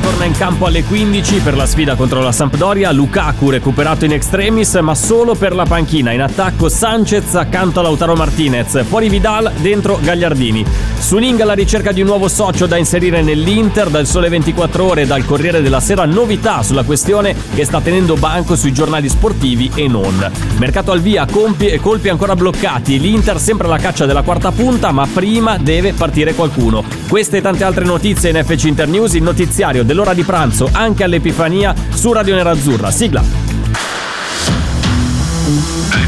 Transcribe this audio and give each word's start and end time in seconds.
torna 0.00 0.24
in 0.24 0.32
campo 0.32 0.66
alle 0.66 0.84
15 0.84 1.40
per 1.40 1.56
la 1.56 1.66
sfida 1.66 1.96
contro 1.96 2.20
la 2.20 2.32
Sampdoria. 2.32 2.92
Lukaku 2.92 3.50
recuperato 3.50 4.04
in 4.04 4.12
extremis, 4.12 4.74
ma 4.74 4.94
solo 4.94 5.34
per 5.34 5.54
la 5.54 5.64
panchina. 5.64 6.12
In 6.12 6.22
attacco 6.22 6.68
Sanchez 6.68 7.34
accanto 7.34 7.80
a 7.80 7.82
Lautaro 7.82 8.14
Martinez. 8.14 8.84
Fuori 8.84 9.08
Vidal, 9.08 9.52
dentro 9.56 9.98
Gagliardini. 10.00 10.64
Suning 10.98 11.40
alla 11.40 11.52
ricerca 11.52 11.92
di 11.92 12.00
un 12.00 12.06
nuovo 12.06 12.28
socio 12.28 12.66
da 12.66 12.76
inserire 12.76 13.22
nell'Inter. 13.22 13.88
Dal 13.88 14.06
Sole 14.06 14.28
24 14.28 14.84
Ore 14.84 15.02
e 15.02 15.06
dal 15.06 15.24
Corriere 15.24 15.60
della 15.60 15.80
Sera 15.80 16.06
novità 16.06 16.62
sulla 16.62 16.84
questione 16.84 17.34
che 17.54 17.64
sta 17.64 17.80
tenendo 17.80 18.14
banco 18.14 18.56
sui 18.56 18.72
giornali 18.72 19.08
sportivi 19.08 19.70
e 19.74 19.88
non. 19.88 20.30
Mercato 20.58 20.92
al 20.92 21.00
via, 21.00 21.26
compi 21.30 21.66
e 21.66 21.80
colpi 21.80 22.08
ancora 22.08 22.34
bloccati. 22.34 22.98
L'Inter 22.98 23.38
sempre 23.38 23.66
alla 23.66 23.78
caccia 23.78 24.06
della 24.06 24.22
quarta 24.22 24.52
punta, 24.52 24.92
ma 24.92 25.06
prima 25.12 25.58
deve 25.58 25.92
partire 25.92 26.34
qualcuno. 26.34 26.84
Queste 27.08 27.38
e 27.38 27.40
tante 27.42 27.64
altre 27.64 27.84
notizie 27.84 28.30
in 28.30 28.42
FC 28.42 28.64
Inter 28.64 28.88
News, 28.88 29.14
il 29.14 29.22
notiziario 29.22 29.81
dell'ora 29.84 30.14
di 30.14 30.22
pranzo 30.22 30.68
anche 30.72 31.04
all'Epifania 31.04 31.74
su 31.92 32.12
Radio 32.12 32.34
Nerazzurra. 32.34 32.90
Sigla. 32.90 33.22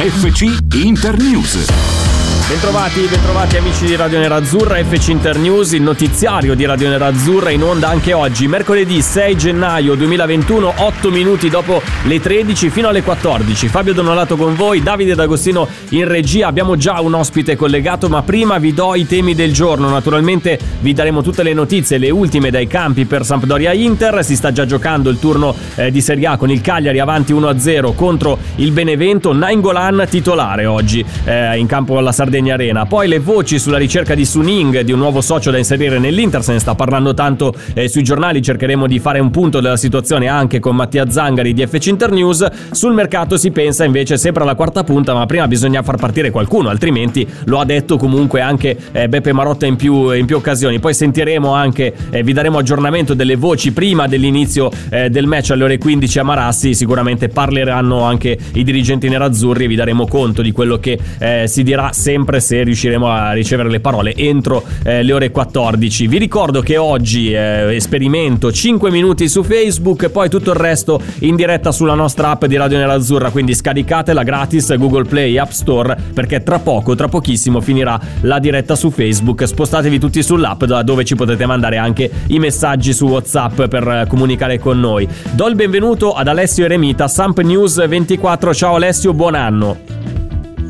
FC 0.00 0.56
Internews. 0.74 2.19
Bentrovati, 2.48 3.06
bentrovati 3.08 3.56
amici 3.58 3.86
di 3.86 3.94
Radio 3.94 4.18
Nerazzurra, 4.18 4.82
FC 4.82 5.08
Internews, 5.08 5.70
il 5.70 5.82
notiziario 5.82 6.54
di 6.56 6.64
Radio 6.64 6.88
Nerazzurra 6.88 7.50
in 7.50 7.62
onda 7.62 7.88
anche 7.88 8.12
oggi, 8.12 8.48
mercoledì 8.48 9.00
6 9.00 9.36
gennaio 9.36 9.94
2021, 9.94 10.74
8 10.76 11.10
minuti 11.10 11.48
dopo 11.48 11.80
le 12.02 12.20
13 12.20 12.70
fino 12.70 12.88
alle 12.88 13.02
14. 13.02 13.68
Fabio 13.68 13.94
Donolato 13.94 14.36
con 14.36 14.56
voi, 14.56 14.82
Davide 14.82 15.14
D'Agostino 15.14 15.68
in 15.90 16.08
regia, 16.08 16.48
abbiamo 16.48 16.74
già 16.74 17.00
un 17.00 17.14
ospite 17.14 17.54
collegato, 17.54 18.08
ma 18.08 18.22
prima 18.22 18.58
vi 18.58 18.74
do 18.74 18.96
i 18.96 19.06
temi 19.06 19.36
del 19.36 19.52
giorno. 19.52 19.88
Naturalmente 19.88 20.58
vi 20.80 20.92
daremo 20.92 21.22
tutte 21.22 21.44
le 21.44 21.54
notizie, 21.54 21.98
le 21.98 22.10
ultime 22.10 22.50
dai 22.50 22.66
campi 22.66 23.04
per 23.04 23.24
Sampdoria 23.24 23.72
Inter, 23.72 24.24
si 24.24 24.34
sta 24.34 24.50
già 24.50 24.66
giocando 24.66 25.08
il 25.08 25.20
turno 25.20 25.54
eh, 25.76 25.92
di 25.92 26.00
Serie 26.00 26.26
A 26.26 26.36
con 26.36 26.50
il 26.50 26.60
Cagliari 26.60 26.98
avanti 26.98 27.32
1-0 27.32 27.94
contro 27.94 28.38
il 28.56 28.72
Benevento, 28.72 29.32
Nainggolan 29.32 30.06
titolare 30.10 30.66
oggi 30.66 31.04
eh, 31.24 31.56
in 31.56 31.68
campo 31.68 31.96
alla 31.96 32.10
Sardegna 32.10 32.29
Arena. 32.38 32.86
Poi 32.86 33.08
le 33.08 33.18
voci 33.18 33.58
sulla 33.58 33.78
ricerca 33.78 34.14
di 34.14 34.24
Suning, 34.24 34.80
di 34.80 34.92
un 34.92 34.98
nuovo 34.98 35.20
socio 35.20 35.50
da 35.50 35.58
inserire 35.58 35.98
nell'Inter, 35.98 36.42
se 36.42 36.52
ne 36.52 36.58
sta 36.58 36.74
parlando 36.74 37.12
tanto 37.14 37.52
eh, 37.74 37.88
sui 37.88 38.02
giornali, 38.02 38.40
cercheremo 38.40 38.86
di 38.86 38.98
fare 38.98 39.18
un 39.18 39.30
punto 39.30 39.60
della 39.60 39.76
situazione 39.76 40.28
anche 40.28 40.60
con 40.60 40.76
Mattia 40.76 41.10
Zangari 41.10 41.52
di 41.52 41.66
FC 41.66 41.86
Internews. 41.86 42.46
Sul 42.70 42.94
mercato 42.94 43.36
si 43.36 43.50
pensa 43.50 43.84
invece 43.84 44.16
sempre 44.16 44.44
alla 44.44 44.54
quarta 44.54 44.84
punta, 44.84 45.12
ma 45.12 45.26
prima 45.26 45.48
bisogna 45.48 45.82
far 45.82 45.96
partire 45.96 46.30
qualcuno, 46.30 46.68
altrimenti 46.68 47.26
lo 47.44 47.58
ha 47.58 47.64
detto 47.64 47.96
comunque 47.96 48.40
anche 48.40 48.76
eh, 48.92 49.08
Beppe 49.08 49.32
Marotta 49.32 49.66
in 49.66 49.76
più, 49.76 50.12
in 50.12 50.26
più 50.26 50.36
occasioni. 50.36 50.78
Poi 50.78 50.94
sentiremo 50.94 51.52
anche, 51.52 51.92
eh, 52.10 52.22
vi 52.22 52.32
daremo 52.32 52.58
aggiornamento 52.58 53.14
delle 53.14 53.36
voci 53.36 53.72
prima 53.72 54.06
dell'inizio 54.06 54.70
eh, 54.90 55.10
del 55.10 55.26
match 55.26 55.50
alle 55.50 55.64
ore 55.64 55.78
15 55.78 56.18
a 56.18 56.22
Marassi, 56.22 56.74
sicuramente 56.74 57.28
parleranno 57.28 58.02
anche 58.02 58.38
i 58.52 58.62
dirigenti 58.62 59.08
nerazzurri 59.08 59.64
e 59.64 59.68
vi 59.68 59.74
daremo 59.74 60.06
conto 60.06 60.42
di 60.42 60.52
quello 60.52 60.78
che 60.78 60.98
eh, 61.18 61.44
si 61.46 61.62
dirà 61.62 61.92
sempre 61.92 62.19
se 62.40 62.62
riusciremo 62.62 63.08
a 63.08 63.32
ricevere 63.32 63.70
le 63.70 63.80
parole 63.80 64.14
entro 64.14 64.62
eh, 64.84 65.02
le 65.02 65.12
ore 65.12 65.30
14. 65.30 66.06
Vi 66.06 66.18
ricordo 66.18 66.60
che 66.60 66.76
oggi 66.76 67.32
eh, 67.32 67.74
esperimento 67.74 68.52
5 68.52 68.90
minuti 68.90 69.28
su 69.28 69.42
Facebook 69.42 70.08
poi 70.10 70.28
tutto 70.28 70.50
il 70.50 70.56
resto 70.56 71.00
in 71.20 71.36
diretta 71.36 71.72
sulla 71.72 71.94
nostra 71.94 72.30
app 72.30 72.44
di 72.44 72.56
Radio 72.56 72.78
Nerazzurra, 72.78 73.30
quindi 73.30 73.54
scaricatela 73.54 74.22
gratis 74.22 74.76
Google 74.76 75.04
Play 75.04 75.36
App 75.38 75.50
Store 75.50 75.96
perché 76.12 76.42
tra 76.42 76.58
poco, 76.58 76.94
tra 76.94 77.08
pochissimo 77.08 77.60
finirà 77.60 77.98
la 78.22 78.38
diretta 78.38 78.74
su 78.74 78.90
Facebook. 78.90 79.46
Spostatevi 79.46 79.98
tutti 79.98 80.22
sull'app 80.22 80.64
da 80.64 80.82
dove 80.82 81.04
ci 81.04 81.14
potete 81.14 81.46
mandare 81.46 81.76
anche 81.76 82.10
i 82.28 82.38
messaggi 82.38 82.92
su 82.92 83.06
WhatsApp 83.06 83.62
per 83.64 83.86
eh, 83.88 84.06
comunicare 84.08 84.58
con 84.58 84.78
noi. 84.78 85.08
Do 85.32 85.46
il 85.46 85.54
benvenuto 85.54 86.12
ad 86.12 86.28
Alessio 86.28 86.64
Eremita, 86.64 87.08
Samp 87.08 87.40
News 87.40 87.86
24. 87.86 88.54
Ciao 88.54 88.74
Alessio, 88.74 89.12
buon 89.12 89.34
anno. 89.34 90.09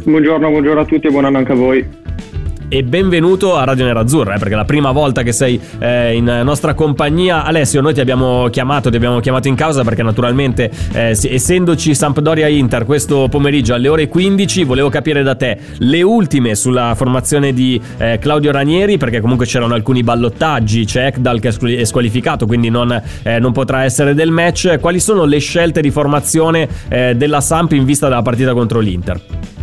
Buongiorno, 0.05 0.49
buongiorno 0.49 0.81
a 0.81 0.85
tutti 0.85 1.07
e 1.07 1.11
buon 1.11 1.27
anno 1.27 1.39
anche 1.39 1.53
a 1.53 1.57
voi. 1.57 1.87
E 2.73 2.85
benvenuto 2.85 3.57
a 3.57 3.65
Radio 3.65 3.85
Nerazzurra, 3.85 4.35
eh, 4.35 4.39
perché 4.39 4.55
è 4.55 4.57
la 4.57 4.65
prima 4.65 4.93
volta 4.93 5.25
che 5.25 5.33
sei 5.33 5.61
eh, 5.81 6.15
in 6.15 6.43
nostra 6.45 6.73
compagnia. 6.75 7.45
Alessio, 7.45 7.81
noi 7.81 7.95
ti 7.95 8.01
abbiamo 8.01 8.47
chiamato, 8.49 8.91
ti 8.91 8.97
abbiamo 8.97 9.19
chiamato 9.19 9.49
in 9.49 9.57
causa 9.57 9.83
perché 9.83 10.05
naturalmente, 10.05 10.71
eh, 10.93 11.19
essendoci 11.21 11.97
Sampdoria 11.97 12.47
Inter 12.47 12.85
questo 12.85 13.27
pomeriggio 13.29 13.75
alle 13.75 13.89
ore 13.89 14.07
15, 14.07 14.63
volevo 14.63 14.89
capire 14.89 15.25
da 15.25 15.35
te 15.35 15.59
le 15.79 16.03
ultime 16.03 16.55
sulla 16.55 16.95
formazione 16.95 17.53
di 17.53 17.81
eh, 17.99 18.19
Claudio 18.21 18.53
Ranieri, 18.53 18.99
perché 18.99 19.21
comunque 19.21 19.47
c'erano 19.47 19.75
alcuni 19.75 20.05
ballottaggi, 20.05 20.85
c'è 20.85 21.07
Ekdal 21.07 21.41
che 21.41 21.49
è 21.49 21.85
squalificato, 21.85 22.47
quindi 22.47 22.71
non, 22.71 23.03
eh, 23.25 23.41
non, 23.41 23.51
potrà 23.51 23.83
essere 23.83 24.15
del 24.15 24.31
match. 24.31 24.79
Quali 24.79 25.01
sono 25.01 25.25
le 25.25 25.41
scelte 25.41 25.81
di 25.81 25.91
formazione 25.91 26.69
eh, 26.89 27.15
della 27.17 27.41
Samp 27.41 27.73
in 27.73 27.85
vista 27.85 28.09
della 28.09 28.23
partita 28.23 28.53
contro 28.53 28.79
l'Inter? 28.79 29.60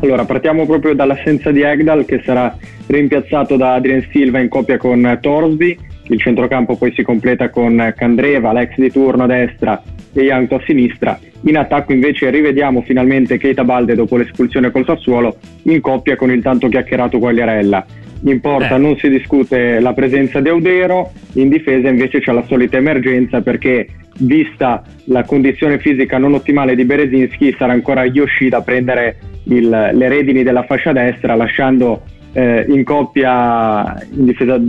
Allora, 0.00 0.24
partiamo 0.24 0.66
proprio 0.66 0.94
dall'assenza 0.94 1.50
di 1.50 1.62
Egdal 1.62 2.04
che 2.04 2.20
sarà 2.22 2.56
rimpiazzato 2.86 3.56
da 3.56 3.74
Adrien 3.74 4.06
Silva 4.10 4.40
in 4.40 4.48
coppia 4.48 4.76
con 4.76 5.18
Torsby. 5.20 5.76
Il 6.08 6.20
centrocampo 6.20 6.76
poi 6.76 6.92
si 6.94 7.02
completa 7.02 7.48
con 7.48 7.92
Candreva, 7.96 8.52
l'ex 8.52 8.74
di 8.76 8.90
turno 8.90 9.24
a 9.24 9.26
destra 9.26 9.82
e 10.12 10.22
Ianto 10.22 10.56
a 10.56 10.62
sinistra. 10.64 11.18
In 11.42 11.56
attacco 11.56 11.92
invece 11.92 12.30
rivediamo 12.30 12.82
finalmente 12.82 13.38
Keita 13.38 13.64
Balde 13.64 13.94
dopo 13.94 14.16
l'espulsione 14.16 14.70
col 14.70 14.84
Sassuolo 14.84 15.36
in 15.62 15.80
coppia 15.80 16.16
con 16.16 16.30
il 16.30 16.42
tanto 16.42 16.68
chiacchierato 16.68 17.18
Quagliarella. 17.18 17.86
In 18.24 18.40
porta 18.40 18.76
eh. 18.76 18.78
non 18.78 18.96
si 18.96 19.08
discute 19.08 19.80
la 19.80 19.92
presenza 19.92 20.40
di 20.40 20.48
Audero, 20.48 21.12
in 21.34 21.48
difesa 21.48 21.88
invece 21.88 22.20
c'è 22.20 22.32
la 22.32 22.44
solita 22.46 22.76
emergenza 22.76 23.40
perché 23.40 23.86
vista 24.18 24.82
la 25.04 25.24
condizione 25.24 25.78
fisica 25.78 26.18
non 26.18 26.34
ottimale 26.34 26.74
di 26.74 26.84
Berezinski 26.84 27.54
sarà 27.58 27.72
ancora 27.72 28.04
Yoshida 28.04 28.58
a 28.58 28.62
prendere 28.62 29.18
il, 29.44 29.68
le 29.68 30.08
redini 30.08 30.42
della 30.42 30.64
fascia 30.64 30.92
destra 30.92 31.34
lasciando 31.34 32.02
eh, 32.32 32.66
in 32.68 32.84
coppia 32.84 33.98
in 34.10 34.24
difesa, 34.26 34.60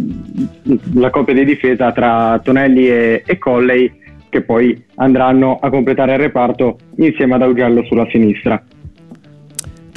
la 0.94 1.09
coppia 1.09 1.34
di 1.34 1.46
difesa 1.46 1.91
tra 1.91 2.40
Tonelli 2.44 2.88
e, 2.88 3.24
e 3.25 3.38
Colley 3.38 3.91
che 4.30 4.41
poi 4.41 4.84
andranno 4.96 5.58
a 5.62 5.69
completare 5.69 6.14
il 6.14 6.19
reparto 6.19 6.78
insieme 6.97 7.35
ad 7.35 7.41
Augello 7.41 7.84
sulla 7.85 8.08
sinistra. 8.09 8.62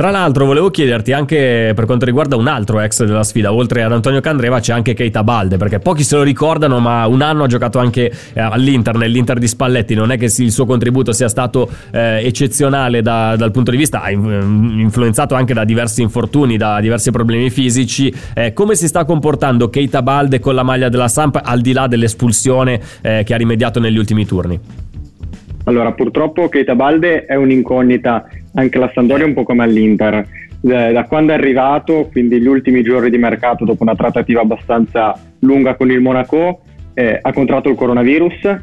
Tra 0.01 0.11
l'altro 0.11 0.47
volevo 0.47 0.71
chiederti 0.71 1.13
anche 1.13 1.73
per 1.75 1.85
quanto 1.85 2.07
riguarda 2.07 2.35
un 2.35 2.47
altro 2.47 2.81
ex 2.81 3.05
della 3.05 3.23
sfida, 3.23 3.53
oltre 3.53 3.83
ad 3.83 3.93
Antonio 3.93 4.23
Candreva 4.23 4.59
c'è 4.59 4.73
anche 4.73 4.95
Keita 4.95 5.23
Balde, 5.23 5.59
perché 5.59 5.79
pochi 5.79 6.05
se 6.05 6.17
lo 6.17 6.23
ricordano, 6.23 6.79
ma 6.79 7.07
un 7.07 7.21
anno 7.21 7.45
ha 7.45 7.47
giocato 7.47 7.79
anche 7.79 8.11
eh, 8.33 8.41
all'Inter, 8.41 8.95
nell'Inter 8.95 9.39
di 9.39 9.47
Spalletti, 9.47 9.95
non 9.95 10.11
è 10.11 10.17
che 10.17 10.33
il 10.35 10.53
suo 10.53 10.65
contributo 10.65 11.13
sia 11.13 11.29
stato 11.29 11.69
eh, 11.91 12.27
eccezionale 12.27 13.03
da, 13.03 13.37
dal 13.37 13.51
punto 13.51 13.73
di 13.73 13.77
vista, 13.77 14.09
influenzato 14.09 15.35
anche 15.35 15.53
da 15.53 15.65
diversi 15.65 16.01
infortuni, 16.01 16.57
da 16.57 16.81
diversi 16.81 17.11
problemi 17.11 17.51
fisici. 17.51 18.11
Eh, 18.33 18.55
come 18.55 18.77
si 18.77 18.89
sta 18.89 19.05
comportando 19.05 19.69
Keita 19.69 20.01
Balde 20.01 20.39
con 20.39 20.55
la 20.55 20.63
maglia 20.63 20.89
della 20.89 21.09
Samp 21.09 21.39
al 21.45 21.61
di 21.61 21.75
là 21.75 21.87
dell'espulsione 21.87 22.81
eh, 23.03 23.23
che 23.23 23.35
ha 23.35 23.37
rimediato 23.37 23.79
negli 23.79 23.99
ultimi 23.99 24.25
turni? 24.25 24.89
Allora, 25.65 25.93
purtroppo 25.93 26.49
Keita 26.49 26.75
Balde 26.75 27.25
è 27.27 27.35
un'incognita 27.35 28.27
anche 28.55 28.79
la 28.79 28.91
Sandoria 28.95 29.27
un 29.27 29.35
po' 29.35 29.45
come 29.45 29.63
all'Inter. 29.63 30.27
Da 30.61 31.05
quando 31.05 31.33
è 31.33 31.37
arrivato, 31.37 32.09
quindi 32.13 32.39
gli 32.41 32.47
ultimi 32.47 32.83
giorni 32.83 33.09
di 33.09 33.17
mercato, 33.17 33.65
dopo 33.65 33.83
una 33.83 33.95
trattativa 33.95 34.43
abbastanza 34.43 35.19
lunga 35.41 35.75
con 35.75 35.91
il 35.91 36.01
Monaco, 36.01 36.61
eh, 36.93 37.19
ha 37.21 37.33
contratto 37.33 37.71
il 37.71 37.77
coronavirus, 37.77 38.59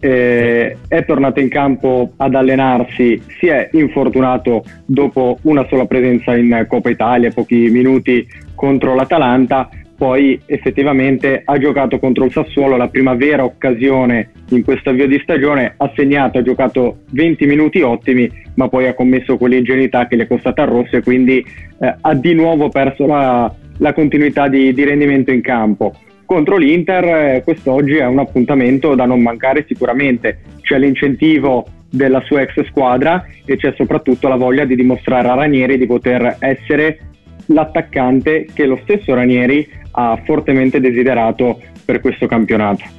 eh, 0.00 0.76
è 0.88 1.04
tornato 1.04 1.40
in 1.40 1.48
campo 1.48 2.12
ad 2.16 2.34
allenarsi, 2.34 3.22
si 3.38 3.46
è 3.46 3.68
infortunato 3.72 4.64
dopo 4.84 5.38
una 5.42 5.66
sola 5.68 5.86
presenza 5.86 6.36
in 6.36 6.64
Coppa 6.68 6.90
Italia, 6.90 7.30
pochi 7.30 7.68
minuti 7.70 8.26
contro 8.54 8.94
l'Atalanta, 8.94 9.68
poi 9.98 10.40
effettivamente 10.46 11.42
ha 11.44 11.58
giocato 11.58 11.98
contro 11.98 12.24
il 12.24 12.30
Sassuolo 12.30 12.76
la 12.76 12.86
prima 12.86 13.14
vera 13.14 13.42
occasione 13.44 14.30
in 14.50 14.62
questo 14.62 14.90
avvio 14.90 15.08
di 15.08 15.18
stagione, 15.20 15.74
ha 15.76 15.92
segnato, 15.96 16.38
ha 16.38 16.42
giocato 16.42 16.98
20 17.10 17.46
minuti 17.46 17.82
ottimi, 17.82 18.30
ma 18.54 18.68
poi 18.68 18.86
ha 18.86 18.94
commesso 18.94 19.36
quell'ingenuità 19.36 20.06
che 20.06 20.16
gli 20.16 20.20
è 20.20 20.28
costata 20.28 20.62
il 20.62 20.68
rosso 20.68 20.96
e 20.96 21.02
quindi 21.02 21.44
eh, 21.80 21.94
ha 22.00 22.14
di 22.14 22.32
nuovo 22.32 22.68
perso 22.68 23.06
la, 23.06 23.52
la 23.78 23.92
continuità 23.92 24.46
di, 24.46 24.72
di, 24.72 24.84
rendimento 24.84 25.32
in 25.32 25.42
campo. 25.42 25.92
contro 26.24 26.56
l'Inter 26.56 27.04
eh, 27.04 27.42
quest'oggi 27.42 27.96
è 27.96 28.06
un 28.06 28.20
appuntamento 28.20 28.94
da 28.94 29.04
non 29.04 29.20
mancare 29.20 29.64
sicuramente. 29.66 30.42
C'è 30.60 30.78
l'incentivo 30.78 31.66
della 31.90 32.22
sua 32.24 32.42
ex 32.42 32.64
squadra 32.68 33.24
e 33.44 33.56
c'è 33.56 33.74
soprattutto 33.76 34.28
la 34.28 34.36
voglia 34.36 34.64
di 34.64 34.76
dimostrare 34.76 35.26
a 35.26 35.34
Ranieri 35.34 35.76
di 35.76 35.86
poter 35.86 36.36
essere 36.38 37.00
l'attaccante 37.48 38.46
che 38.52 38.66
lo 38.66 38.78
stesso 38.82 39.14
Ranieri 39.14 39.68
ha 39.92 40.20
fortemente 40.24 40.80
desiderato 40.80 41.60
per 41.84 42.00
questo 42.00 42.26
campionato. 42.26 42.97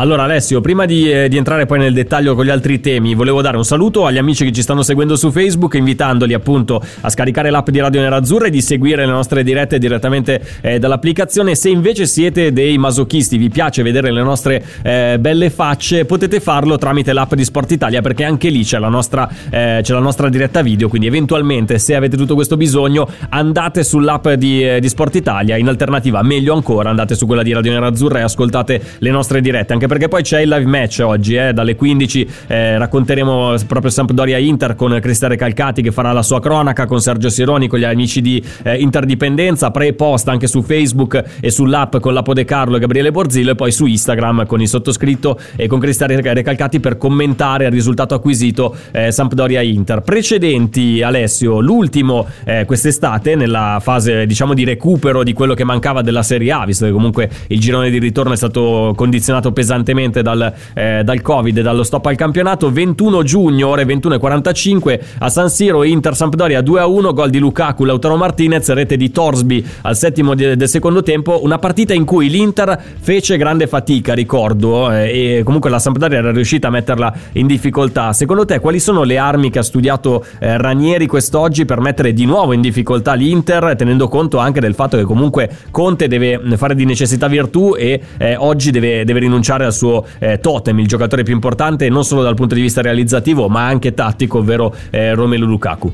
Allora 0.00 0.22
Alessio, 0.22 0.60
prima 0.60 0.86
di, 0.86 1.10
eh, 1.10 1.28
di, 1.28 1.36
entrare 1.36 1.66
poi 1.66 1.80
nel 1.80 1.92
dettaglio 1.92 2.36
con 2.36 2.44
gli 2.44 2.50
altri 2.50 2.78
temi, 2.78 3.14
volevo 3.16 3.42
dare 3.42 3.56
un 3.56 3.64
saluto 3.64 4.06
agli 4.06 4.16
amici 4.18 4.44
che 4.44 4.52
ci 4.52 4.62
stanno 4.62 4.82
seguendo 4.82 5.16
su 5.16 5.32
Facebook, 5.32 5.74
invitandoli 5.74 6.34
appunto 6.34 6.80
a 7.00 7.10
scaricare 7.10 7.50
l'app 7.50 7.68
di 7.70 7.80
Radio 7.80 8.00
Nerazzurra 8.02 8.46
e 8.46 8.50
di 8.50 8.60
seguire 8.60 9.04
le 9.04 9.10
nostre 9.10 9.42
dirette 9.42 9.76
direttamente 9.78 10.40
eh, 10.60 10.78
dall'applicazione. 10.78 11.56
Se 11.56 11.68
invece 11.68 12.06
siete 12.06 12.52
dei 12.52 12.78
masochisti, 12.78 13.38
vi 13.38 13.48
piace 13.48 13.82
vedere 13.82 14.12
le 14.12 14.22
nostre 14.22 14.64
eh, 14.82 15.16
belle 15.18 15.50
facce, 15.50 16.04
potete 16.04 16.38
farlo 16.38 16.78
tramite 16.78 17.12
l'app 17.12 17.34
di 17.34 17.42
Sport 17.42 17.72
Italia 17.72 18.00
perché 18.00 18.22
anche 18.22 18.50
lì 18.50 18.62
c'è 18.62 18.78
la, 18.78 18.88
nostra, 18.88 19.28
eh, 19.50 19.80
c'è 19.82 19.92
la 19.94 19.98
nostra 19.98 20.28
diretta 20.28 20.62
video, 20.62 20.88
quindi 20.88 21.08
eventualmente 21.08 21.76
se 21.80 21.96
avete 21.96 22.16
tutto 22.16 22.36
questo 22.36 22.56
bisogno 22.56 23.08
andate 23.30 23.82
sull'app 23.82 24.28
di, 24.28 24.62
eh, 24.62 24.78
di 24.78 24.88
Sport 24.88 25.16
Italia, 25.16 25.56
in 25.56 25.66
alternativa. 25.66 26.22
Meglio 26.22 26.54
ancora 26.54 26.88
andate 26.88 27.16
su 27.16 27.26
quella 27.26 27.42
di 27.42 27.52
Radio 27.52 27.72
Nerazzurra 27.72 28.20
e 28.20 28.22
ascoltate 28.22 28.80
le 28.98 29.10
nostre 29.10 29.40
dirette, 29.40 29.72
anche 29.72 29.86
perché 29.88 30.08
poi 30.08 30.22
c'è 30.22 30.40
il 30.40 30.48
live 30.48 30.66
match 30.66 31.00
oggi, 31.02 31.34
eh, 31.34 31.52
dalle 31.52 31.74
15 31.74 32.28
eh, 32.46 32.78
racconteremo 32.78 33.54
proprio 33.66 33.90
Sampdoria 33.90 34.38
Inter 34.38 34.74
con 34.74 34.96
Cristiano 35.00 35.32
Recalcati 35.34 35.82
che 35.82 35.90
farà 35.90 36.12
la 36.12 36.22
sua 36.22 36.40
cronaca 36.40 36.86
con 36.86 37.00
Sergio 37.00 37.28
Sironi, 37.28 37.66
con 37.66 37.78
gli 37.78 37.84
amici 37.84 38.20
di 38.20 38.42
eh, 38.62 38.76
Interdipendenza, 38.76 39.70
pre 39.70 39.88
e 39.88 39.92
post 39.94 40.28
anche 40.28 40.46
su 40.46 40.62
Facebook 40.62 41.22
e 41.40 41.50
sull'app 41.50 41.96
con 41.96 42.12
Lapo 42.12 42.34
De 42.34 42.44
Carlo 42.44 42.76
e 42.76 42.80
Gabriele 42.80 43.10
Borzillo 43.10 43.52
e 43.52 43.54
poi 43.54 43.72
su 43.72 43.86
Instagram 43.86 44.46
con 44.46 44.60
il 44.60 44.68
sottoscritto 44.68 45.38
e 45.56 45.66
con 45.66 45.80
Cristiano 45.80 46.14
Recalcati 46.20 46.78
per 46.78 46.98
commentare 46.98 47.64
il 47.64 47.72
risultato 47.72 48.14
acquisito 48.14 48.76
eh, 48.92 49.10
Sampdoria 49.10 49.62
Inter. 49.62 50.02
Precedenti 50.02 51.02
Alessio, 51.02 51.60
l'ultimo 51.60 52.26
eh, 52.44 52.64
quest'estate 52.66 53.34
nella 53.34 53.80
fase 53.82 54.26
diciamo 54.26 54.54
di 54.54 54.64
recupero 54.64 55.22
di 55.22 55.32
quello 55.32 55.54
che 55.54 55.64
mancava 55.64 56.02
della 56.02 56.22
Serie 56.22 56.52
A, 56.52 56.64
visto 56.64 56.84
che 56.84 56.92
comunque 56.92 57.28
il 57.48 57.58
girone 57.58 57.90
di 57.90 57.98
ritorno 57.98 58.32
è 58.32 58.36
stato 58.36 58.92
condizionato 58.94 59.50
pesantemente 59.52 59.76
pesantemente 59.78 60.22
dal, 60.22 60.52
eh, 60.74 61.02
dal 61.04 61.20
Covid 61.20 61.58
e 61.58 61.62
dallo 61.62 61.82
stop 61.82 62.06
al 62.06 62.16
campionato. 62.16 62.70
21 62.70 63.22
giugno, 63.22 63.68
ore 63.68 63.84
21.45 63.84 65.00
a 65.18 65.28
San 65.28 65.48
Siro, 65.48 65.84
Inter 65.84 66.14
Sampdoria 66.14 66.60
2-1, 66.60 67.12
gol 67.12 67.30
di 67.30 67.38
Lukaku, 67.38 67.84
Lautaro 67.84 68.16
Martinez, 68.16 68.68
rete 68.72 68.96
di 68.96 69.10
Torsby 69.10 69.64
al 69.82 69.96
settimo 69.96 70.34
di, 70.34 70.56
del 70.56 70.68
secondo 70.68 71.02
tempo. 71.02 71.42
Una 71.42 71.58
partita 71.58 71.94
in 71.94 72.04
cui 72.04 72.28
l'Inter 72.28 72.80
fece 72.98 73.36
grande 73.36 73.66
fatica, 73.66 74.14
ricordo, 74.14 74.90
eh, 74.92 75.38
e 75.38 75.42
comunque 75.44 75.70
la 75.70 75.78
Sampdoria 75.78 76.18
era 76.18 76.32
riuscita 76.32 76.68
a 76.68 76.70
metterla 76.70 77.14
in 77.32 77.46
difficoltà. 77.46 78.12
Secondo 78.12 78.44
te, 78.44 78.58
quali 78.58 78.80
sono 78.80 79.02
le 79.04 79.18
armi 79.18 79.50
che 79.50 79.60
ha 79.60 79.62
studiato 79.62 80.24
eh, 80.40 80.56
Ranieri 80.58 81.06
quest'oggi 81.06 81.64
per 81.64 81.80
mettere 81.80 82.12
di 82.12 82.24
nuovo 82.24 82.52
in 82.52 82.60
difficoltà 82.60 83.14
l'Inter, 83.14 83.74
tenendo 83.76 84.08
conto 84.08 84.38
anche 84.38 84.60
del 84.60 84.74
fatto 84.74 84.96
che 84.96 85.04
comunque 85.04 85.48
Conte 85.70 86.08
deve 86.08 86.40
fare 86.56 86.74
di 86.74 86.84
necessità 86.84 87.28
virtù 87.28 87.74
e 87.76 88.00
eh, 88.18 88.36
oggi 88.36 88.70
deve, 88.70 89.04
deve 89.04 89.20
rinunciare 89.20 89.64
al 89.68 89.72
suo 89.72 90.04
eh, 90.18 90.38
totem, 90.40 90.78
il 90.80 90.86
giocatore 90.86 91.22
più 91.22 91.34
importante 91.34 91.88
non 91.88 92.04
solo 92.04 92.22
dal 92.22 92.34
punto 92.34 92.54
di 92.54 92.60
vista 92.60 92.82
realizzativo 92.82 93.48
ma 93.48 93.66
anche 93.66 93.94
tattico, 93.94 94.38
ovvero 94.38 94.74
eh, 94.90 95.14
Romelu 95.14 95.46
Lukaku. 95.46 95.92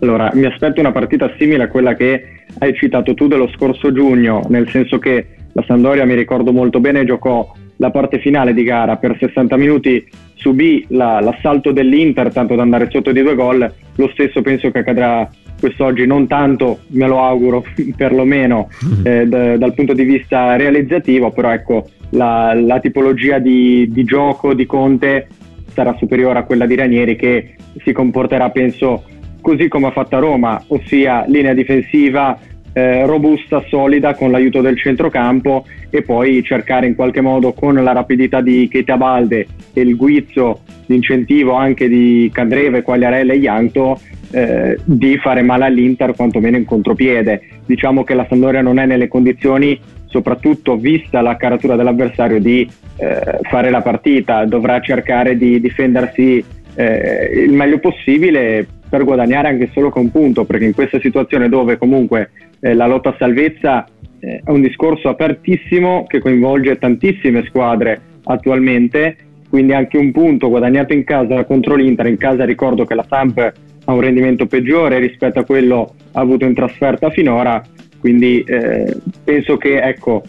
Allora, 0.00 0.30
mi 0.34 0.44
aspetto 0.44 0.80
una 0.80 0.92
partita 0.92 1.30
simile 1.38 1.64
a 1.64 1.68
quella 1.68 1.94
che 1.94 2.44
hai 2.58 2.74
citato 2.74 3.14
tu 3.14 3.26
dello 3.26 3.48
scorso 3.54 3.92
giugno, 3.92 4.42
nel 4.48 4.68
senso 4.68 4.98
che 4.98 5.26
la 5.52 5.64
Sandoria, 5.66 6.04
mi 6.04 6.14
ricordo 6.14 6.52
molto 6.52 6.78
bene, 6.78 7.04
giocò 7.04 7.52
la 7.78 7.90
parte 7.90 8.18
finale 8.18 8.54
di 8.54 8.62
gara 8.62 8.96
per 8.96 9.16
60 9.18 9.56
minuti, 9.56 10.06
subì 10.34 10.84
la, 10.88 11.20
l'assalto 11.20 11.72
dell'Inter 11.72 12.32
tanto 12.32 12.54
da 12.54 12.62
andare 12.62 12.88
sotto 12.90 13.12
di 13.12 13.22
due 13.22 13.34
gol, 13.34 13.72
lo 13.96 14.08
stesso 14.12 14.42
penso 14.42 14.70
che 14.70 14.78
accadrà 14.78 15.28
quest'oggi, 15.58 16.06
non 16.06 16.26
tanto, 16.26 16.80
me 16.88 17.06
lo 17.06 17.22
auguro 17.22 17.64
perlomeno 17.96 18.68
eh, 19.04 19.26
d- 19.26 19.56
dal 19.56 19.74
punto 19.74 19.92
di 19.92 20.04
vista 20.04 20.56
realizzativo, 20.56 21.30
però 21.30 21.52
ecco 21.52 21.88
la, 22.10 22.54
la 22.54 22.80
tipologia 22.80 23.38
di, 23.38 23.88
di, 23.90 24.04
gioco 24.04 24.54
di 24.54 24.66
Conte 24.66 25.28
sarà 25.72 25.94
superiore 25.98 26.40
a 26.40 26.44
quella 26.44 26.66
di 26.66 26.74
Ranieri 26.74 27.16
che 27.16 27.54
si 27.84 27.92
comporterà 27.92 28.50
penso 28.50 29.04
così 29.40 29.68
come 29.68 29.86
ha 29.86 29.92
fatto 29.92 30.16
a 30.16 30.20
Roma, 30.20 30.62
ossia 30.68 31.24
linea 31.26 31.54
difensiva 31.54 32.38
eh, 32.78 33.06
robusta, 33.06 33.64
solida 33.68 34.14
con 34.14 34.30
l'aiuto 34.30 34.60
del 34.60 34.78
centrocampo 34.78 35.66
e 35.90 36.02
poi 36.02 36.44
cercare 36.44 36.86
in 36.86 36.94
qualche 36.94 37.20
modo 37.20 37.52
con 37.52 37.74
la 37.74 37.92
rapidità 37.92 38.40
di 38.40 38.68
Keita 38.70 38.96
Balde 38.96 39.46
e 39.72 39.80
il 39.80 39.96
guizzo 39.96 40.60
l'incentivo 40.86 41.54
anche 41.54 41.88
di 41.88 42.30
Candreve, 42.32 42.82
Quagliarella 42.82 43.32
e 43.32 43.38
Ianto 43.38 44.00
eh, 44.30 44.78
di 44.84 45.18
fare 45.18 45.42
male 45.42 45.64
all'Inter 45.64 46.14
quantomeno 46.14 46.56
in 46.56 46.64
contropiede. 46.64 47.40
Diciamo 47.66 48.04
che 48.04 48.14
la 48.14 48.26
Sandoria 48.28 48.62
non 48.62 48.78
è 48.78 48.86
nelle 48.86 49.08
condizioni 49.08 49.78
soprattutto 50.06 50.76
vista 50.76 51.20
la 51.20 51.36
caratura 51.36 51.74
dell'avversario 51.74 52.40
di 52.40 52.66
eh, 52.96 53.38
fare 53.42 53.70
la 53.70 53.82
partita, 53.82 54.44
dovrà 54.44 54.80
cercare 54.80 55.36
di 55.36 55.60
difendersi 55.60 56.42
eh, 56.74 57.42
il 57.44 57.52
meglio 57.52 57.78
possibile 57.78 58.66
per 58.88 59.04
guadagnare 59.04 59.48
anche 59.48 59.68
solo 59.72 59.90
con 59.90 60.04
un 60.04 60.10
punto, 60.10 60.44
perché 60.44 60.64
in 60.64 60.72
questa 60.72 60.98
situazione 61.00 61.48
dove 61.48 61.76
comunque 61.76 62.30
eh, 62.60 62.74
la 62.74 62.86
lotta 62.86 63.10
a 63.10 63.16
salvezza 63.18 63.86
eh, 64.20 64.42
è 64.44 64.50
un 64.50 64.60
discorso 64.60 65.08
apertissimo 65.08 66.04
che 66.06 66.18
coinvolge 66.18 66.78
tantissime 66.78 67.44
squadre 67.46 68.00
attualmente, 68.24 69.16
quindi 69.48 69.72
anche 69.72 69.96
un 69.96 70.12
punto 70.12 70.48
guadagnato 70.48 70.92
in 70.92 71.04
casa 71.04 71.44
contro 71.44 71.74
l'Inter, 71.74 72.06
in 72.06 72.18
casa 72.18 72.44
ricordo 72.44 72.84
che 72.84 72.94
la 72.94 73.06
Samp 73.08 73.52
ha 73.84 73.92
un 73.92 74.00
rendimento 74.00 74.46
peggiore 74.46 74.98
rispetto 74.98 75.38
a 75.38 75.44
quello 75.44 75.94
avuto 76.12 76.44
in 76.44 76.54
trasferta 76.54 77.10
finora, 77.10 77.62
quindi 78.00 78.42
eh, 78.42 78.94
penso 79.24 79.56
che 79.56 79.80
ecco, 79.80 80.22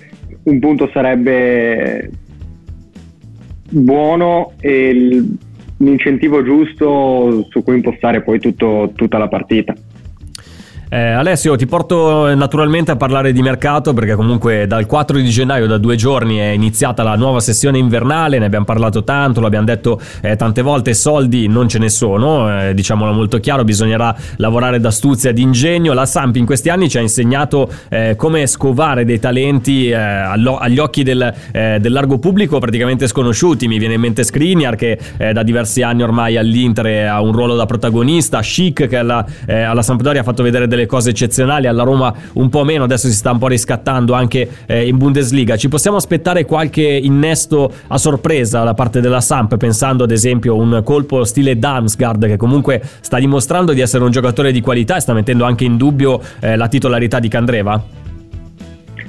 un 0.44 0.60
punto 0.60 0.90
sarebbe 0.94 2.10
buono 3.72 4.54
e 4.60 5.24
l'incentivo 5.78 6.44
giusto 6.44 7.48
su 7.50 7.64
cui 7.64 7.76
impostare 7.76 8.22
poi 8.22 8.40
tutto, 8.40 8.92
tutta 8.96 9.18
la 9.18 9.28
partita. 9.28 9.74
Eh, 10.91 10.97
Alessio, 10.97 11.56
ti 11.56 11.68
porto 11.68 12.30
eh, 12.30 12.33
naturalmente 12.33 12.89
a 12.89 12.95
parlare 12.95 13.31
di 13.31 13.44
mercato 13.44 13.94
perché 13.94 14.15
comunque 14.15 14.65
dal 14.65 14.88
4 14.88 15.19
di 15.19 15.30
gennaio, 15.30 15.68
da 15.68 15.77
due 15.77 15.95
giorni, 15.95 16.38
è 16.38 16.47
iniziata 16.47 17.03
la 17.03 17.13
nuova 17.13 17.40
sessione 17.42 17.78
invernale, 17.78 18.40
ne 18.40 18.45
abbiamo 18.45 18.66
parlato 18.66 19.04
tanto, 19.04 19.40
l'abbiamo 19.40 19.66
detto 19.66 20.02
eh, 20.21 20.35
tante 20.35 20.64
volte, 20.64 20.95
soldi 20.95 21.47
non 21.47 21.69
ce 21.69 21.78
ne 21.78 21.90
sono, 21.90 22.69
eh, 22.69 22.73
diciamolo 22.73 23.11
molto 23.11 23.40
chiaro, 23.40 23.64
bisognerà 23.64 24.16
lavorare 24.37 24.80
d'astuzia 24.80 25.31
d'ingegno. 25.31 25.94
La 25.94 26.07
Samp 26.07 26.37
in 26.37 26.47
questi 26.47 26.69
anni 26.69 26.90
ci 26.90 26.97
ha 26.97 27.02
insegnato 27.02 27.71
eh, 27.90 28.16
come 28.18 28.47
scovare 28.47 29.06
dei 29.06 29.19
talenti 29.19 29.90
eh, 29.90 29.94
agli 29.94 30.80
occhi 30.80 31.04
del, 31.04 31.31
del, 31.52 31.92
largo 31.92 32.18
pubblico 32.18 32.57
praticamente 32.57 33.06
sconosciuti. 33.06 33.68
Mi 33.68 33.78
viene 33.78 33.94
in 33.94 34.02
mente 34.02 34.23
Skriniar 34.23 34.75
che 34.75 34.97
da 35.18 35.44
diversi 35.44 35.83
anni 35.83 36.02
ormai 36.02 36.37
all'Inter 36.37 37.07
ha 37.09 37.21
un 37.21 37.31
ruolo 37.31 37.56
da 37.56 37.66
protagonista, 37.66 38.40
Chic 38.40 38.87
che 38.87 38.97
alla, 38.97 39.23
alla 39.45 39.81
Sampdoria 39.83 40.21
ha 40.21 40.23
fatto 40.23 40.42
vedere 40.42 40.68
delle 40.68 40.79
delle 40.80 40.86
cose 40.86 41.09
eccezionali, 41.09 41.68
alla 41.68 41.83
Roma 41.83 42.14
un 42.33 42.50
po' 42.50 42.64
meno, 42.64 42.86
adesso 42.86 43.07
si 43.07 43.14
sta 43.14 43.31
un 43.31 43.38
po' 43.38 43.48
riscattando 43.48 44.14
anche 44.14 44.48
eh, 44.66 44.88
in 44.88 44.98
Bundesliga. 44.98 45.57
Ci 45.57 45.68
possiamo 45.68 45.98
aspettare 45.98 46.45
qualche 46.45 46.81
innesto 46.81 47.71
a 47.88 47.98
sorpresa 47.98 48.64
da 48.64 48.74
parte 48.74 49.02
della 49.02 49.21
Samp, 49.21 49.57
pensando 49.57 50.04
ad 50.06 50.12
esempio 50.12 50.54
a 50.54 50.57
un 50.57 50.81
colpo 50.83 51.24
stile 51.24 51.57
Damsgaard 51.57 52.28
che 52.28 52.38
comunque 52.38 52.81
sta 53.02 53.19
dimostrando 53.19 53.74
di 53.74 53.81
essere 53.81 54.04
un 54.04 54.12
giocatore 54.12 54.52
di 54.52 54.62
qualità 54.62 54.95
e 54.95 55.02
sta 55.02 55.14
mettendo 55.14 55.44
anche 55.44 55.66
in 55.66 55.78
dubbio 55.78 56.21
eh, 56.40 56.56
la 56.56 56.68
titolarità 56.68 57.19
di 57.19 57.28
Candreva? 57.28 57.83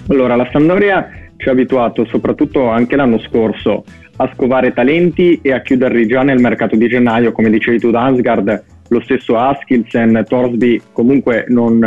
Allora, 0.09 0.35
la 0.35 0.49
Sampdoria 0.50 1.09
ci 1.37 1.49
ha 1.49 1.53
abituato, 1.53 2.05
soprattutto 2.07 2.69
anche 2.69 2.97
l'anno 2.97 3.21
scorso, 3.21 3.85
a 4.17 4.31
scovare 4.35 4.73
talenti 4.73 5.39
e 5.41 5.53
a 5.53 5.62
chiuderli 5.62 6.07
già 6.07 6.23
nel 6.23 6.41
mercato 6.41 6.77
di 6.77 6.89
gennaio, 6.89 7.33
come 7.33 7.49
dicevi 7.49 7.79
tu, 7.79 7.91
Damsgaard 7.91 8.65
lo 8.90 9.00
stesso 9.00 9.38
Askilsen, 9.38 10.25
Torsby 10.28 10.80
comunque 10.92 11.47
non, 11.49 11.78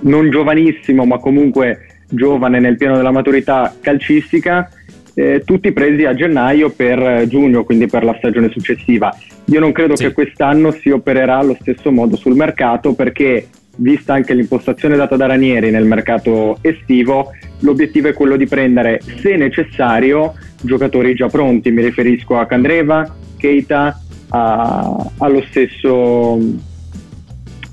non 0.00 0.30
giovanissimo 0.30 1.04
ma 1.04 1.18
comunque 1.18 1.86
giovane 2.08 2.58
nel 2.58 2.76
pieno 2.76 2.96
della 2.96 3.12
maturità 3.12 3.74
calcistica, 3.80 4.68
eh, 5.14 5.42
tutti 5.44 5.72
presi 5.72 6.04
a 6.04 6.14
gennaio 6.14 6.70
per 6.70 7.26
giugno, 7.26 7.64
quindi 7.64 7.86
per 7.86 8.04
la 8.04 8.14
stagione 8.18 8.50
successiva. 8.50 9.14
Io 9.46 9.60
non 9.60 9.72
credo 9.72 9.96
sì. 9.96 10.04
che 10.04 10.12
quest'anno 10.12 10.70
si 10.70 10.90
opererà 10.90 11.38
allo 11.38 11.56
stesso 11.60 11.90
modo 11.90 12.16
sul 12.16 12.34
mercato 12.34 12.94
perché, 12.94 13.48
vista 13.76 14.14
anche 14.14 14.34
l'impostazione 14.34 14.96
data 14.96 15.16
da 15.16 15.26
Ranieri 15.26 15.70
nel 15.70 15.84
mercato 15.84 16.58
estivo, 16.60 17.32
l'obiettivo 17.60 18.08
è 18.08 18.12
quello 18.12 18.36
di 18.36 18.46
prendere, 18.46 19.00
se 19.20 19.36
necessario, 19.36 20.34
giocatori 20.62 21.14
già 21.14 21.28
pronti. 21.28 21.70
Mi 21.70 21.82
riferisco 21.82 22.38
a 22.38 22.46
Candreva, 22.46 23.08
Keita, 23.36 23.98
a, 24.30 25.10
allo 25.18 25.42
stesso 25.48 26.38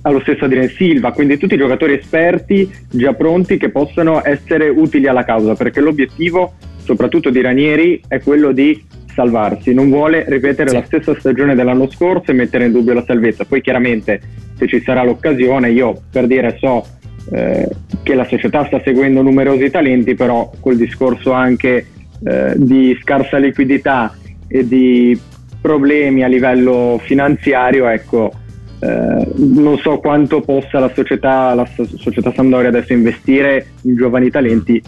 allo 0.02 0.22
stesso 0.22 0.46
Adrien 0.46 0.70
Silva, 0.70 1.12
quindi 1.12 1.38
tutti 1.38 1.58
giocatori 1.58 1.94
esperti 1.94 2.72
già 2.90 3.14
pronti 3.14 3.58
che 3.58 3.70
possono 3.70 4.22
essere 4.24 4.70
utili 4.70 5.08
alla 5.08 5.26
causa, 5.26 5.54
perché 5.54 5.82
l'obiettivo 5.82 6.54
soprattutto 6.82 7.30
di 7.30 7.42
Ranieri 7.42 8.02
è 8.08 8.22
quello 8.22 8.54
di 8.54 8.82
salvarsi, 9.14 9.74
non 9.74 9.90
vuole 9.90 10.24
ripetere 10.28 10.70
sì. 10.70 10.76
la 10.76 10.84
stessa 10.86 11.20
stagione 11.20 11.56
dell'anno 11.56 11.90
scorso 11.90 12.32
e 12.32 12.36
mettere 12.36 12.66
in 12.66 12.72
dubbio 12.72 12.94
la 12.94 13.04
salvezza. 13.04 13.44
Poi 13.44 13.62
chiaramente 13.62 14.22
se 14.56 14.68
ci 14.68 14.80
sarà 14.82 15.04
l'occasione, 15.04 15.72
io 15.72 16.00
per 16.10 16.28
dire 16.28 16.56
so 16.58 16.86
eh, 17.34 17.68
che 18.04 18.16
la 18.16 18.26
società 18.26 18.66
sta 18.66 18.80
seguendo 18.82 19.22
numerosi 19.22 19.70
talenti, 19.70 20.16
però 20.16 20.50
col 20.62 20.78
discorso 20.78 21.32
anche 21.34 21.88
eh, 22.24 22.54
di 22.56 22.98
scarsa 23.02 23.38
liquidità 23.38 24.16
e 24.48 24.66
di 24.66 25.20
problemi 25.62 26.24
a 26.24 26.28
livello 26.28 27.00
finanziario, 27.04 27.88
ecco, 27.88 28.32
eh, 28.80 29.28
non 29.36 29.78
so 29.78 29.98
quanto 29.98 30.42
possa 30.42 30.80
la 30.80 30.92
società, 30.94 31.54
la 31.54 31.66
società 31.66 32.32
Sampdoria 32.32 32.70
adesso 32.70 32.94
investire 32.94 33.68
in 33.84 33.96
giovani 33.96 34.30
talenti. 34.30 34.82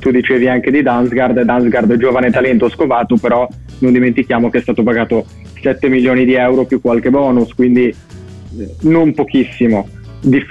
Tu 0.00 0.10
dicevi 0.10 0.48
anche 0.48 0.72
di 0.72 0.82
Dansgard 0.82 1.38
è 1.38 1.96
giovane 1.96 2.30
talento 2.30 2.68
scovato, 2.68 3.16
però 3.16 3.46
non 3.78 3.92
dimentichiamo 3.92 4.50
che 4.50 4.58
è 4.58 4.60
stato 4.60 4.82
pagato 4.82 5.24
7 5.60 5.88
milioni 5.88 6.24
di 6.24 6.34
euro 6.34 6.64
più 6.64 6.80
qualche 6.80 7.10
bonus, 7.10 7.54
quindi 7.54 7.86
eh, 7.86 7.94
non 8.82 9.14
pochissimo, 9.14 9.88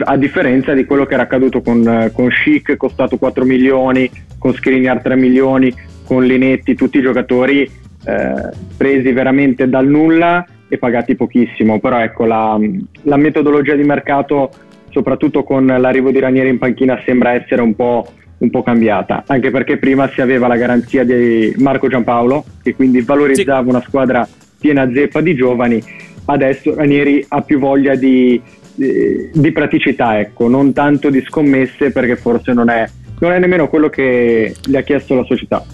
a 0.06 0.18
differenza 0.18 0.74
di 0.74 0.86
quello 0.86 1.06
che 1.06 1.14
era 1.14 1.24
accaduto 1.24 1.62
con, 1.62 1.86
eh, 1.86 2.12
con 2.14 2.30
Chic, 2.30 2.78
costato 2.78 3.18
4 3.18 3.44
milioni, 3.44 4.10
con 4.38 4.54
Skriniar 4.54 5.02
3 5.02 5.18
milioni, 5.18 5.74
con 6.06 6.24
Linetti, 6.26 6.76
tutti 6.76 7.00
i 7.00 7.02
giocatori 7.02 7.70
eh, 8.06 8.50
presi 8.78 9.12
veramente 9.12 9.70
dal 9.70 9.88
nulla 9.88 10.46
e 10.68 10.78
pagati 10.78 11.16
pochissimo, 11.16 11.80
però 11.80 12.00
ecco 12.00 12.26
la, 12.26 12.58
la, 13.04 13.18
metodologia 13.18 13.76
di 13.76 13.84
mercato, 13.84 14.50
soprattutto 14.90 15.44
con 15.44 15.66
l'arrivo 15.66 16.12
di 16.12 16.20
Ranieri 16.20 16.50
in 16.50 16.58
panchina, 16.58 17.02
sembra 17.06 17.34
essere 17.34 17.62
un 17.62 17.76
po', 17.76 18.08
un 18.38 18.50
po', 18.50 18.64
cambiata, 18.64 19.24
anche 19.28 19.52
perché 19.52 19.78
prima 19.78 20.08
si 20.10 20.22
aveva 20.22 20.48
la 20.48 20.56
garanzia 20.56 21.04
di 21.04 21.54
Marco 21.58 21.90
Giampaolo, 21.90 22.46
che 22.64 22.74
quindi 22.74 23.02
valorizzava 23.02 23.64
sì. 23.64 23.70
una 23.70 23.82
squadra 23.82 24.28
piena 24.60 24.90
zeppa 24.92 25.20
di 25.20 25.36
giovani, 25.36 25.84
adesso 26.26 26.74
Ranieri 26.74 27.26
ha 27.28 27.42
più 27.42 27.60
voglia 27.60 27.96
di, 27.96 28.42
di, 28.74 29.30
di 29.34 29.52
praticità, 29.52 30.20
ecco, 30.20 30.48
non 30.48 30.72
tanto 30.72 31.10
di 31.10 31.22
scommesse 31.22 31.92
perché 31.92 32.16
forse 32.16 32.54
non 32.54 32.70
è, 32.70 32.90
non 33.20 33.34
è 33.34 33.40
nemmeno 33.40 33.68
quello 33.68 33.90
che 33.90 34.56
gli 34.64 34.76
ha 34.76 34.82
chiesto 34.82 35.16
la 35.16 35.26
società. 35.26 35.66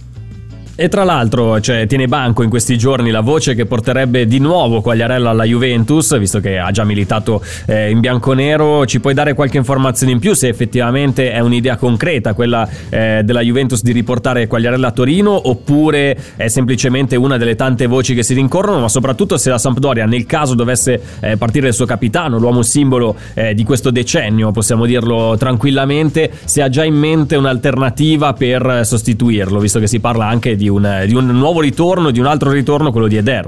E 0.79 0.89
tra 0.89 1.03
l'altro 1.03 1.59
cioè, 1.59 1.87
tiene 1.87 2.05
banco 2.05 2.43
in 2.43 2.51
questi 2.51 2.77
giorni 2.77 3.09
la 3.09 3.21
voce 3.21 3.55
che 3.55 3.65
porterebbe 3.65 4.27
di 4.27 4.37
nuovo 4.37 4.81
Quagliarella 4.81 5.31
alla 5.31 5.43
Juventus, 5.43 6.15
visto 6.19 6.39
che 6.39 6.59
ha 6.59 6.69
già 6.69 6.83
militato 6.83 7.43
eh, 7.65 7.89
in 7.89 7.99
bianconero. 7.99 8.85
Ci 8.85 8.99
puoi 8.99 9.15
dare 9.15 9.33
qualche 9.33 9.57
informazione 9.57 10.11
in 10.11 10.19
più 10.19 10.35
se 10.35 10.49
effettivamente 10.49 11.31
è 11.31 11.39
un'idea 11.39 11.77
concreta 11.77 12.35
quella 12.35 12.69
eh, 12.89 13.21
della 13.23 13.41
Juventus 13.41 13.81
di 13.81 13.91
riportare 13.91 14.45
Quagliarella 14.45 14.89
a 14.89 14.91
Torino 14.91 15.49
oppure 15.49 16.15
è 16.35 16.47
semplicemente 16.47 17.15
una 17.15 17.37
delle 17.37 17.55
tante 17.55 17.87
voci 17.87 18.13
che 18.13 18.21
si 18.21 18.35
rincorrono, 18.35 18.81
ma 18.81 18.87
soprattutto 18.87 19.37
se 19.37 19.49
la 19.49 19.57
Sampdoria 19.57 20.05
nel 20.05 20.27
caso 20.27 20.53
dovesse 20.53 21.01
eh, 21.21 21.37
partire 21.37 21.69
il 21.69 21.73
suo 21.73 21.87
capitano, 21.87 22.37
l'uomo 22.37 22.61
simbolo 22.61 23.15
eh, 23.33 23.55
di 23.55 23.63
questo 23.63 23.89
decennio, 23.89 24.51
possiamo 24.51 24.85
dirlo 24.85 25.37
tranquillamente, 25.39 26.29
se 26.43 26.61
ha 26.61 26.69
già 26.69 26.83
in 26.83 26.93
mente 26.93 27.35
un'alternativa 27.35 28.33
per 28.33 28.81
sostituirlo, 28.83 29.57
visto 29.57 29.79
che 29.79 29.87
si 29.87 29.99
parla 29.99 30.27
anche 30.27 30.55
di 30.55 30.65
di 30.67 30.69
un, 30.69 31.03
di 31.05 31.15
un 31.15 31.27
nuovo 31.27 31.61
ritorno, 31.61 32.11
di 32.11 32.19
un 32.19 32.25
altro 32.25 32.51
ritorno, 32.51 32.91
quello 32.91 33.07
di 33.07 33.15
Eder? 33.15 33.45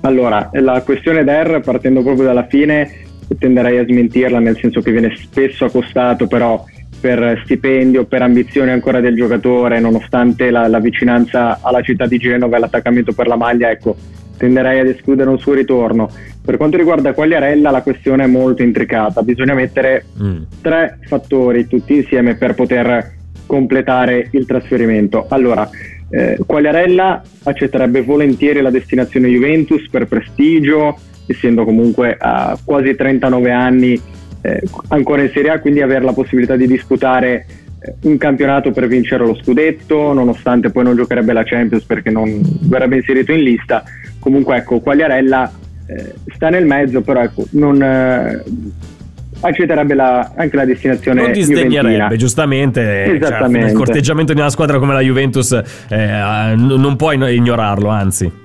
Allora, 0.00 0.50
la 0.52 0.82
questione 0.82 1.20
Eder, 1.20 1.60
partendo 1.60 2.02
proprio 2.02 2.26
dalla 2.26 2.46
fine, 2.46 3.04
tenderei 3.38 3.78
a 3.78 3.84
smentirla, 3.84 4.38
nel 4.38 4.58
senso 4.58 4.80
che 4.80 4.90
viene 4.90 5.14
spesso 5.16 5.64
accostato, 5.64 6.26
però 6.26 6.64
per 7.00 7.40
stipendio, 7.44 8.04
per 8.06 8.22
ambizione 8.22 8.72
ancora 8.72 9.00
del 9.00 9.14
giocatore, 9.14 9.78
nonostante 9.80 10.50
la, 10.50 10.66
la 10.66 10.80
vicinanza 10.80 11.60
alla 11.62 11.82
città 11.82 12.06
di 12.06 12.18
Genova 12.18 12.56
e 12.56 12.60
l'attaccamento 12.60 13.12
per 13.12 13.26
la 13.26 13.36
maglia, 13.36 13.70
ecco, 13.70 13.96
tenderei 14.36 14.80
ad 14.80 14.88
escludere 14.88 15.30
un 15.30 15.38
suo 15.38 15.54
ritorno. 15.54 16.10
Per 16.44 16.56
quanto 16.56 16.76
riguarda 16.76 17.12
Quagliarella 17.12 17.70
la 17.70 17.82
questione 17.82 18.24
è 18.24 18.28
molto 18.28 18.62
intricata, 18.62 19.22
bisogna 19.22 19.54
mettere 19.54 20.06
mm. 20.20 20.42
tre 20.62 20.98
fattori 21.06 21.66
tutti 21.66 21.96
insieme 21.96 22.36
per 22.36 22.54
poter 22.54 23.15
completare 23.46 24.28
il 24.32 24.46
trasferimento. 24.46 25.26
Allora, 25.28 25.68
eh, 26.10 26.38
Quagliarella 26.44 27.22
accetterebbe 27.44 28.02
volentieri 28.02 28.60
la 28.60 28.70
destinazione 28.70 29.28
Juventus 29.28 29.88
per 29.88 30.06
prestigio, 30.06 30.96
essendo 31.26 31.64
comunque 31.64 32.16
a 32.18 32.56
quasi 32.62 32.94
39 32.94 33.50
anni 33.50 34.00
eh, 34.42 34.62
ancora 34.88 35.22
in 35.22 35.30
Serie 35.32 35.50
A, 35.50 35.60
quindi 35.60 35.82
avere 35.82 36.04
la 36.04 36.12
possibilità 36.12 36.54
di 36.56 36.66
disputare 36.66 37.46
eh, 37.80 37.94
un 38.02 38.16
campionato 38.16 38.70
per 38.70 38.86
vincere 38.86 39.26
lo 39.26 39.34
scudetto, 39.34 40.12
nonostante 40.12 40.70
poi 40.70 40.84
non 40.84 40.96
giocherebbe 40.96 41.32
la 41.32 41.44
Champions 41.44 41.84
perché 41.84 42.10
non 42.10 42.40
verrebbe 42.62 42.96
inserito 42.96 43.32
in 43.32 43.42
lista. 43.42 43.82
Comunque 44.20 44.56
ecco, 44.56 44.80
Quagliarella 44.80 45.52
eh, 45.86 46.14
sta 46.34 46.48
nel 46.48 46.66
mezzo, 46.66 47.00
però 47.00 47.22
ecco, 47.22 47.44
non, 47.50 47.82
eh, 47.82 48.42
accetterebbe 49.40 49.94
la, 49.94 50.32
anche 50.34 50.56
la 50.56 50.64
destinazione 50.64 51.22
non 51.22 51.32
disdegnerebbe 51.32 51.70
juventina. 51.70 52.16
giustamente 52.16 52.80
cioè, 52.82 53.14
Esattamente. 53.14 53.60
Cioè, 53.60 53.70
il 53.70 53.76
corteggiamento 53.76 54.32
di 54.32 54.40
una 54.40 54.50
squadra 54.50 54.78
come 54.78 54.92
la 54.92 55.00
Juventus 55.00 55.52
eh, 55.88 56.54
non 56.56 56.96
puoi 56.96 57.16
ignorarlo 57.34 57.88
anzi 57.88 58.44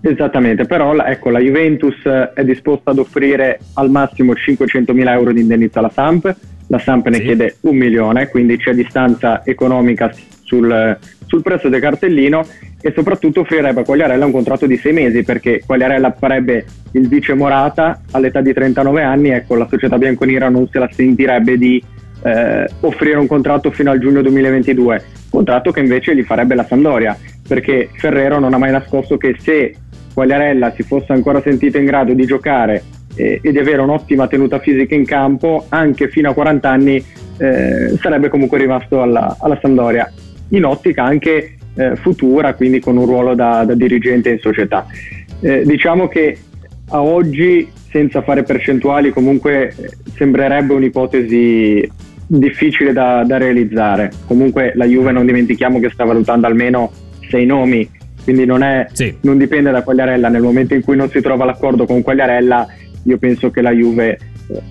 esattamente 0.00 0.66
però 0.66 0.94
ecco 0.96 1.30
la 1.30 1.40
Juventus 1.40 2.00
è 2.34 2.44
disposta 2.44 2.90
ad 2.90 2.98
offrire 2.98 3.58
al 3.74 3.90
massimo 3.90 4.32
500.000 4.34 5.08
euro 5.08 5.32
di 5.32 5.40
indennizzo 5.40 5.78
alla 5.78 5.90
Samp 5.90 6.34
la 6.68 6.78
Samp 6.78 7.08
ne 7.08 7.16
sì. 7.16 7.22
chiede 7.22 7.56
un 7.62 7.76
milione 7.76 8.28
quindi 8.28 8.56
c'è 8.56 8.72
distanza 8.74 9.44
economica 9.44 10.12
sul, 10.46 10.98
sul 11.26 11.42
prezzo 11.42 11.68
del 11.68 11.80
cartellino 11.80 12.46
e 12.80 12.92
soprattutto 12.94 13.40
offrirebbe 13.40 13.80
a 13.80 13.84
Quagliarella 13.84 14.24
un 14.24 14.32
contratto 14.32 14.66
di 14.66 14.76
sei 14.76 14.92
mesi 14.92 15.22
perché 15.22 15.60
Quagliarella 15.66 16.14
farebbe 16.18 16.64
il 16.92 17.08
vice 17.08 17.34
Morata 17.34 18.00
all'età 18.12 18.40
di 18.40 18.52
39 18.52 19.02
anni, 19.02 19.30
ecco 19.30 19.56
la 19.56 19.66
società 19.68 19.98
bianconera 19.98 20.48
non 20.48 20.68
se 20.68 20.78
la 20.78 20.88
sentirebbe 20.90 21.58
di 21.58 21.82
eh, 22.22 22.66
offrire 22.80 23.18
un 23.18 23.26
contratto 23.26 23.70
fino 23.70 23.90
al 23.90 23.98
giugno 23.98 24.22
2022, 24.22 25.04
contratto 25.30 25.72
che 25.72 25.80
invece 25.80 26.14
gli 26.14 26.22
farebbe 26.22 26.54
la 26.54 26.64
Sandoria 26.64 27.16
perché 27.46 27.90
Ferrero 27.92 28.38
non 28.38 28.54
ha 28.54 28.58
mai 28.58 28.72
nascosto 28.72 29.16
che 29.16 29.36
se 29.38 29.74
Quagliarella 30.14 30.72
si 30.72 30.82
fosse 30.82 31.12
ancora 31.12 31.42
sentito 31.42 31.76
in 31.78 31.84
grado 31.84 32.14
di 32.14 32.24
giocare 32.24 32.82
eh, 33.16 33.40
e 33.42 33.52
di 33.52 33.58
avere 33.58 33.82
un'ottima 33.82 34.28
tenuta 34.28 34.58
fisica 34.60 34.94
in 34.94 35.04
campo, 35.04 35.66
anche 35.68 36.08
fino 36.08 36.30
a 36.30 36.34
40 36.34 36.70
anni 36.70 37.04
eh, 37.38 37.96
sarebbe 38.00 38.28
comunque 38.28 38.58
rimasto 38.58 39.02
alla, 39.02 39.36
alla 39.40 39.58
Sampdoria, 39.60 40.10
in 40.50 40.64
ottica 40.64 41.04
anche 41.04 41.56
eh, 41.74 41.96
futura, 41.96 42.54
quindi 42.54 42.80
con 42.80 42.96
un 42.96 43.06
ruolo 43.06 43.34
da, 43.34 43.64
da 43.64 43.74
dirigente 43.74 44.30
in 44.30 44.38
società. 44.38 44.86
Eh, 45.40 45.64
diciamo 45.64 46.08
che 46.08 46.38
a 46.90 47.02
oggi, 47.02 47.68
senza 47.90 48.22
fare 48.22 48.42
percentuali, 48.42 49.10
comunque 49.10 49.74
eh, 49.76 49.90
sembrerebbe 50.14 50.74
un'ipotesi 50.74 51.88
difficile 52.26 52.92
da, 52.92 53.24
da, 53.24 53.38
realizzare. 53.38 54.10
Comunque 54.26 54.72
la 54.74 54.86
Juve 54.86 55.12
non 55.12 55.26
dimentichiamo 55.26 55.80
che 55.80 55.90
sta 55.90 56.04
valutando 56.04 56.46
almeno 56.46 56.90
sei 57.28 57.46
nomi, 57.46 57.88
quindi 58.22 58.44
non, 58.44 58.62
è, 58.62 58.86
sì. 58.92 59.14
non 59.22 59.38
dipende 59.38 59.70
da 59.70 59.82
Quagliarella. 59.82 60.28
Nel 60.28 60.42
momento 60.42 60.74
in 60.74 60.82
cui 60.82 60.96
non 60.96 61.08
si 61.10 61.20
trova 61.20 61.44
l'accordo 61.44 61.86
con 61.86 62.02
Quagliarella, 62.02 62.66
io 63.04 63.18
penso 63.18 63.50
che 63.50 63.62
la 63.62 63.72
Juve 63.72 64.18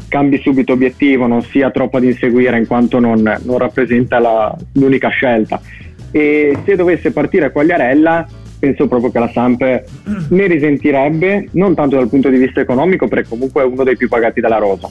cambi 0.07 0.39
subito 0.39 0.73
obiettivo, 0.73 1.27
non 1.27 1.41
sia 1.41 1.71
troppo 1.71 1.97
ad 1.97 2.03
inseguire 2.03 2.57
in 2.57 2.67
quanto 2.67 2.99
non, 2.99 3.21
non 3.21 3.57
rappresenta 3.57 4.19
la, 4.19 4.55
l'unica 4.73 5.09
scelta 5.09 5.59
e 6.15 6.57
se 6.63 6.75
dovesse 6.77 7.11
partire 7.11 7.51
Quagliarella 7.51 8.25
penso 8.57 8.87
proprio 8.87 9.11
che 9.11 9.19
la 9.19 9.29
Samp 9.29 9.61
ne 10.29 10.47
risentirebbe 10.47 11.49
non 11.51 11.75
tanto 11.75 11.97
dal 11.97 12.07
punto 12.07 12.29
di 12.29 12.37
vista 12.37 12.61
economico 12.61 13.09
perché 13.09 13.27
comunque 13.27 13.63
è 13.63 13.65
uno 13.65 13.83
dei 13.83 13.97
più 13.97 14.07
pagati 14.07 14.39
dalla 14.39 14.57
rosa 14.57 14.89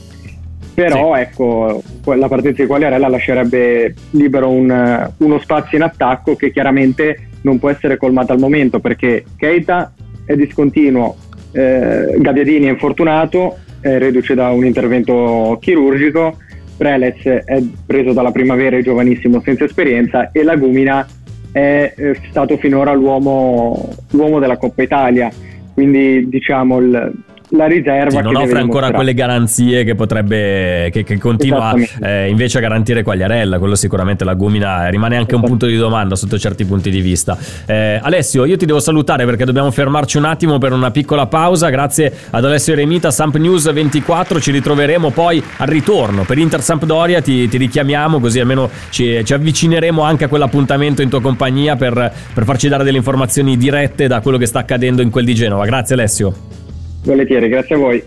però 0.74 1.14
sì. 1.14 1.20
ecco 1.20 1.82
la 2.04 2.28
partenza 2.28 2.60
di 2.60 2.68
Quagliarella 2.68 3.08
lascerebbe 3.08 3.94
libero 4.10 4.50
un, 4.50 5.10
uno 5.16 5.38
spazio 5.38 5.78
in 5.78 5.84
attacco 5.84 6.36
che 6.36 6.52
chiaramente 6.52 7.28
non 7.40 7.58
può 7.58 7.70
essere 7.70 7.96
colmato 7.96 8.32
al 8.32 8.38
momento 8.38 8.80
perché 8.80 9.24
Keita 9.34 9.94
è 10.26 10.34
discontinuo 10.36 11.16
eh, 11.52 12.16
Gabbiadini 12.18 12.66
è 12.66 12.70
infortunato 12.70 13.60
è 13.84 13.98
reduce 13.98 14.34
da 14.34 14.48
un 14.50 14.64
intervento 14.64 15.58
chirurgico. 15.60 16.38
Prelez 16.76 17.22
è 17.22 17.62
preso 17.84 18.12
dalla 18.12 18.32
primavera, 18.32 18.78
è 18.78 18.82
giovanissimo 18.82 19.40
senza 19.44 19.64
esperienza 19.64 20.30
e 20.32 20.42
Lagumina 20.42 21.06
è 21.52 21.92
eh, 21.94 22.18
stato 22.30 22.56
finora 22.56 22.92
l'uomo, 22.94 23.90
l'uomo 24.10 24.40
della 24.40 24.56
Coppa 24.56 24.82
Italia, 24.82 25.30
quindi 25.72 26.28
diciamo 26.28 26.78
il, 26.78 27.12
la 27.50 27.66
riserva. 27.66 28.10
Sì, 28.10 28.20
non 28.20 28.36
offre 28.36 28.58
ancora 28.58 28.90
quelle 28.90 29.14
garanzie 29.14 29.84
che 29.84 29.94
potrebbe, 29.94 30.90
che, 30.90 31.04
che 31.04 31.18
continua 31.18 31.74
eh, 32.02 32.28
invece 32.28 32.58
a 32.58 32.60
garantire 32.60 33.02
Quagliarella, 33.02 33.58
quello 33.58 33.74
sicuramente 33.74 34.24
la 34.24 34.34
Gumina 34.34 34.88
rimane 34.88 35.16
anche 35.16 35.34
un 35.34 35.42
punto 35.42 35.66
di 35.66 35.76
domanda 35.76 36.16
sotto 36.16 36.38
certi 36.38 36.64
punti 36.64 36.90
di 36.90 37.00
vista. 37.00 37.36
Eh, 37.66 38.00
Alessio, 38.02 38.44
io 38.44 38.56
ti 38.56 38.66
devo 38.66 38.80
salutare 38.80 39.24
perché 39.24 39.44
dobbiamo 39.44 39.70
fermarci 39.70 40.16
un 40.16 40.24
attimo 40.24 40.58
per 40.58 40.72
una 40.72 40.90
piccola 40.90 41.26
pausa, 41.26 41.68
grazie 41.68 42.12
ad 42.30 42.44
Alessio 42.44 42.72
Eremita, 42.72 43.10
Samp 43.10 43.36
News 43.36 43.70
24, 43.70 44.40
ci 44.40 44.50
ritroveremo 44.50 45.10
poi 45.10 45.42
al 45.58 45.66
ritorno 45.66 46.24
per 46.24 46.38
Inter 46.38 46.62
Sampdoria, 46.62 47.20
ti, 47.20 47.48
ti 47.48 47.56
richiamiamo 47.56 48.20
così 48.20 48.40
almeno 48.40 48.70
ci, 48.90 49.24
ci, 49.24 49.34
avvicineremo 49.34 50.02
anche 50.02 50.24
a 50.24 50.28
quell'appuntamento 50.28 51.02
in 51.02 51.08
tua 51.08 51.20
compagnia 51.20 51.76
per, 51.76 52.12
per 52.32 52.44
farci 52.44 52.68
dare 52.68 52.84
delle 52.84 52.96
informazioni 52.96 53.56
dirette 53.56 54.06
da 54.06 54.20
quello 54.20 54.38
che 54.38 54.46
sta 54.46 54.60
accadendo 54.60 55.02
in 55.02 55.10
quel 55.10 55.24
di 55.24 55.34
Genova. 55.34 55.64
Grazie 55.64 55.94
Alessio. 55.94 56.63
Volentieri, 57.04 57.48
grazie 57.48 57.74
a 57.74 57.78
voi. 57.78 58.02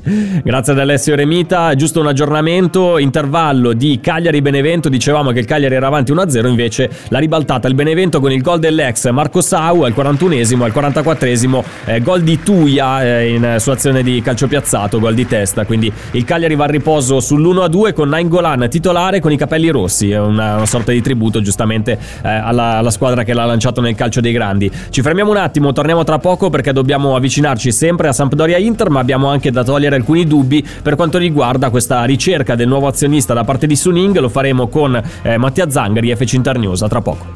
Grazie 0.00 0.72
ad 0.72 0.78
Alessio 0.78 1.16
Remita, 1.16 1.74
giusto 1.74 2.00
un 2.00 2.06
aggiornamento, 2.06 2.98
intervallo 2.98 3.72
di 3.72 3.98
Cagliari-Benevento, 4.00 4.88
dicevamo 4.88 5.32
che 5.32 5.40
il 5.40 5.44
Cagliari 5.44 5.74
era 5.74 5.88
avanti 5.88 6.12
1-0, 6.12 6.46
invece 6.46 6.88
la 7.08 7.18
ribaltata 7.18 7.66
il 7.66 7.74
Benevento 7.74 8.20
con 8.20 8.30
il 8.30 8.40
gol 8.40 8.60
dell'ex 8.60 9.10
Marco 9.10 9.40
Sau 9.40 9.82
al 9.82 9.92
41esimo, 9.96 10.62
al 10.62 10.72
44esimo 10.72 11.64
eh, 11.86 12.00
gol 12.00 12.22
di 12.22 12.40
Tuia 12.42 13.02
eh, 13.02 13.34
in, 13.34 13.56
su 13.58 13.70
azione 13.70 14.04
di 14.04 14.22
calcio 14.22 14.46
piazzato, 14.46 15.00
gol 15.00 15.14
di 15.14 15.26
testa, 15.26 15.66
quindi 15.66 15.92
il 16.12 16.24
Cagliari 16.24 16.54
va 16.54 16.64
a 16.64 16.68
riposo 16.68 17.18
sull'1-2 17.18 17.92
con 17.92 18.08
Nainggolan 18.08 18.68
titolare 18.70 19.18
con 19.20 19.32
i 19.32 19.36
capelli 19.36 19.68
rossi, 19.68 20.12
una, 20.12 20.56
una 20.56 20.66
sorta 20.66 20.92
di 20.92 21.02
tributo 21.02 21.40
giustamente 21.40 21.98
eh, 22.22 22.28
alla, 22.28 22.76
alla 22.76 22.90
squadra 22.90 23.24
che 23.24 23.34
l'ha 23.34 23.44
lanciato 23.44 23.80
nel 23.80 23.96
calcio 23.96 24.20
dei 24.20 24.32
grandi. 24.32 24.70
Ci 24.90 25.02
fermiamo 25.02 25.30
un 25.30 25.38
attimo, 25.38 25.72
torniamo 25.72 26.04
tra 26.04 26.18
poco 26.18 26.50
perché 26.50 26.72
dobbiamo 26.72 27.16
avvicinarci 27.16 27.72
sempre 27.72 28.06
a 28.08 28.12
Sampdoria-Inter, 28.12 28.90
ma 28.90 29.00
abbiamo 29.00 29.28
anche 29.28 29.50
da 29.50 29.64
togliere 29.64 29.87
alcuni 29.94 30.26
dubbi 30.26 30.66
per 30.82 30.96
quanto 30.96 31.18
riguarda 31.18 31.70
questa 31.70 32.04
ricerca 32.04 32.54
del 32.54 32.68
nuovo 32.68 32.86
azionista 32.86 33.34
da 33.34 33.44
parte 33.44 33.66
di 33.66 33.76
Suning. 33.76 34.18
Lo 34.18 34.28
faremo 34.28 34.68
con 34.68 35.00
eh, 35.22 35.36
Mattia 35.36 35.70
Zangari, 35.70 36.14
FC 36.14 36.34
Internews. 36.34 36.82
A 36.82 36.88
tra 36.88 37.00
poco. 37.00 37.26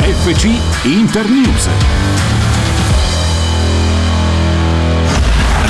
FC 0.00 0.48
Internews. 0.86 1.68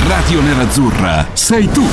Radio 0.07 0.41
Nerazzurra 0.41 1.27
sei 1.33 1.67
tu. 1.69 1.85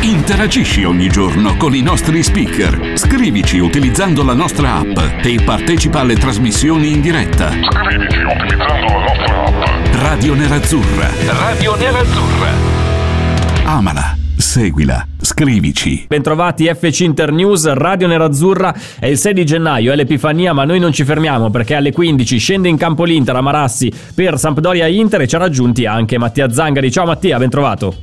Interagisci 0.00 0.84
ogni 0.84 1.08
giorno 1.08 1.56
con 1.56 1.74
i 1.74 1.82
nostri 1.82 2.22
speaker. 2.22 2.92
Scrivici 2.94 3.58
utilizzando 3.58 4.24
la 4.24 4.34
nostra 4.34 4.76
app 4.76 5.24
e 5.24 5.40
partecipa 5.44 6.00
alle 6.00 6.16
trasmissioni 6.16 6.92
in 6.92 7.00
diretta. 7.00 7.50
Scrivici 7.50 8.22
utilizzando 8.22 8.86
la 8.86 8.98
nostra 9.00 9.44
app. 9.44 9.94
Radio 9.94 10.34
Nerazzurra. 10.34 11.10
Radio 11.26 11.76
Nerazzurra 11.76 12.77
amala, 13.68 14.16
seguila, 14.38 15.06
scrivici. 15.20 16.06
Bentrovati 16.08 16.64
FC 16.74 17.00
Internews, 17.00 17.70
Radio 17.74 18.06
Nerazzurra, 18.06 18.74
è 18.98 19.04
il 19.04 19.18
6 19.18 19.34
di 19.34 19.44
gennaio, 19.44 19.92
è 19.92 19.94
l'Epifania, 19.94 20.54
ma 20.54 20.64
noi 20.64 20.78
non 20.78 20.90
ci 20.90 21.04
fermiamo 21.04 21.50
perché 21.50 21.74
alle 21.74 21.92
15 21.92 22.38
scende 22.38 22.70
in 22.70 22.78
campo 22.78 23.04
l'Inter 23.04 23.36
a 23.36 23.42
Marassi 23.42 23.92
per 24.14 24.38
Sampdoria 24.38 24.86
Inter 24.86 25.20
e 25.20 25.28
ci 25.28 25.36
ha 25.36 25.38
raggiunti 25.38 25.84
anche 25.84 26.16
Mattia 26.16 26.50
Zangari. 26.50 26.90
Ciao 26.90 27.04
Mattia, 27.04 27.36
bentrovato. 27.36 27.96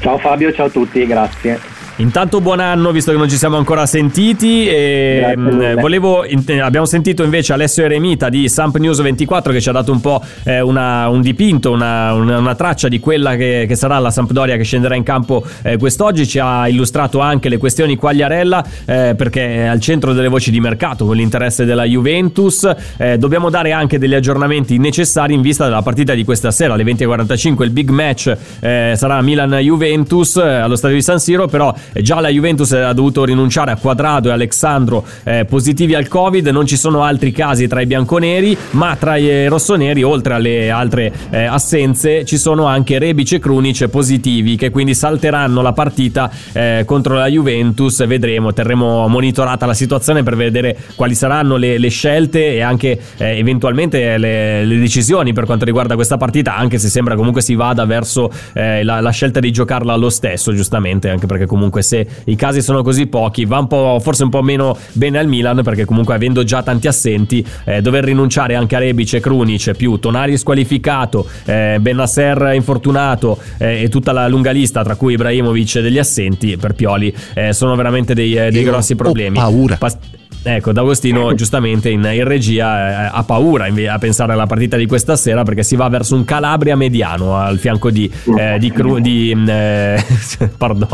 Ciao 0.00 0.16
Fabio, 0.16 0.50
ciao 0.54 0.66
a 0.66 0.70
tutti, 0.70 1.04
grazie. 1.06 1.71
Intanto 1.96 2.40
buon 2.40 2.58
anno, 2.58 2.90
visto 2.90 3.12
che 3.12 3.18
non 3.18 3.28
ci 3.28 3.36
siamo 3.36 3.58
ancora 3.58 3.84
sentiti. 3.84 4.66
E 4.66 5.34
mm, 5.36 5.78
volevo, 5.78 6.24
abbiamo 6.62 6.86
sentito 6.86 7.22
invece 7.22 7.52
Alessio 7.52 7.84
Eremita 7.84 8.30
di 8.30 8.48
Samp 8.48 8.76
News 8.78 9.02
24 9.02 9.52
che 9.52 9.60
ci 9.60 9.68
ha 9.68 9.72
dato 9.72 9.92
un 9.92 10.00
po' 10.00 10.22
eh, 10.44 10.60
una, 10.60 11.08
un 11.08 11.20
dipinto, 11.20 11.70
una, 11.70 12.14
una, 12.14 12.38
una, 12.38 12.54
traccia 12.54 12.88
di 12.88 12.98
quella 12.98 13.36
che, 13.36 13.66
che, 13.68 13.74
sarà 13.74 13.98
la 13.98 14.10
Sampdoria 14.10 14.56
che 14.56 14.62
scenderà 14.62 14.94
in 14.94 15.02
campo 15.02 15.44
eh, 15.62 15.76
quest'oggi. 15.76 16.26
Ci 16.26 16.38
ha 16.38 16.66
illustrato 16.66 17.20
anche 17.20 17.50
le 17.50 17.58
questioni 17.58 17.96
Quagliarella 17.96 18.64
eh, 18.86 19.14
perché 19.14 19.56
è 19.56 19.64
al 19.64 19.80
centro 19.80 20.14
delle 20.14 20.28
voci 20.28 20.50
di 20.50 20.60
mercato 20.60 21.04
con 21.04 21.16
l'interesse 21.16 21.66
della 21.66 21.84
Juventus. 21.84 22.68
Eh, 22.96 23.18
dobbiamo 23.18 23.50
dare 23.50 23.72
anche 23.72 23.98
degli 23.98 24.14
aggiornamenti 24.14 24.78
necessari 24.78 25.34
in 25.34 25.42
vista 25.42 25.64
della 25.64 25.82
partita 25.82 26.14
di 26.14 26.24
questa 26.24 26.50
sera 26.52 26.72
alle 26.72 26.84
20.45. 26.84 27.64
Il 27.64 27.70
big 27.70 27.90
match 27.90 28.34
eh, 28.60 28.94
sarà 28.96 29.20
Milan-Juventus 29.20 30.36
allo 30.36 30.76
stadio 30.76 30.96
di 30.96 31.02
San 31.02 31.20
Siro, 31.20 31.46
però 31.46 31.74
Già 32.00 32.20
la 32.20 32.28
Juventus 32.28 32.72
ha 32.72 32.92
dovuto 32.92 33.24
rinunciare 33.24 33.70
a 33.70 33.76
Quadrado 33.76 34.28
e 34.28 34.32
Alexandro 34.32 35.04
eh, 35.24 35.44
positivi 35.44 35.94
al 35.94 36.08
Covid, 36.08 36.46
non 36.48 36.66
ci 36.66 36.76
sono 36.76 37.02
altri 37.02 37.32
casi 37.32 37.66
tra 37.66 37.80
i 37.80 37.86
bianconeri, 37.86 38.56
ma 38.72 38.96
tra 38.96 39.16
i 39.16 39.48
rossoneri, 39.48 40.02
oltre 40.02 40.34
alle 40.34 40.70
altre 40.70 41.12
eh, 41.30 41.44
assenze, 41.44 42.24
ci 42.24 42.36
sono 42.36 42.66
anche 42.66 42.98
Rebic 42.98 43.32
e 43.32 43.38
Krunic 43.38 43.88
positivi 43.88 44.56
che 44.56 44.70
quindi 44.70 44.94
salteranno 44.94 45.62
la 45.62 45.72
partita 45.72 46.30
eh, 46.52 46.82
contro 46.86 47.14
la 47.14 47.26
Juventus. 47.26 48.04
Vedremo, 48.06 48.52
terremo 48.52 49.08
monitorata 49.08 49.66
la 49.66 49.74
situazione 49.74 50.22
per 50.22 50.36
vedere 50.36 50.76
quali 50.94 51.14
saranno 51.14 51.56
le, 51.56 51.78
le 51.78 51.88
scelte 51.88 52.54
e 52.54 52.60
anche 52.60 53.00
eh, 53.16 53.38
eventualmente 53.38 54.18
le, 54.18 54.64
le, 54.64 54.78
decisioni 54.78 55.32
per 55.32 55.46
quanto 55.46 55.64
riguarda 55.64 55.94
questa 55.94 56.16
partita, 56.16 56.56
anche 56.56 56.78
se 56.78 56.88
sembra 56.88 57.14
comunque 57.14 57.40
si 57.40 57.54
vada 57.54 57.84
verso 57.84 58.30
eh, 58.52 58.82
la, 58.84 59.00
la 59.00 59.10
scelta 59.10 59.40
di 59.40 59.50
giocarla 59.50 59.94
lo 59.96 60.10
stesso, 60.10 60.52
giustamente, 60.52 61.08
anche 61.08 61.26
perché 61.26 61.46
comunque 61.46 61.71
comunque 61.72 61.82
se 61.82 62.06
i 62.24 62.36
casi 62.36 62.60
sono 62.60 62.82
così 62.82 63.06
pochi 63.06 63.46
va 63.46 63.58
un 63.58 63.66
po', 63.66 63.98
forse 64.00 64.24
un 64.24 64.28
po' 64.28 64.42
meno 64.42 64.76
bene 64.92 65.18
al 65.18 65.26
Milan 65.26 65.62
perché 65.62 65.86
comunque 65.86 66.14
avendo 66.14 66.44
già 66.44 66.62
tanti 66.62 66.86
assenti 66.86 67.44
eh, 67.64 67.80
dover 67.80 68.04
rinunciare 68.04 68.54
anche 68.54 68.76
a 68.76 68.78
Rebic 68.78 69.14
e 69.14 69.20
Krunic 69.20 69.72
più 69.72 69.96
Tonari 69.96 70.36
squalificato 70.36 71.26
eh, 71.46 71.78
Benasser 71.80 72.52
infortunato 72.54 73.38
eh, 73.58 73.84
e 73.84 73.88
tutta 73.88 74.12
la 74.12 74.28
lunga 74.28 74.50
lista 74.50 74.84
tra 74.84 74.96
cui 74.96 75.14
Ibrahimovic 75.14 75.80
degli 75.80 75.98
assenti 75.98 76.56
per 76.58 76.74
Pioli 76.74 77.14
eh, 77.34 77.52
sono 77.54 77.74
veramente 77.74 78.12
dei, 78.14 78.34
eh, 78.34 78.50
dei 78.50 78.64
grossi 78.64 78.94
problemi. 78.94 79.38
ho 79.38 79.40
paura. 79.40 79.76
Pas- 79.76 79.98
Ecco, 80.44 80.72
D'Agostino 80.72 81.34
giustamente 81.34 81.88
in, 81.88 82.02
in 82.12 82.24
regia 82.24 83.06
eh, 83.06 83.10
ha 83.12 83.22
paura 83.22 83.66
a 83.66 83.98
pensare 83.98 84.32
alla 84.32 84.46
partita 84.46 84.76
di 84.76 84.86
questa 84.86 85.14
sera 85.14 85.44
perché 85.44 85.62
si 85.62 85.76
va 85.76 85.88
verso 85.88 86.16
un 86.16 86.24
Calabria 86.24 86.74
mediano 86.74 87.36
al 87.36 87.58
fianco 87.58 87.90
di, 87.90 88.10
eh, 88.36 88.58
di, 88.58 88.72
Cru, 88.72 88.98
di 88.98 89.30
eh, 89.30 90.04
pardon, 90.58 90.88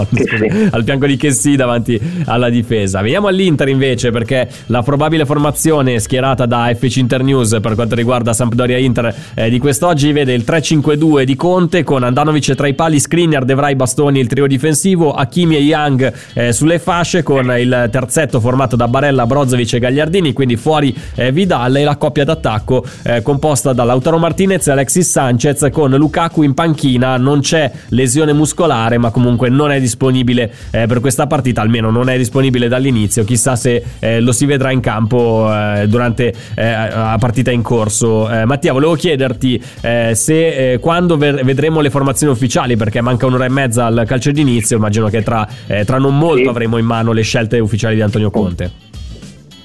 al 0.71 0.85
fianco 0.85 1.07
di 1.07 1.17
Chessy 1.17 1.57
davanti 1.57 1.99
alla 2.27 2.51
difesa. 2.51 3.01
Veniamo 3.01 3.29
all'Inter 3.29 3.69
invece 3.69 4.11
perché 4.11 4.49
la 4.67 4.83
probabile 4.83 5.25
formazione 5.25 5.99
schierata 5.99 6.45
da 6.45 6.71
FC 6.75 6.97
Internews 6.97 7.59
per 7.63 7.75
quanto 7.75 7.95
riguarda 7.95 8.35
Sampdoria 8.35 8.77
Inter 8.77 9.15
eh, 9.33 9.49
di 9.49 9.59
quest'oggi 9.59 10.13
vede 10.13 10.35
il 10.35 10.45
3-5-2 10.47 11.23
di 11.23 11.37
Conte 11.37 11.85
con 11.85 12.03
Andanovic 12.03 12.55
tra 12.55 12.67
i 12.67 12.75
pali, 12.75 13.01
Skriniar, 13.01 13.47
Devrai, 13.47 13.77
Bastoni 13.77 14.21
il 14.21 14.27
trio 14.27 14.47
difensivo, 14.47 15.15
Hakimi 15.15 15.57
e 15.57 15.61
Young 15.61 16.13
eh, 16.35 16.53
sulle 16.53 16.79
fasce 16.79 17.23
con 17.23 17.51
il 17.59 17.89
terzetto 17.91 18.41
formato 18.41 18.77
da 18.77 18.89
Barella, 18.89 19.25
Bro 19.25 19.37
Brozovic 19.39 19.75
e 19.75 19.79
Gagliardini, 19.79 20.33
quindi 20.33 20.57
fuori 20.57 20.95
eh, 21.15 21.31
Vidal 21.31 21.77
e 21.77 21.85
la 21.85 21.97
coppia 21.97 22.25
d'attacco 22.25 22.85
eh, 23.05 23.23
composta 23.23 23.73
da 23.73 23.85
Lautaro 23.85 24.19
Martinez 24.19 24.67
e 24.67 24.73
Alexis 24.73 25.09
Sanchez 25.09 25.69
con 25.71 25.91
Lukaku 25.91 26.43
in 26.43 26.55
panchina, 26.55 27.17
non 27.17 27.41
c'è 27.41 27.71
lesione 27.89 28.33
muscolare 28.33 28.99
ma 28.99 29.11
comunque 29.11 29.49
non 29.49 29.71
è 29.71 29.81
disponibile 29.81 30.53
eh, 30.71 30.87
per 30.87 31.01
questa 31.01 31.27
partita, 31.27 31.61
almeno 31.61 31.91
non 31.91 32.09
è 32.09 32.17
disponibile 32.17 32.69
dall'inizio, 32.69 33.25
chissà 33.25 33.55
se 33.57 33.83
eh, 33.99 34.21
lo 34.21 34.33
si 34.33 34.47
vedrà 34.47 34.71
in 34.73 34.81
campo 34.81 35.49
eh, 35.53 35.87
durante 35.87 36.35
eh, 36.55 36.71
la 36.71 37.17
partita 37.19 37.51
in 37.51 37.63
corso. 37.63 38.29
Mattia, 38.45 38.73
volevo 38.73 38.95
chiederti 38.95 39.63
se 39.81 40.79
quando 40.81 41.17
vedremo 41.17 41.81
le 41.81 41.91
formazioni 41.91 42.33
ufficiali, 42.33 42.77
perché 42.77 43.01
manca 43.01 43.27
un'ora 43.27 43.45
e 43.45 43.49
mezza 43.49 43.87
al 43.87 44.05
calcio 44.07 44.31
d'inizio, 44.31 44.77
immagino 44.77 45.09
che 45.09 45.23
tra, 45.23 45.47
tra 45.85 45.99
non 45.99 46.17
molto 46.17 46.51
avremo 46.51 46.79
in 46.79 46.87
mano 46.87 47.13
le 47.13 47.23
scelte 47.23 47.59
ufficiali 47.59 47.95
di 47.95 48.03
Antonio 48.03 48.31
Conte 48.31 48.88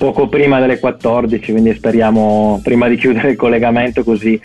poco 0.04 0.28
prima 0.28 0.60
delle 0.60 0.80
14, 0.80 1.54
quindi 1.54 1.74
speriamo 1.74 2.60
prima 2.62 2.90
di 2.90 2.98
chiudere 2.98 3.30
il 3.32 3.38
collegamento 3.38 4.04
così 4.04 4.38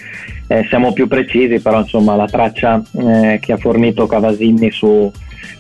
eh, 0.47 0.65
siamo 0.69 0.93
più 0.93 1.09
precisi, 1.09 1.59
però 1.59 1.81
insomma 1.81 2.15
la 2.15 2.27
traccia 2.27 2.81
eh, 2.97 3.41
che 3.41 3.55
ha 3.55 3.57
fornito 3.57 4.07
Cavasinni 4.07 4.71
su 4.71 5.11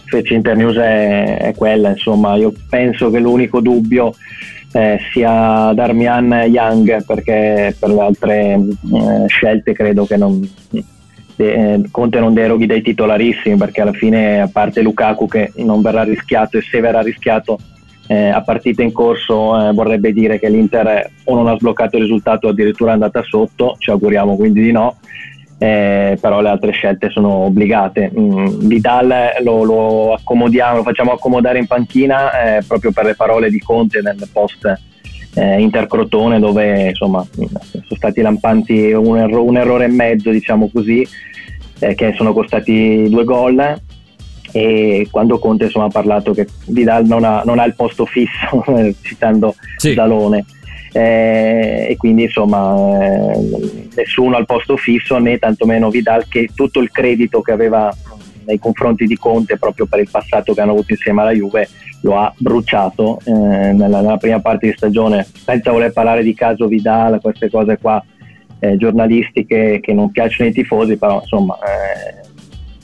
Fece 0.05 0.35
Internews 0.35 0.77
è, 0.77 1.39
è, 1.39 1.55
quella, 1.57 1.89
insomma. 1.89 2.37
Io 2.37 2.53
penso 2.71 3.11
che 3.11 3.19
l'unico 3.19 3.61
dubbio 3.61 4.15
eh, 4.71 5.01
sia 5.11 5.73
Darmian 5.75 6.45
Young 6.47 7.05
perché 7.05 7.75
per 7.77 7.91
le 7.91 8.01
altre 8.01 8.53
eh, 8.53 9.27
scelte 9.27 9.73
credo 9.73 10.07
che 10.07 10.17
non, 10.17 10.49
eh, 11.39 11.83
Conte 11.91 12.21
non 12.21 12.35
deroghi 12.35 12.67
dai 12.67 12.83
titolarissimi 12.83 13.57
perché 13.57 13.81
alla 13.81 13.93
fine 13.93 14.43
a 14.43 14.49
parte 14.49 14.81
Lukaku 14.81 15.27
che 15.27 15.51
non 15.57 15.83
verrà 15.83 16.05
rischiato 16.05 16.57
e 16.57 16.63
se 16.63 16.79
verrà 16.79 17.01
rischiato 17.01 17.59
eh, 18.09 18.29
a 18.31 18.43
partita 18.43 18.83
in 18.83 18.91
corso 18.91 19.69
eh, 19.69 19.73
vorrebbe 19.73 20.13
dire 20.13 20.39
che 20.39 20.49
l'Inter 20.49 21.11
o 21.25 21.35
non 21.35 21.47
ha 21.47 21.57
sbloccato 21.57 21.97
il 21.97 22.03
risultato 22.03 22.47
o 22.47 22.51
addirittura 22.51 22.91
è 22.91 22.95
andata 22.95 23.23
sotto, 23.23 23.77
ci 23.79 23.91
auguriamo 23.91 24.35
quindi 24.35 24.63
di 24.63 24.73
no, 24.73 24.97
eh, 25.59 26.17
però 26.21 26.41
le 26.41 26.49
altre 26.49 26.73
scelte 26.73 27.11
sono 27.11 27.29
obbligate. 27.29 28.11
Mm, 28.19 28.67
Vidal 28.67 29.15
lo, 29.43 29.63
lo, 29.63 30.15
accomodiamo, 30.15 30.79
lo 30.79 30.83
facciamo 30.83 31.13
accomodare 31.13 31.59
in 31.59 31.67
panchina 31.67 32.57
eh, 32.57 32.63
proprio 32.67 32.93
per 32.93 33.05
le 33.05 33.15
parole 33.15 33.51
di 33.51 33.61
Conte 33.61 34.01
nel 34.01 34.17
post 34.33 34.65
eh, 35.35 35.61
Intercrotone 35.61 36.41
dove 36.41 36.89
insomma 36.89 37.25
sono 37.31 37.83
stati 37.95 38.23
lampanti 38.23 38.93
un, 38.93 39.19
erro- 39.19 39.45
un 39.45 39.57
errore 39.59 39.85
e 39.85 39.89
mezzo 39.89 40.31
diciamo 40.31 40.71
così 40.73 41.07
eh, 41.81 41.95
che 41.95 42.15
sono 42.17 42.33
costati 42.33 43.07
due 43.11 43.25
gol 43.25 43.81
e 44.53 45.07
quando 45.11 45.39
Conte 45.39 45.65
insomma, 45.65 45.87
ha 45.87 45.91
parlato 45.91 46.33
che 46.33 46.47
Vidal 46.67 47.07
non 47.07 47.25
ha, 47.25 47.43
non 47.45 47.59
ha 47.59 47.65
il 47.65 47.75
posto 47.75 48.07
fisso, 48.07 48.65
citando 49.03 49.55
sì. 49.77 49.95
Dalone. 49.95 50.45
Eh, 50.91 51.87
e 51.91 51.97
quindi 51.99 52.23
insomma 52.23 52.75
eh, 53.03 53.89
nessuno 53.95 54.37
al 54.37 54.47
posto 54.47 54.79
fisso 54.79 55.19
né 55.19 55.39
tantomeno 55.39 55.91
Vidal 55.91 56.27
che 56.27 56.49
tutto 56.55 56.81
il 56.81 56.91
credito 56.91 57.43
che 57.43 57.53
aveva 57.53 57.95
nei 58.47 58.59
confronti 58.59 59.05
di 59.05 59.19
Conte 59.19 59.59
proprio 59.59 59.85
per 59.85 60.01
il 60.01 60.09
passato 60.11 60.55
che 60.55 60.63
hanno 60.63 60.73
avuto 60.73 60.93
insieme 60.93 61.21
alla 61.21 61.33
Juve 61.33 61.69
lo 62.01 62.17
ha 62.17 62.33
bruciato 62.39 63.19
eh, 63.25 63.33
nella, 63.33 64.01
nella, 64.01 64.17
prima 64.17 64.41
parte 64.41 64.69
di 64.69 64.73
stagione 64.75 65.27
senza 65.45 65.71
voler 65.71 65.93
parlare 65.93 66.23
di 66.23 66.33
caso 66.33 66.67
Vidal 66.67 67.21
queste 67.21 67.51
cose 67.51 67.77
qua 67.77 68.03
eh, 68.61 68.79
giornalistiche 68.79 69.81
che 69.81 69.93
non 69.93 70.11
piacciono 70.11 70.49
ai 70.49 70.55
tifosi 70.55 70.97
però 70.97 71.21
insomma 71.21 71.59
eh, 71.59 72.28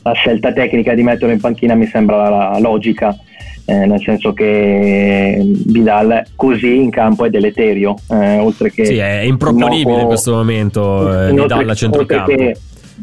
la 0.04 0.12
scelta 0.12 0.52
tecnica 0.52 0.94
di 0.94 1.02
metterlo 1.02 1.32
in 1.32 1.40
panchina 1.40 1.74
mi 1.74 1.86
sembra 1.86 2.28
la 2.28 2.58
logica, 2.60 3.16
eh, 3.64 3.86
nel 3.86 4.00
senso 4.02 4.34
che 4.34 5.42
Vidal 5.66 6.22
così 6.36 6.76
in 6.76 6.90
campo 6.90 7.24
è 7.24 7.30
deleterio, 7.30 7.94
eh, 8.10 8.38
oltre 8.38 8.70
che... 8.70 8.84
Sì, 8.84 8.98
è 8.98 9.20
improponibile 9.20 10.02
in 10.02 10.06
questo 10.06 10.32
momento 10.32 11.26
eh, 11.26 11.32
Vidal 11.32 11.68
a 11.68 11.74
centrocampo. 11.74 12.52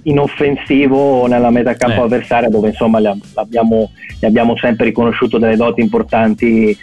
inoffensivo 0.03 1.25
nella 1.25 1.49
metà 1.49 1.73
campo 1.73 2.01
eh. 2.01 2.03
avversaria 2.03 2.49
dove 2.49 2.69
insomma 2.69 2.99
le 2.99 3.17
abbiamo, 3.33 3.91
le 4.19 4.27
abbiamo 4.27 4.55
sempre 4.57 4.85
riconosciuto 4.85 5.39
delle 5.39 5.55
doti 5.55 5.81
importanti 5.81 6.77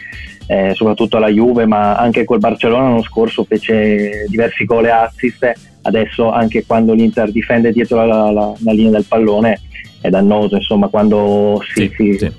eh, 0.49 0.73
soprattutto 0.75 1.19
alla 1.19 1.29
Juve 1.29 1.67
ma 1.67 1.97
anche 1.97 2.25
col 2.25 2.39
Barcellona 2.39 2.85
l'anno 2.85 3.03
scorso 3.03 3.45
fece 3.45 4.25
diversi 4.29 4.65
gol 4.65 4.87
e 4.87 4.91
assist 4.91 5.53
adesso 5.83 6.31
anche 6.31 6.65
quando 6.67 6.95
l'Inter 6.95 7.31
difende 7.31 7.71
dietro 7.71 8.05
la, 8.05 8.31
la, 8.31 8.53
la 8.59 8.73
linea 8.73 8.93
del 8.93 9.05
pallone 9.07 9.61
è 10.01 10.09
dannoso, 10.09 10.57
insomma 10.57 10.89
quando 10.89 11.61
si, 11.75 11.91
sì, 11.97 12.13
si 12.13 12.19
sì. 12.19 12.33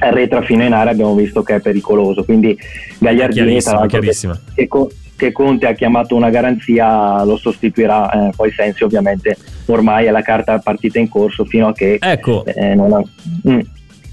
arretra 0.00 0.42
fino 0.42 0.64
in 0.64 0.72
area 0.72 0.92
abbiamo 0.92 1.14
visto 1.14 1.42
che 1.42 1.56
è 1.56 1.60
pericoloso, 1.60 2.24
quindi 2.24 2.56
Gagliardini 2.98 3.60
tra 3.60 3.72
l'altro 3.74 4.00
che, 4.00 4.12
che, 4.54 4.68
che, 5.16 5.32
Conte 5.32 5.66
ha 5.66 5.74
chiamato 5.74 6.16
una 6.16 6.30
garanzia 6.30 7.22
lo 7.24 7.36
sostituirà, 7.36 8.28
eh, 8.28 8.32
poi 8.34 8.50
Sensi 8.52 8.84
ovviamente 8.84 9.36
ormai 9.66 10.06
è 10.06 10.10
la 10.10 10.22
carta 10.22 10.58
partita 10.58 10.98
in 10.98 11.08
corso 11.08 11.44
fino 11.44 11.68
a 11.68 11.72
che 11.72 11.98
ecco. 12.00 12.44
eh, 12.46 12.74
non 12.74 12.92
ha... 12.92 13.02
Mm. 13.48 13.60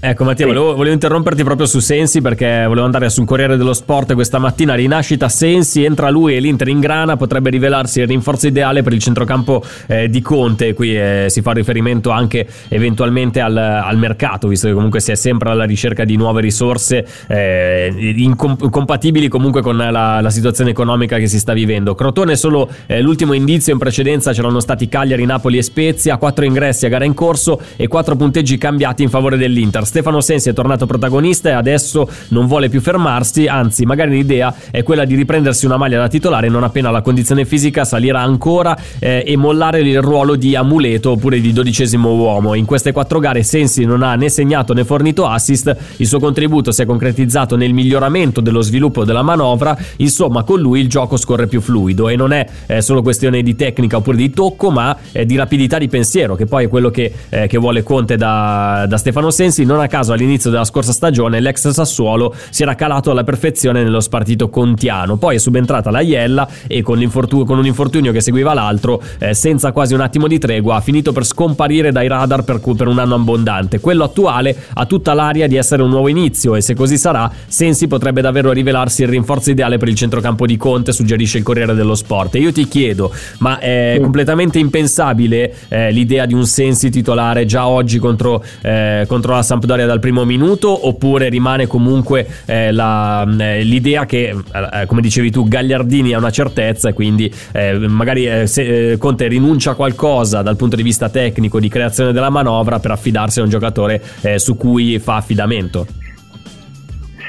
Ecco 0.04 0.24
Mattia, 0.24 0.46
sì. 0.46 0.52
volevo, 0.52 0.74
volevo, 0.74 0.94
interromperti 0.94 1.44
proprio 1.44 1.64
su 1.64 1.78
Sensi 1.78 2.20
perché 2.20 2.64
volevo 2.66 2.84
andare 2.84 3.08
sul 3.08 3.24
Corriere 3.24 3.56
dello 3.56 3.72
Sport 3.72 4.14
questa 4.14 4.40
mattina. 4.40 4.74
Rinascita 4.74 5.28
Sensi, 5.28 5.84
entra 5.84 6.10
lui 6.10 6.34
e 6.34 6.40
l'Inter 6.40 6.66
in 6.66 6.80
grana, 6.80 7.16
potrebbe 7.16 7.50
rivelarsi 7.50 8.00
il 8.00 8.08
rinforzo 8.08 8.48
ideale 8.48 8.82
per 8.82 8.94
il 8.94 8.98
centrocampo 8.98 9.64
eh, 9.86 10.10
di 10.10 10.20
Conte. 10.20 10.74
Qui 10.74 10.96
eh, 10.96 11.26
si 11.28 11.40
fa 11.40 11.52
riferimento 11.52 12.10
anche 12.10 12.48
eventualmente 12.66 13.40
al, 13.40 13.56
al, 13.56 13.96
mercato, 13.96 14.48
visto 14.48 14.66
che 14.66 14.74
comunque 14.74 14.98
si 14.98 15.12
è 15.12 15.14
sempre 15.14 15.50
alla 15.50 15.62
ricerca 15.62 16.02
di 16.02 16.16
nuove 16.16 16.40
risorse 16.40 17.06
eh, 17.28 17.94
incompatibili 17.96 19.28
comunque 19.28 19.62
con 19.62 19.76
la, 19.76 20.20
la, 20.20 20.30
situazione 20.30 20.70
economica 20.70 21.16
che 21.18 21.28
si 21.28 21.38
sta 21.38 21.52
vivendo. 21.52 21.94
Crotone 21.94 22.32
è 22.32 22.36
solo 22.36 22.68
eh, 22.86 23.00
l'ultimo 23.00 23.34
indizio, 23.34 23.72
in 23.72 23.78
precedenza 23.78 24.32
c'erano 24.32 24.58
stati 24.58 24.88
Cagliari, 24.88 25.24
Napoli 25.26 25.58
e 25.58 25.62
Spezia, 25.62 26.16
quattro 26.16 26.44
ingressi 26.44 26.86
a 26.86 26.88
gara 26.88 27.04
in 27.04 27.14
corso 27.14 27.60
e 27.76 27.86
quattro 27.86 28.16
punteggi 28.16 28.58
cambiati 28.58 29.04
in 29.04 29.08
favore 29.08 29.36
dell'Inter. 29.36 29.90
Stefano 29.92 30.22
Sensi 30.22 30.48
è 30.48 30.54
tornato 30.54 30.86
protagonista 30.86 31.50
e 31.50 31.52
adesso 31.52 32.08
non 32.28 32.46
vuole 32.46 32.70
più 32.70 32.80
fermarsi, 32.80 33.46
anzi 33.46 33.84
magari 33.84 34.12
l'idea 34.12 34.54
è 34.70 34.82
quella 34.82 35.04
di 35.04 35.14
riprendersi 35.14 35.66
una 35.66 35.76
maglia 35.76 35.98
da 35.98 36.08
titolare 36.08 36.48
non 36.48 36.64
appena 36.64 36.90
la 36.90 37.02
condizione 37.02 37.44
fisica 37.44 37.84
salirà 37.84 38.22
ancora 38.22 38.74
eh, 38.98 39.22
e 39.26 39.36
mollare 39.36 39.80
il 39.80 40.00
ruolo 40.00 40.36
di 40.36 40.56
amuleto 40.56 41.10
oppure 41.10 41.42
di 41.42 41.52
dodicesimo 41.52 42.10
uomo. 42.10 42.54
In 42.54 42.64
queste 42.64 42.90
quattro 42.90 43.18
gare 43.18 43.42
Sensi 43.42 43.84
non 43.84 44.02
ha 44.02 44.14
né 44.14 44.30
segnato 44.30 44.72
né 44.72 44.82
fornito 44.82 45.26
assist, 45.26 45.76
il 45.96 46.06
suo 46.06 46.18
contributo 46.18 46.72
si 46.72 46.80
è 46.80 46.86
concretizzato 46.86 47.54
nel 47.54 47.74
miglioramento 47.74 48.40
dello 48.40 48.62
sviluppo 48.62 49.04
della 49.04 49.22
manovra, 49.22 49.76
insomma 49.96 50.42
con 50.42 50.58
lui 50.58 50.80
il 50.80 50.88
gioco 50.88 51.18
scorre 51.18 51.48
più 51.48 51.60
fluido 51.60 52.08
e 52.08 52.16
non 52.16 52.32
è 52.32 52.46
eh, 52.64 52.80
solo 52.80 53.02
questione 53.02 53.42
di 53.42 53.54
tecnica 53.54 53.98
oppure 53.98 54.16
di 54.16 54.30
tocco 54.30 54.70
ma 54.70 54.96
eh, 55.12 55.26
di 55.26 55.36
rapidità 55.36 55.76
di 55.76 55.88
pensiero 55.88 56.34
che 56.34 56.46
poi 56.46 56.64
è 56.64 56.68
quello 56.68 56.88
che, 56.88 57.12
eh, 57.28 57.46
che 57.46 57.58
vuole 57.58 57.82
Conte 57.82 58.16
da, 58.16 58.86
da 58.88 58.96
Stefano 58.96 59.30
Sensi. 59.30 59.64
Non 59.64 59.80
a 59.84 59.88
caso 59.88 60.12
all'inizio 60.12 60.50
della 60.50 60.64
scorsa 60.64 60.92
stagione 60.92 61.40
l'ex 61.40 61.68
Sassuolo 61.68 62.34
si 62.50 62.62
era 62.62 62.74
calato 62.74 63.10
alla 63.10 63.24
perfezione 63.24 63.82
nello 63.82 64.00
spartito 64.00 64.48
contiano, 64.48 65.16
poi 65.16 65.36
è 65.36 65.38
subentrata 65.38 65.90
la 65.90 66.00
Iella 66.00 66.48
e 66.66 66.82
con, 66.82 66.98
con 67.46 67.58
un 67.58 67.66
infortunio 67.66 68.12
che 68.12 68.20
seguiva 68.20 68.54
l'altro, 68.54 69.02
eh, 69.18 69.34
senza 69.34 69.72
quasi 69.72 69.94
un 69.94 70.00
attimo 70.00 70.26
di 70.26 70.38
tregua, 70.38 70.76
ha 70.76 70.80
finito 70.80 71.12
per 71.12 71.24
scomparire 71.24 71.92
dai 71.92 72.08
radar 72.08 72.42
per, 72.44 72.60
per 72.60 72.86
un 72.86 72.98
anno 72.98 73.14
abbondante. 73.14 73.80
Quello 73.80 74.04
attuale 74.04 74.56
ha 74.74 74.86
tutta 74.86 75.14
l'aria 75.14 75.46
di 75.46 75.56
essere 75.56 75.82
un 75.82 75.90
nuovo 75.90 76.08
inizio 76.08 76.54
e 76.54 76.60
se 76.60 76.74
così 76.74 76.96
sarà, 76.96 77.30
Sensi 77.46 77.86
potrebbe 77.86 78.20
davvero 78.20 78.52
rivelarsi 78.52 79.02
il 79.02 79.08
rinforzo 79.08 79.50
ideale 79.50 79.78
per 79.78 79.88
il 79.88 79.94
centrocampo 79.94 80.46
di 80.46 80.56
Conte, 80.56 80.92
suggerisce 80.92 81.38
il 81.38 81.44
Corriere 81.44 81.74
dello 81.74 81.94
Sport. 81.94 82.36
E 82.36 82.38
io 82.38 82.52
ti 82.52 82.66
chiedo, 82.68 83.12
ma 83.38 83.58
è 83.58 83.96
mm. 83.98 84.02
completamente 84.02 84.58
impensabile 84.58 85.54
eh, 85.68 85.90
l'idea 85.90 86.26
di 86.26 86.34
un 86.34 86.46
Sensi 86.46 86.90
titolare 86.90 87.44
già 87.44 87.66
oggi 87.66 87.98
contro, 87.98 88.42
eh, 88.62 89.04
contro 89.06 89.34
la 89.34 89.42
Sampdoria 89.42 89.70
dal 89.76 89.98
primo 89.98 90.24
minuto 90.24 90.86
oppure 90.86 91.28
rimane 91.28 91.66
comunque 91.66 92.26
eh, 92.44 92.72
la, 92.72 93.26
eh, 93.38 93.62
l'idea 93.62 94.06
che, 94.06 94.28
eh, 94.28 94.82
eh, 94.82 94.86
come 94.86 95.00
dicevi 95.00 95.30
tu, 95.30 95.48
Gagliardini 95.48 96.12
ha 96.12 96.18
una 96.18 96.30
certezza 96.30 96.90
e 96.90 96.92
quindi 96.92 97.32
eh, 97.52 97.78
magari 97.78 98.46
se 98.46 98.96
Conte 98.98 99.26
rinuncia 99.26 99.72
a 99.72 99.74
qualcosa 99.74 100.42
dal 100.42 100.56
punto 100.56 100.76
di 100.76 100.82
vista 100.82 101.08
tecnico 101.08 101.58
di 101.58 101.68
creazione 101.68 102.12
della 102.12 102.30
manovra 102.30 102.78
per 102.78 102.90
affidarsi 102.90 103.40
a 103.40 103.42
un 103.42 103.48
giocatore 103.48 104.02
su 104.36 104.56
cui 104.56 104.98
fa 104.98 105.16
affidamento? 105.16 105.86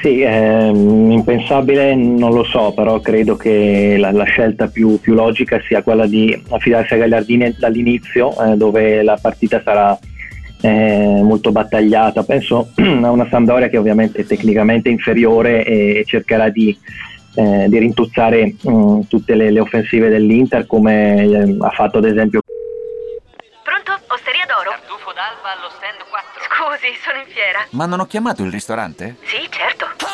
Sì, 0.04 0.20
ehm, 0.20 1.10
impensabile 1.12 1.94
non 1.94 2.34
lo 2.34 2.44
so, 2.44 2.74
però 2.76 3.00
credo 3.00 3.36
che 3.36 3.96
la, 3.98 4.12
la 4.12 4.24
scelta 4.24 4.66
più, 4.66 5.00
più, 5.00 5.14
logica 5.14 5.58
sia 5.66 5.82
quella 5.82 6.06
di 6.06 6.38
affidarsi 6.50 6.92
a 6.92 6.98
Gagliardini 6.98 7.56
dall'inizio, 7.58 8.34
eh, 8.38 8.54
dove 8.54 9.02
la 9.02 9.18
partita 9.18 9.62
sarà 9.64 9.98
eh, 10.64 11.20
molto 11.22 11.52
battagliata. 11.52 12.22
Penso 12.22 12.70
a 12.76 13.10
una 13.10 13.28
Sampdoria 13.28 13.68
che 13.68 13.76
ovviamente 13.76 14.22
è 14.22 14.24
tecnicamente 14.24 14.88
inferiore 14.88 15.62
e 15.64 16.04
cercherà 16.06 16.48
di, 16.48 16.76
eh, 17.34 17.66
di 17.68 17.78
rintuzzare 17.78 18.54
mh, 18.62 18.70
mm, 18.70 19.00
tutte 19.08 19.34
le, 19.34 19.50
le, 19.50 19.60
offensive 19.60 20.08
dell'Inter 20.08 20.66
come 20.66 21.22
eh, 21.22 21.56
ha 21.60 21.70
fatto 21.70 21.98
ad 21.98 22.06
esempio. 22.06 22.40
Pronto? 23.62 23.92
Osteria 24.08 24.44
d'oro? 24.46 24.70
Tartufo 24.70 25.12
d'alba 25.12 25.52
allo 25.52 25.68
stand 25.76 26.00
4. 26.08 26.40
Scusi, 26.48 26.96
sono 27.04 27.18
in 27.18 27.26
fiera. 27.26 27.66
Ma 27.70 27.84
non 27.84 28.00
ho 28.00 28.06
chiamato 28.06 28.42
il 28.42 28.50
ristorante? 28.50 29.16
Sì, 29.24 29.46
certo. 29.50 30.13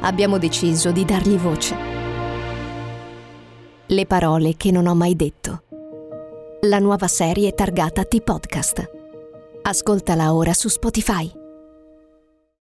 abbiamo 0.00 0.38
deciso 0.38 0.92
di 0.92 1.04
dargli 1.04 1.36
voce. 1.36 1.74
Le 3.86 4.06
parole 4.06 4.54
che 4.56 4.70
non 4.70 4.86
ho 4.86 4.94
mai 4.94 5.16
detto. 5.16 5.62
La 6.62 6.78
nuova 6.78 7.06
serie 7.06 7.52
targata 7.52 8.04
T-Podcast. 8.04 8.90
Ascoltala 9.62 10.34
ora 10.34 10.52
su 10.52 10.68
Spotify. 10.68 11.30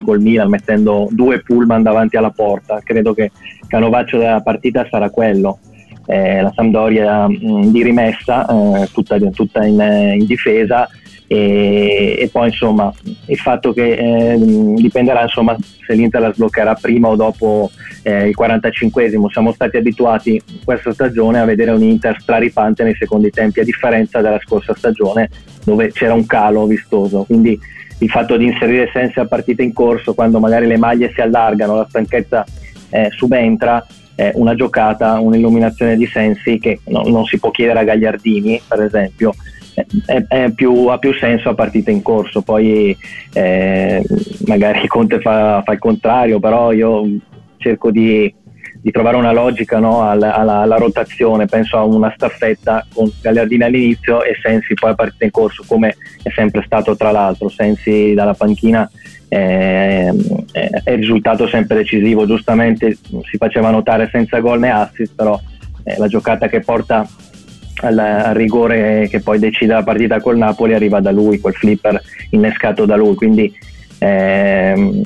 Col 0.03 0.19
Milan 0.19 0.49
mettendo 0.49 1.07
due 1.11 1.41
pullman 1.41 1.83
davanti 1.83 2.17
alla 2.17 2.31
porta, 2.31 2.79
credo 2.79 3.13
che 3.13 3.23
il 3.23 3.67
canovaccio 3.67 4.17
della 4.17 4.41
partita 4.41 4.87
sarà 4.89 5.09
quello. 5.09 5.59
Eh, 6.07 6.41
la 6.41 6.51
Sampdoria 6.55 7.27
mh, 7.27 7.37
mm, 7.43 7.61
di 7.71 7.83
rimessa, 7.83 8.45
eh, 8.47 8.87
tutta, 8.91 9.19
tutta 9.19 9.63
in, 9.63 9.79
in 10.19 10.25
difesa, 10.25 10.89
e, 11.33 12.17
e, 12.19 12.27
poi 12.27 12.49
insomma 12.49 12.93
il 13.27 13.37
fatto 13.37 13.71
che 13.71 13.93
eh, 13.93 14.37
dipenderà 14.75 15.21
insomma 15.21 15.55
se 15.85 15.93
l'Inter 15.93 16.19
la 16.19 16.33
sbloccherà 16.33 16.73
prima 16.73 17.07
o 17.07 17.15
dopo 17.15 17.71
eh, 18.03 18.27
il 18.27 18.35
45esimo 18.37 19.31
siamo 19.31 19.53
stati 19.53 19.77
abituati 19.77 20.41
questa 20.65 20.91
stagione 20.91 21.39
a 21.39 21.45
vedere 21.45 21.71
un 21.71 21.83
Inter 21.83 22.17
straripante 22.19 22.83
nei 22.83 22.95
secondi 22.95 23.29
tempi 23.29 23.61
a 23.61 23.63
differenza 23.63 24.19
della 24.19 24.41
scorsa 24.41 24.75
stagione 24.75 25.29
dove 25.63 25.89
c'era 25.93 26.13
un 26.13 26.25
calo 26.25 26.65
vistoso. 26.65 27.23
Quindi 27.23 27.57
il 27.99 28.09
fatto 28.09 28.35
di 28.35 28.47
inserire 28.47 28.89
Sensi 28.91 29.19
a 29.21 29.25
partita 29.25 29.63
in 29.63 29.71
corso 29.71 30.13
quando 30.13 30.37
magari 30.37 30.67
le 30.67 30.77
maglie 30.77 31.13
si 31.13 31.21
allargano 31.21 31.77
la 31.77 31.85
stanchezza 31.87 32.45
eh, 32.89 33.07
subentra 33.09 33.85
è 34.15 34.31
una 34.33 34.53
giocata, 34.53 35.17
un'illuminazione 35.17 35.95
di 35.95 36.07
Sensi 36.07 36.59
che 36.59 36.81
no, 36.87 37.03
non 37.03 37.23
si 37.23 37.39
può 37.39 37.51
chiedere 37.51 37.79
a 37.79 37.83
Gagliardini 37.83 38.61
per 38.67 38.81
esempio 38.81 39.33
è, 39.73 40.23
è 40.27 40.51
più, 40.51 40.87
ha 40.87 40.97
più 40.97 41.13
senso 41.13 41.49
a 41.49 41.53
partita 41.53 41.91
in 41.91 42.01
corso, 42.01 42.41
poi 42.41 42.95
eh, 43.33 44.03
magari 44.45 44.87
Conte 44.87 45.19
fa, 45.19 45.61
fa, 45.63 45.71
il 45.73 45.79
contrario, 45.79 46.39
però 46.39 46.71
io 46.71 47.07
cerco 47.57 47.91
di, 47.91 48.33
di 48.81 48.91
trovare 48.91 49.17
una 49.17 49.31
logica 49.31 49.79
no, 49.79 50.07
alla, 50.07 50.35
alla, 50.35 50.59
alla, 50.61 50.77
rotazione, 50.77 51.45
penso 51.45 51.77
a 51.77 51.83
una 51.83 52.11
staffetta 52.15 52.85
con 52.93 53.11
Gagliardini 53.21 53.63
all'inizio 53.63 54.23
e 54.23 54.35
Sensi 54.41 54.73
poi 54.73 54.91
a 54.91 54.95
partita 54.95 55.25
in 55.25 55.31
corso, 55.31 55.63
come 55.65 55.95
è 56.21 56.29
sempre 56.29 56.63
stato 56.65 56.95
tra 56.95 57.11
l'altro, 57.11 57.49
Sensi 57.49 58.13
dalla 58.13 58.33
panchina 58.33 58.89
eh, 59.33 60.13
è 60.83 60.95
risultato 60.95 61.47
sempre 61.47 61.77
decisivo, 61.77 62.25
giustamente 62.25 62.97
si 62.97 63.37
faceva 63.37 63.69
notare 63.69 64.09
senza 64.11 64.39
gol 64.39 64.59
né 64.59 64.71
assist, 64.71 65.15
però 65.15 65.39
eh, 65.83 65.97
la 65.97 66.07
giocata 66.07 66.49
che 66.49 66.59
porta 66.59 67.07
al, 67.81 67.97
al, 67.97 68.33
rigore 68.35 69.07
che 69.09 69.21
poi 69.21 69.39
decide 69.39 69.73
la 69.73 69.83
partita 69.83 70.19
col 70.19 70.37
Napoli 70.37 70.73
arriva 70.73 70.99
da 70.99 71.11
lui, 71.11 71.39
quel 71.39 71.53
flipper 71.53 72.01
innescato 72.31 72.85
da 72.85 72.95
lui, 72.95 73.15
quindi 73.15 73.53
eh, 74.03 75.01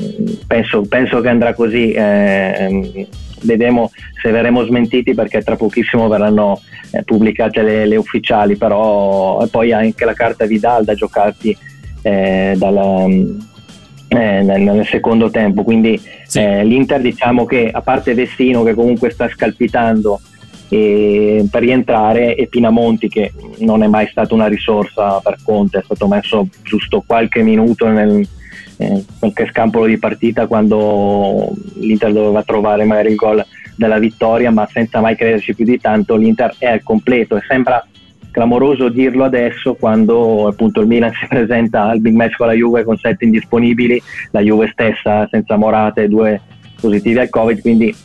penso, 0.47 0.83
penso, 0.83 1.19
che 1.19 1.27
andrà 1.27 1.53
così, 1.53 1.91
eh, 1.91 3.07
vedremo 3.41 3.91
se 4.21 4.31
verremo 4.31 4.63
smentiti 4.63 5.13
perché 5.13 5.41
tra 5.41 5.57
pochissimo 5.57 6.07
verranno 6.07 6.61
eh, 6.91 7.03
pubblicate 7.03 7.61
le, 7.61 7.85
le, 7.85 7.97
ufficiali, 7.97 8.55
però 8.55 9.45
poi 9.47 9.73
anche 9.73 10.05
la 10.05 10.13
carta 10.13 10.45
Vidal 10.45 10.85
da 10.85 10.93
giocarti 10.93 11.57
eh, 12.01 12.53
dalla, 12.55 13.05
eh, 13.05 14.41
nel, 14.41 14.61
nel, 14.61 14.85
secondo 14.85 15.29
tempo, 15.29 15.63
quindi 15.63 15.99
sì. 16.25 16.39
l'Inter 16.39 17.01
diciamo 17.01 17.45
che 17.45 17.69
a 17.69 17.81
parte 17.81 18.13
Vestino 18.13 18.63
che 18.63 18.73
comunque 18.73 19.09
sta 19.09 19.27
scalpitando 19.27 20.21
e 20.69 21.45
per 21.49 21.61
rientrare 21.61 22.35
e 22.35 22.47
Pinamonti 22.47 23.07
che 23.07 23.31
non 23.59 23.83
è 23.83 23.87
mai 23.87 24.07
stata 24.07 24.33
una 24.33 24.47
risorsa 24.47 25.19
per 25.19 25.37
Conte, 25.43 25.79
è 25.79 25.83
stato 25.83 26.07
messo 26.07 26.47
giusto 26.63 27.03
qualche 27.05 27.41
minuto 27.43 27.87
nel 27.87 28.27
eh, 28.77 29.03
qualche 29.19 29.47
scampolo 29.47 29.85
di 29.85 29.97
partita 29.97 30.47
quando 30.47 31.53
l'Inter 31.75 32.11
doveva 32.11 32.43
trovare 32.43 32.83
magari 32.83 33.09
il 33.09 33.15
gol 33.15 33.45
della 33.75 33.99
vittoria 33.99 34.51
ma 34.51 34.67
senza 34.71 35.01
mai 35.01 35.15
crederci 35.15 35.55
più 35.55 35.65
di 35.65 35.79
tanto 35.79 36.15
l'Inter 36.15 36.55
è 36.57 36.67
al 36.67 36.83
completo. 36.83 37.37
E 37.37 37.41
sembra 37.47 37.85
clamoroso 38.31 38.89
dirlo 38.89 39.23
adesso 39.23 39.75
quando 39.75 40.47
appunto 40.47 40.81
il 40.81 40.87
Milan 40.87 41.11
si 41.15 41.25
presenta 41.27 41.83
al 41.83 42.01
big 42.01 42.15
match 42.15 42.35
con 42.35 42.47
la 42.47 42.53
Juve 42.53 42.83
con 42.83 42.97
sette 42.97 43.23
indisponibili 43.23 44.01
la 44.31 44.41
Juve 44.41 44.69
stessa 44.73 45.25
senza 45.31 45.55
Morate 45.55 46.09
due 46.09 46.41
positivi 46.79 47.17
al 47.17 47.29
Covid 47.29 47.61
quindi 47.61 47.95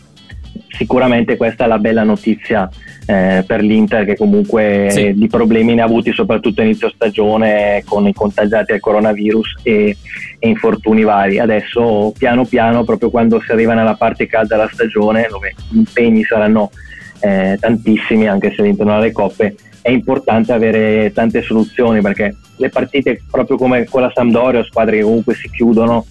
sicuramente 0.71 1.37
questa 1.37 1.65
è 1.65 1.67
la 1.67 1.79
bella 1.79 2.03
notizia 2.03 2.69
eh, 3.07 3.45
per 3.47 3.61
l'Inter 3.61 4.05
che 4.05 4.17
comunque 4.17 4.87
sì. 4.91 5.13
di 5.15 5.27
problemi 5.27 5.75
ne 5.75 5.83
ha 5.83 5.85
avuti 5.85 6.13
soprattutto 6.13 6.63
inizio 6.63 6.91
stagione 6.91 7.83
con 7.85 8.07
i 8.07 8.13
contagiati 8.13 8.73
al 8.73 8.81
coronavirus 8.81 9.61
e, 9.63 9.97
e, 10.39 10.49
infortuni 10.49 11.03
vari. 11.03 11.39
Adesso 11.39 12.13
piano 12.17 12.45
piano, 12.45 12.85
proprio 12.85 13.11
quando 13.11 13.41
si 13.41 13.51
arriva 13.51 13.75
nella 13.75 13.95
parte 13.95 14.27
calda 14.27 14.57
della 14.57 14.71
stagione, 14.73 15.27
dove 15.29 15.55
gli 15.69 15.79
impegni 15.79 16.23
saranno 16.23 16.71
eh, 17.21 17.57
tantissimi 17.61 18.29
anche 18.29 18.53
se 18.55 18.63
vincono 18.63 18.99
le 18.99 19.13
coppe, 19.13 19.55
è 19.83 19.91
importante 19.91 20.53
avere 20.53 21.11
tante 21.13 21.43
soluzioni 21.43 22.01
perché 22.01 22.37
le 22.57 22.69
partite 22.69 23.23
proprio 23.31 23.57
come 23.57 23.87
con 23.87 24.03
la 24.03 24.13
Sampdoria, 24.15 24.63
squadre 24.65 24.99
che 24.99 25.03
comunque 25.03 25.35
si 25.35 25.51
chiudono, 25.51 26.07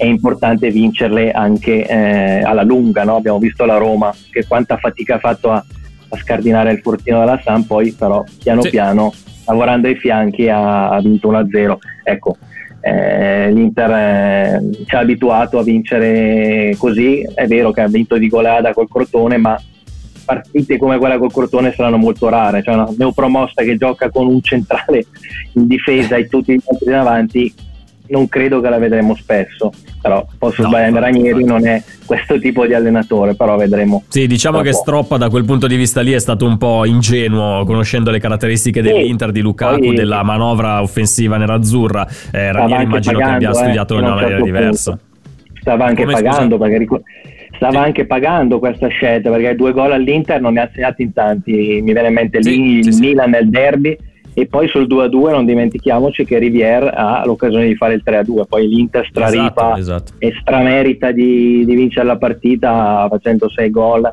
è 0.00 0.06
importante 0.06 0.70
vincerle 0.70 1.30
anche 1.30 1.86
eh, 1.86 2.42
alla 2.42 2.62
lunga. 2.62 3.04
No? 3.04 3.16
Abbiamo 3.16 3.38
visto 3.38 3.66
la 3.66 3.76
Roma 3.76 4.14
che 4.30 4.46
quanta 4.46 4.78
fatica 4.78 5.16
ha 5.16 5.18
fatto 5.18 5.50
a, 5.50 5.62
a 6.08 6.16
scardinare 6.16 6.72
il 6.72 6.80
fortino 6.80 7.18
della 7.18 7.38
Sam, 7.44 7.64
poi 7.64 7.92
però 7.92 8.24
piano 8.42 8.62
sì. 8.62 8.70
piano 8.70 9.12
lavorando 9.44 9.88
ai 9.88 9.96
fianchi 9.96 10.48
ha, 10.48 10.88
ha 10.88 11.00
vinto 11.00 11.30
1-0. 11.30 11.76
Ecco, 12.02 12.38
eh, 12.80 13.52
l'Inter 13.52 13.90
eh, 13.90 14.84
ci 14.86 14.94
ha 14.94 15.00
abituato 15.00 15.58
a 15.58 15.62
vincere 15.62 16.74
così, 16.78 17.22
è 17.34 17.46
vero 17.46 17.70
che 17.70 17.82
ha 17.82 17.88
vinto 17.88 18.16
di 18.16 18.28
golada 18.28 18.72
col 18.72 18.88
Crotone, 18.88 19.36
ma 19.36 19.60
partite 20.24 20.78
come 20.78 20.96
quella 20.96 21.18
col 21.18 21.30
Crotone 21.30 21.74
saranno 21.74 21.98
molto 21.98 22.30
rare, 22.30 22.62
cioè 22.62 22.72
una 22.72 22.88
neopromossa 22.96 23.62
che 23.64 23.76
gioca 23.76 24.08
con 24.08 24.28
un 24.28 24.40
centrale 24.40 25.04
in 25.52 25.66
difesa 25.66 26.16
e 26.16 26.26
tutti 26.26 26.54
gli 26.54 26.62
altri 26.64 26.90
davanti 26.90 27.54
non 28.10 28.28
credo 28.28 28.60
che 28.60 28.68
la 28.68 28.78
vedremo 28.78 29.14
spesso 29.14 29.72
però 30.00 30.26
posso 30.38 30.62
no, 30.62 30.68
sbagliare 30.68 31.00
Ranieri 31.00 31.44
non 31.44 31.66
è 31.66 31.82
questo 32.04 32.38
tipo 32.38 32.66
di 32.66 32.74
allenatore 32.74 33.34
però 33.34 33.56
vedremo. 33.56 34.04
Sì 34.08 34.26
diciamo 34.26 34.60
che 34.60 34.72
Stroppa 34.72 35.16
da 35.16 35.28
quel 35.28 35.44
punto 35.44 35.66
di 35.66 35.76
vista 35.76 36.00
lì 36.00 36.12
è 36.12 36.18
stato 36.18 36.46
un 36.46 36.56
po' 36.58 36.84
ingenuo 36.84 37.64
conoscendo 37.64 38.10
le 38.10 38.18
caratteristiche 38.18 38.82
sì, 38.82 38.92
dell'Inter 38.92 39.30
di 39.30 39.40
Lukaku 39.40 39.78
poi, 39.78 39.94
della 39.94 40.22
manovra 40.22 40.82
offensiva 40.82 41.36
nerazzurra 41.36 42.06
eh, 42.32 42.52
Ranieri 42.52 42.84
immagino 42.84 43.18
pagando, 43.18 43.38
che 43.38 43.46
abbia 43.46 43.50
eh, 43.50 43.62
studiato 43.62 43.94
in 43.94 44.00
una 44.00 44.14
maniera 44.14 44.28
certo 44.30 44.44
diversa. 44.44 44.98
Stava 45.60 45.84
anche 45.84 46.02
Come 46.02 46.14
pagando 46.14 46.56
scusa? 46.56 46.68
perché 46.68 47.02
stava 47.56 47.72
sì. 47.72 47.78
anche 47.78 48.06
pagando 48.06 48.58
questa 48.58 48.88
scelta 48.88 49.30
perché 49.30 49.54
due 49.54 49.72
gol 49.72 49.92
all'Inter 49.92 50.40
non 50.40 50.54
ne 50.54 50.60
ha 50.62 50.70
segnati 50.72 51.02
in 51.02 51.12
tanti. 51.12 51.80
Mi 51.82 51.92
viene 51.92 52.08
in 52.08 52.14
mente 52.14 52.42
sì, 52.42 52.50
lì 52.50 52.78
il 52.78 52.96
Milan 52.98 53.30
nel 53.30 53.50
derby 53.50 53.96
e 54.40 54.46
poi 54.46 54.68
sul 54.68 54.86
2-2 54.86 55.30
non 55.32 55.44
dimentichiamoci 55.44 56.24
che 56.24 56.38
Rivière 56.38 56.88
ha 56.88 57.22
l'occasione 57.26 57.66
di 57.66 57.76
fare 57.76 57.92
il 57.92 58.02
3-2 58.02 58.44
poi 58.48 58.66
l'Inter 58.66 59.06
straripa 59.06 59.76
esatto, 59.76 59.78
esatto. 59.78 60.12
e 60.18 60.34
stramerita 60.40 61.12
di, 61.12 61.62
di, 61.66 61.74
vincere 61.74 62.06
la 62.06 62.16
partita 62.16 63.06
facendo 63.10 63.50
6 63.50 63.70
gol 63.70 64.10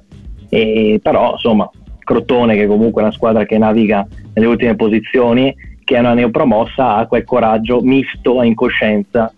e, 0.50 1.00
però 1.02 1.32
insomma 1.32 1.70
Crotone 2.00 2.56
che 2.56 2.68
comunque 2.68 3.02
è 3.02 3.06
una 3.06 3.13
squadra 3.13 3.46
che 3.46 3.58
naviga 3.58 4.06
nelle 4.34 4.48
ultime 4.48 4.76
posizioni 4.76 5.56
che 5.86 5.96
è 5.96 6.00
una 6.00 6.13
neopromossa 6.13 6.96
ha 6.96 7.08
quel 7.08 7.24
coraggio 7.24 7.80
misto 7.82 8.42
a 8.42 8.46
incoscienza 8.46 9.34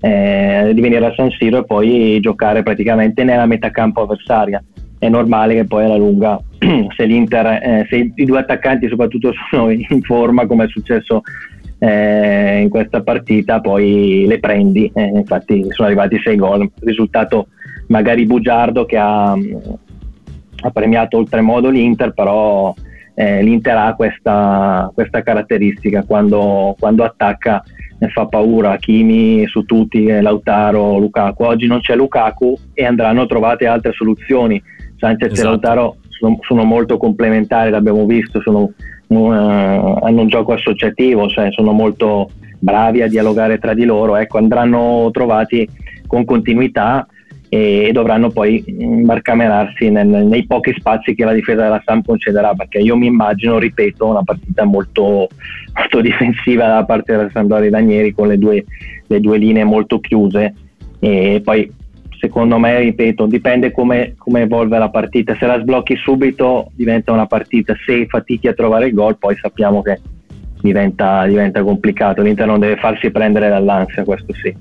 eh, 0.00 0.70
di 0.72 0.80
venire 0.80 1.04
a 1.04 1.12
San 1.14 1.30
Siro 1.32 1.58
e 1.58 1.64
poi 1.66 2.18
giocare 2.20 2.62
praticamente 2.62 3.24
nella 3.24 3.44
metà 3.44 3.70
campo 3.70 4.00
avversaria 4.00 4.62
è 5.00 5.08
normale 5.08 5.54
che 5.54 5.64
poi 5.64 5.84
alla 5.84 5.96
lunga 5.96 6.38
se 6.94 7.04
l'Inter, 7.06 7.46
eh, 7.46 7.86
se 7.88 8.12
i 8.14 8.24
due 8.24 8.38
attaccanti 8.38 8.86
soprattutto 8.86 9.32
sono 9.50 9.70
in 9.70 10.02
forma 10.02 10.46
come 10.46 10.66
è 10.66 10.68
successo 10.68 11.22
eh, 11.78 12.60
in 12.60 12.68
questa 12.68 13.02
partita 13.02 13.60
poi 13.60 14.26
le 14.28 14.38
prendi, 14.38 14.92
eh, 14.94 15.02
infatti 15.02 15.64
sono 15.70 15.88
arrivati 15.88 16.20
sei 16.22 16.36
gol, 16.36 16.70
risultato 16.80 17.48
magari 17.88 18.26
bugiardo 18.26 18.84
che 18.84 18.98
ha, 18.98 19.32
ha 19.32 20.70
premiato 20.70 21.16
oltremodo 21.16 21.70
l'Inter 21.70 22.12
però 22.12 22.74
eh, 23.14 23.42
l'Inter 23.42 23.76
ha 23.76 23.94
questa, 23.94 24.90
questa 24.94 25.22
caratteristica 25.22 26.04
quando, 26.04 26.76
quando 26.78 27.04
attacca 27.04 27.62
fa 28.08 28.26
paura 28.26 28.76
Kimi 28.78 29.46
su 29.46 29.64
tutti, 29.64 30.06
Lautaro, 30.06 30.98
Lukaku. 30.98 31.42
Oggi 31.42 31.66
non 31.66 31.80
c'è 31.80 31.94
Lukaku 31.94 32.56
e 32.72 32.84
andranno 32.84 33.26
trovate 33.26 33.66
altre 33.66 33.92
soluzioni. 33.92 34.62
Sanchez 35.00 35.32
esatto. 35.32 35.40
e 35.40 35.50
Lautaro 35.50 35.96
sono, 36.08 36.38
sono, 36.42 36.64
molto 36.64 36.98
complementari, 36.98 37.70
l'abbiamo 37.70 38.04
visto, 38.04 38.40
sono, 38.42 38.70
uh, 39.06 39.16
hanno 39.16 40.20
un 40.20 40.28
gioco 40.28 40.52
associativo, 40.52 41.28
cioè 41.28 41.50
sono 41.50 41.72
molto 41.72 42.30
bravi 42.58 43.00
a 43.00 43.08
dialogare 43.08 43.58
tra 43.58 43.72
di 43.74 43.84
loro, 43.84 44.16
ecco, 44.16 44.38
andranno 44.38 45.08
trovati 45.12 45.66
con 46.06 46.24
continuità 46.24 47.06
e, 47.48 47.90
dovranno 47.92 48.30
poi 48.30 48.62
barcamerarsi 48.66 49.90
nel, 49.90 50.06
nei 50.06 50.46
pochi 50.46 50.72
spazi 50.78 51.14
che 51.14 51.24
la 51.24 51.32
difesa 51.32 51.62
della 51.62 51.82
Sam 51.84 52.02
concederà, 52.02 52.54
perché 52.54 52.78
io 52.78 52.96
mi 52.96 53.06
immagino, 53.06 53.58
ripeto, 53.58 54.06
una 54.06 54.22
partita 54.22 54.64
molto, 54.64 55.28
molto 55.74 56.00
difensiva 56.02 56.66
da 56.66 56.84
parte 56.84 57.16
della 57.16 57.30
Sampdoria 57.32 57.70
Danieri 57.70 58.12
con 58.12 58.28
le 58.28 58.38
due, 58.38 58.64
le 59.06 59.20
due 59.20 59.38
linee 59.38 59.64
molto 59.64 59.98
chiuse 59.98 60.54
e 61.00 61.40
poi 61.42 61.72
secondo 62.20 62.58
me, 62.58 62.78
ripeto, 62.80 63.24
dipende 63.26 63.72
come, 63.72 64.14
come, 64.18 64.42
evolve 64.42 64.78
la 64.78 64.90
partita. 64.90 65.34
Se 65.36 65.46
la 65.46 65.58
sblocchi 65.58 65.96
subito 65.96 66.70
diventa 66.74 67.12
una 67.12 67.26
partita, 67.26 67.74
se 67.84 68.06
fatichi 68.06 68.46
a 68.46 68.52
trovare 68.52 68.88
il 68.88 68.94
gol 68.94 69.16
poi 69.16 69.34
sappiamo 69.36 69.80
che 69.80 69.98
diventa, 70.60 71.26
diventa 71.26 71.62
complicato. 71.62 72.20
L'Inter 72.20 72.46
non 72.46 72.60
deve 72.60 72.76
farsi 72.76 73.10
prendere 73.10 73.48
dall'ansia, 73.48 74.04
questo 74.04 74.34
sì. 74.34 74.54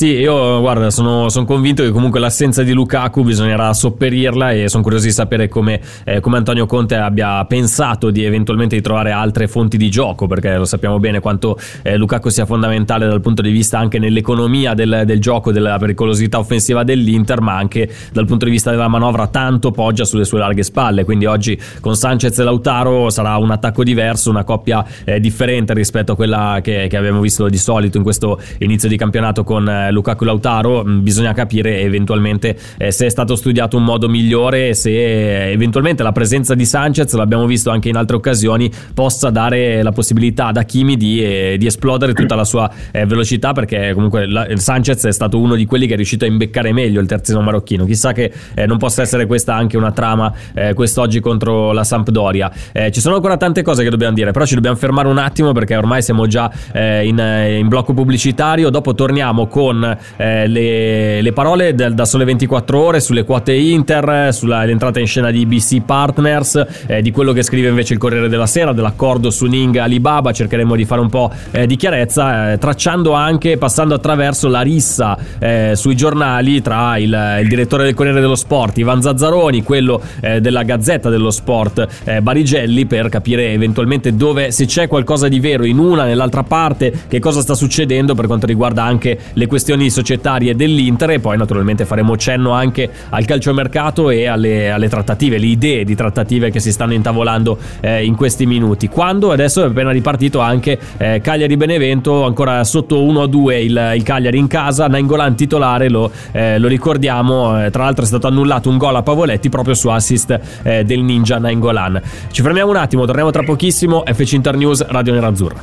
Sì, 0.00 0.12
io 0.12 0.60
guarda, 0.60 0.88
sono, 0.88 1.28
sono, 1.28 1.44
convinto 1.44 1.82
che 1.82 1.90
comunque 1.90 2.20
l'assenza 2.20 2.62
di 2.62 2.72
Lukaku 2.72 3.22
bisognerà 3.22 3.70
sopperirla 3.74 4.52
e 4.52 4.66
sono 4.70 4.82
curioso 4.82 5.04
di 5.04 5.12
sapere 5.12 5.46
come, 5.48 5.78
eh, 6.04 6.20
come, 6.20 6.38
Antonio 6.38 6.64
Conte 6.64 6.94
abbia 6.94 7.44
pensato 7.44 8.08
di 8.08 8.24
eventualmente 8.24 8.76
di 8.76 8.80
trovare 8.80 9.10
altre 9.10 9.46
fonti 9.46 9.76
di 9.76 9.90
gioco, 9.90 10.26
perché 10.26 10.56
lo 10.56 10.64
sappiamo 10.64 10.98
bene 10.98 11.20
quanto 11.20 11.58
eh, 11.82 11.98
Lukaku 11.98 12.30
sia 12.30 12.46
fondamentale 12.46 13.06
dal 13.06 13.20
punto 13.20 13.42
di 13.42 13.50
vista 13.50 13.78
anche 13.78 13.98
nell'economia 13.98 14.72
del, 14.72 15.02
del, 15.04 15.20
gioco, 15.20 15.52
della 15.52 15.76
pericolosità 15.76 16.38
offensiva 16.38 16.82
dell'Inter, 16.82 17.42
ma 17.42 17.56
anche 17.56 17.86
dal 18.10 18.24
punto 18.24 18.46
di 18.46 18.52
vista 18.52 18.70
della 18.70 18.88
manovra 18.88 19.26
tanto 19.26 19.70
poggia 19.70 20.06
sulle 20.06 20.24
sue 20.24 20.38
larghe 20.38 20.62
spalle. 20.62 21.04
Quindi 21.04 21.26
oggi 21.26 21.60
con 21.80 21.94
Sanchez 21.94 22.38
e 22.38 22.42
Lautaro 22.42 23.10
sarà 23.10 23.36
un 23.36 23.50
attacco 23.50 23.84
diverso, 23.84 24.30
una 24.30 24.44
coppia 24.44 24.82
eh, 25.04 25.20
differente 25.20 25.74
rispetto 25.74 26.12
a 26.12 26.16
quella 26.16 26.60
che, 26.62 26.86
che 26.88 26.96
abbiamo 26.96 27.20
visto 27.20 27.50
di 27.50 27.58
solito 27.58 27.98
in 27.98 28.02
questo 28.02 28.40
inizio 28.60 28.88
di 28.88 28.96
campionato 28.96 29.44
con 29.44 29.88
Lukaku 29.90 30.24
Lautaro 30.24 30.84
mh, 30.84 31.02
bisogna 31.02 31.32
capire 31.32 31.80
eventualmente 31.80 32.56
eh, 32.78 32.90
se 32.90 33.06
è 33.06 33.08
stato 33.08 33.36
studiato 33.36 33.76
un 33.76 33.84
modo 33.84 34.08
migliore 34.08 34.74
se 34.74 34.90
eh, 34.90 35.52
eventualmente 35.52 36.02
la 36.02 36.12
presenza 36.12 36.54
di 36.54 36.64
Sanchez 36.64 37.12
l'abbiamo 37.14 37.46
visto 37.46 37.70
anche 37.70 37.88
in 37.88 37.96
altre 37.96 38.16
occasioni 38.16 38.70
possa 38.94 39.30
dare 39.30 39.82
la 39.82 39.92
possibilità 39.92 40.46
ad 40.46 40.56
Hakimi 40.56 40.96
di, 40.96 41.22
eh, 41.24 41.56
di 41.58 41.66
esplodere 41.66 42.12
tutta 42.12 42.34
la 42.34 42.44
sua 42.44 42.70
eh, 42.90 43.06
velocità 43.06 43.52
perché 43.52 43.92
comunque 43.94 44.26
la, 44.26 44.46
Sanchez 44.54 45.04
è 45.06 45.12
stato 45.12 45.38
uno 45.38 45.54
di 45.54 45.66
quelli 45.66 45.86
che 45.86 45.94
è 45.94 45.96
riuscito 45.96 46.24
a 46.24 46.28
imbeccare 46.28 46.72
meglio 46.72 47.00
il 47.00 47.06
terzino 47.06 47.40
marocchino. 47.40 47.84
Chissà 47.84 48.12
che 48.12 48.32
eh, 48.54 48.66
non 48.66 48.78
possa 48.78 49.02
essere 49.02 49.26
questa 49.26 49.54
anche 49.54 49.76
una 49.76 49.92
trama 49.92 50.32
eh, 50.54 50.74
quest'oggi 50.74 51.20
contro 51.20 51.72
la 51.72 51.84
Sampdoria. 51.84 52.50
Ci 52.90 53.00
sono 53.00 53.16
ancora 53.16 53.36
tante 53.36 53.62
cose 53.62 53.82
che 53.82 53.90
dobbiamo 53.90 54.14
dire 54.14 54.30
però 54.30 54.44
ci 54.44 54.54
dobbiamo 54.54 54.76
fermare 54.76 55.08
un 55.08 55.18
attimo 55.18 55.52
perché 55.52 55.76
ormai 55.76 56.02
siamo 56.02 56.26
già 56.26 56.50
in, 56.74 57.18
in, 57.58 57.68
blocco 57.68 57.92
pubblicitario. 57.92 58.70
Dopo 58.70 58.94
torniamo 58.94 59.46
con 59.46 59.69
le, 59.72 61.20
le, 61.22 61.32
parole 61.32 61.74
del, 61.74 61.94
da 61.94 62.04
sole 62.04 62.24
24 62.24 62.78
ore 62.78 63.00
sulle 63.00 63.24
quote 63.24 63.52
Inter 63.52 64.32
sull'entrata 64.32 65.00
in 65.00 65.06
scena 65.06 65.30
di 65.30 65.46
BC 65.46 65.82
Partners 65.82 66.66
di 67.00 67.10
quello 67.10 67.32
che 67.32 67.42
scrive 67.42 67.68
invece 67.68 67.94
il 67.94 67.98
Corriere 67.98 68.28
della 68.28 68.46
Sera 68.46 68.72
dell'accordo 68.72 69.30
su 69.30 69.46
Ning 69.46 69.76
Alibaba. 69.76 70.32
Cercheremo 70.32 70.74
di 70.74 70.84
fare 70.84 71.00
un 71.00 71.08
po' 71.08 71.30
eh, 71.50 71.66
di 71.66 71.76
chiarezza, 71.76 72.52
eh, 72.52 72.58
tracciando 72.58 73.12
anche, 73.12 73.56
passando 73.58 73.94
attraverso 73.94 74.48
la 74.48 74.62
rissa 74.62 75.16
eh, 75.38 75.72
sui 75.74 75.94
giornali 75.94 76.60
tra 76.62 76.96
il, 76.96 77.38
il, 77.42 77.48
direttore 77.48 77.84
del 77.84 77.94
Corriere 77.94 78.20
dello 78.20 78.34
Sport, 78.34 78.78
Ivan 78.78 79.02
Zazzaroni, 79.02 79.62
quello 79.62 80.00
eh, 80.20 80.40
della 80.40 80.62
Gazzetta 80.62 81.10
dello 81.10 81.30
Sport, 81.30 81.86
eh, 82.04 82.20
Barigelli, 82.20 82.86
per 82.86 83.08
capire 83.08 83.52
eventualmente 83.52 84.14
dove, 84.14 84.50
se 84.50 84.66
c'è 84.66 84.88
qualcosa 84.88 85.28
di 85.28 85.40
vero 85.40 85.64
in 85.64 85.78
una, 85.78 86.04
nell'altra 86.04 86.42
parte, 86.42 86.92
che 87.08 87.18
cosa 87.18 87.40
sta 87.40 87.54
succedendo 87.54 88.14
per 88.14 88.26
quanto 88.26 88.46
riguarda 88.46 88.82
anche 88.82 89.18
le 89.32 89.46
questioni 89.46 89.58
societarie 89.90 90.54
dell'Inter 90.54 91.10
e 91.10 91.20
poi 91.20 91.36
naturalmente 91.36 91.84
faremo 91.84 92.16
cenno 92.16 92.52
anche 92.52 92.90
al 93.10 93.24
calciomercato 93.24 94.10
e 94.10 94.26
alle, 94.26 94.70
alle 94.70 94.88
trattative, 94.88 95.38
le 95.38 95.46
idee 95.46 95.84
di 95.84 95.94
trattative 95.94 96.50
che 96.50 96.60
si 96.60 96.72
stanno 96.72 96.94
intavolando 96.94 97.58
eh, 97.80 98.04
in 98.04 98.14
questi 98.14 98.46
minuti. 98.46 98.88
Quando 98.88 99.32
adesso 99.32 99.62
è 99.62 99.66
appena 99.66 99.90
ripartito 99.90 100.40
anche 100.40 100.78
eh, 100.96 101.20
Cagliari-Benevento, 101.22 102.24
ancora 102.24 102.64
sotto 102.64 103.00
1-2 103.00 103.52
il, 103.62 103.92
il, 103.96 104.02
Cagliari 104.02 104.38
in 104.38 104.46
casa, 104.46 104.86
Nainggolan 104.86 105.34
titolare, 105.34 105.88
lo, 105.88 106.10
eh, 106.32 106.58
lo 106.58 106.68
ricordiamo, 106.68 107.64
eh, 107.64 107.70
tra 107.70 107.84
l'altro 107.84 108.04
è 108.04 108.06
stato 108.06 108.26
annullato 108.26 108.68
un 108.68 108.78
gol 108.78 108.96
a 108.96 109.02
Pavoletti 109.02 109.48
proprio 109.48 109.74
su 109.74 109.88
assist 109.88 110.38
eh, 110.62 110.84
del 110.84 111.00
ninja 111.00 111.38
Nainggolan. 111.38 112.00
Ci 112.30 112.42
fermiamo 112.42 112.70
un 112.70 112.76
attimo, 112.76 113.04
torniamo 113.04 113.30
tra 113.30 113.42
pochissimo, 113.42 114.02
FC 114.06 114.32
Inter 114.32 114.56
News, 114.56 114.86
Radio 114.86 115.12
Nerazzurra. 115.12 115.62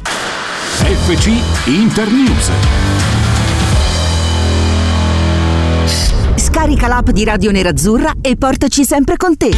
FC 0.77 1.31
Inter 1.67 2.07
Scarica 6.57 6.87
l'app 6.87 7.11
di 7.11 7.23
Radio 7.23 7.51
Nerazzurra 7.51 8.13
e 8.19 8.35
portaci 8.35 8.83
sempre 8.83 9.15
con 9.15 9.37
te. 9.37 9.51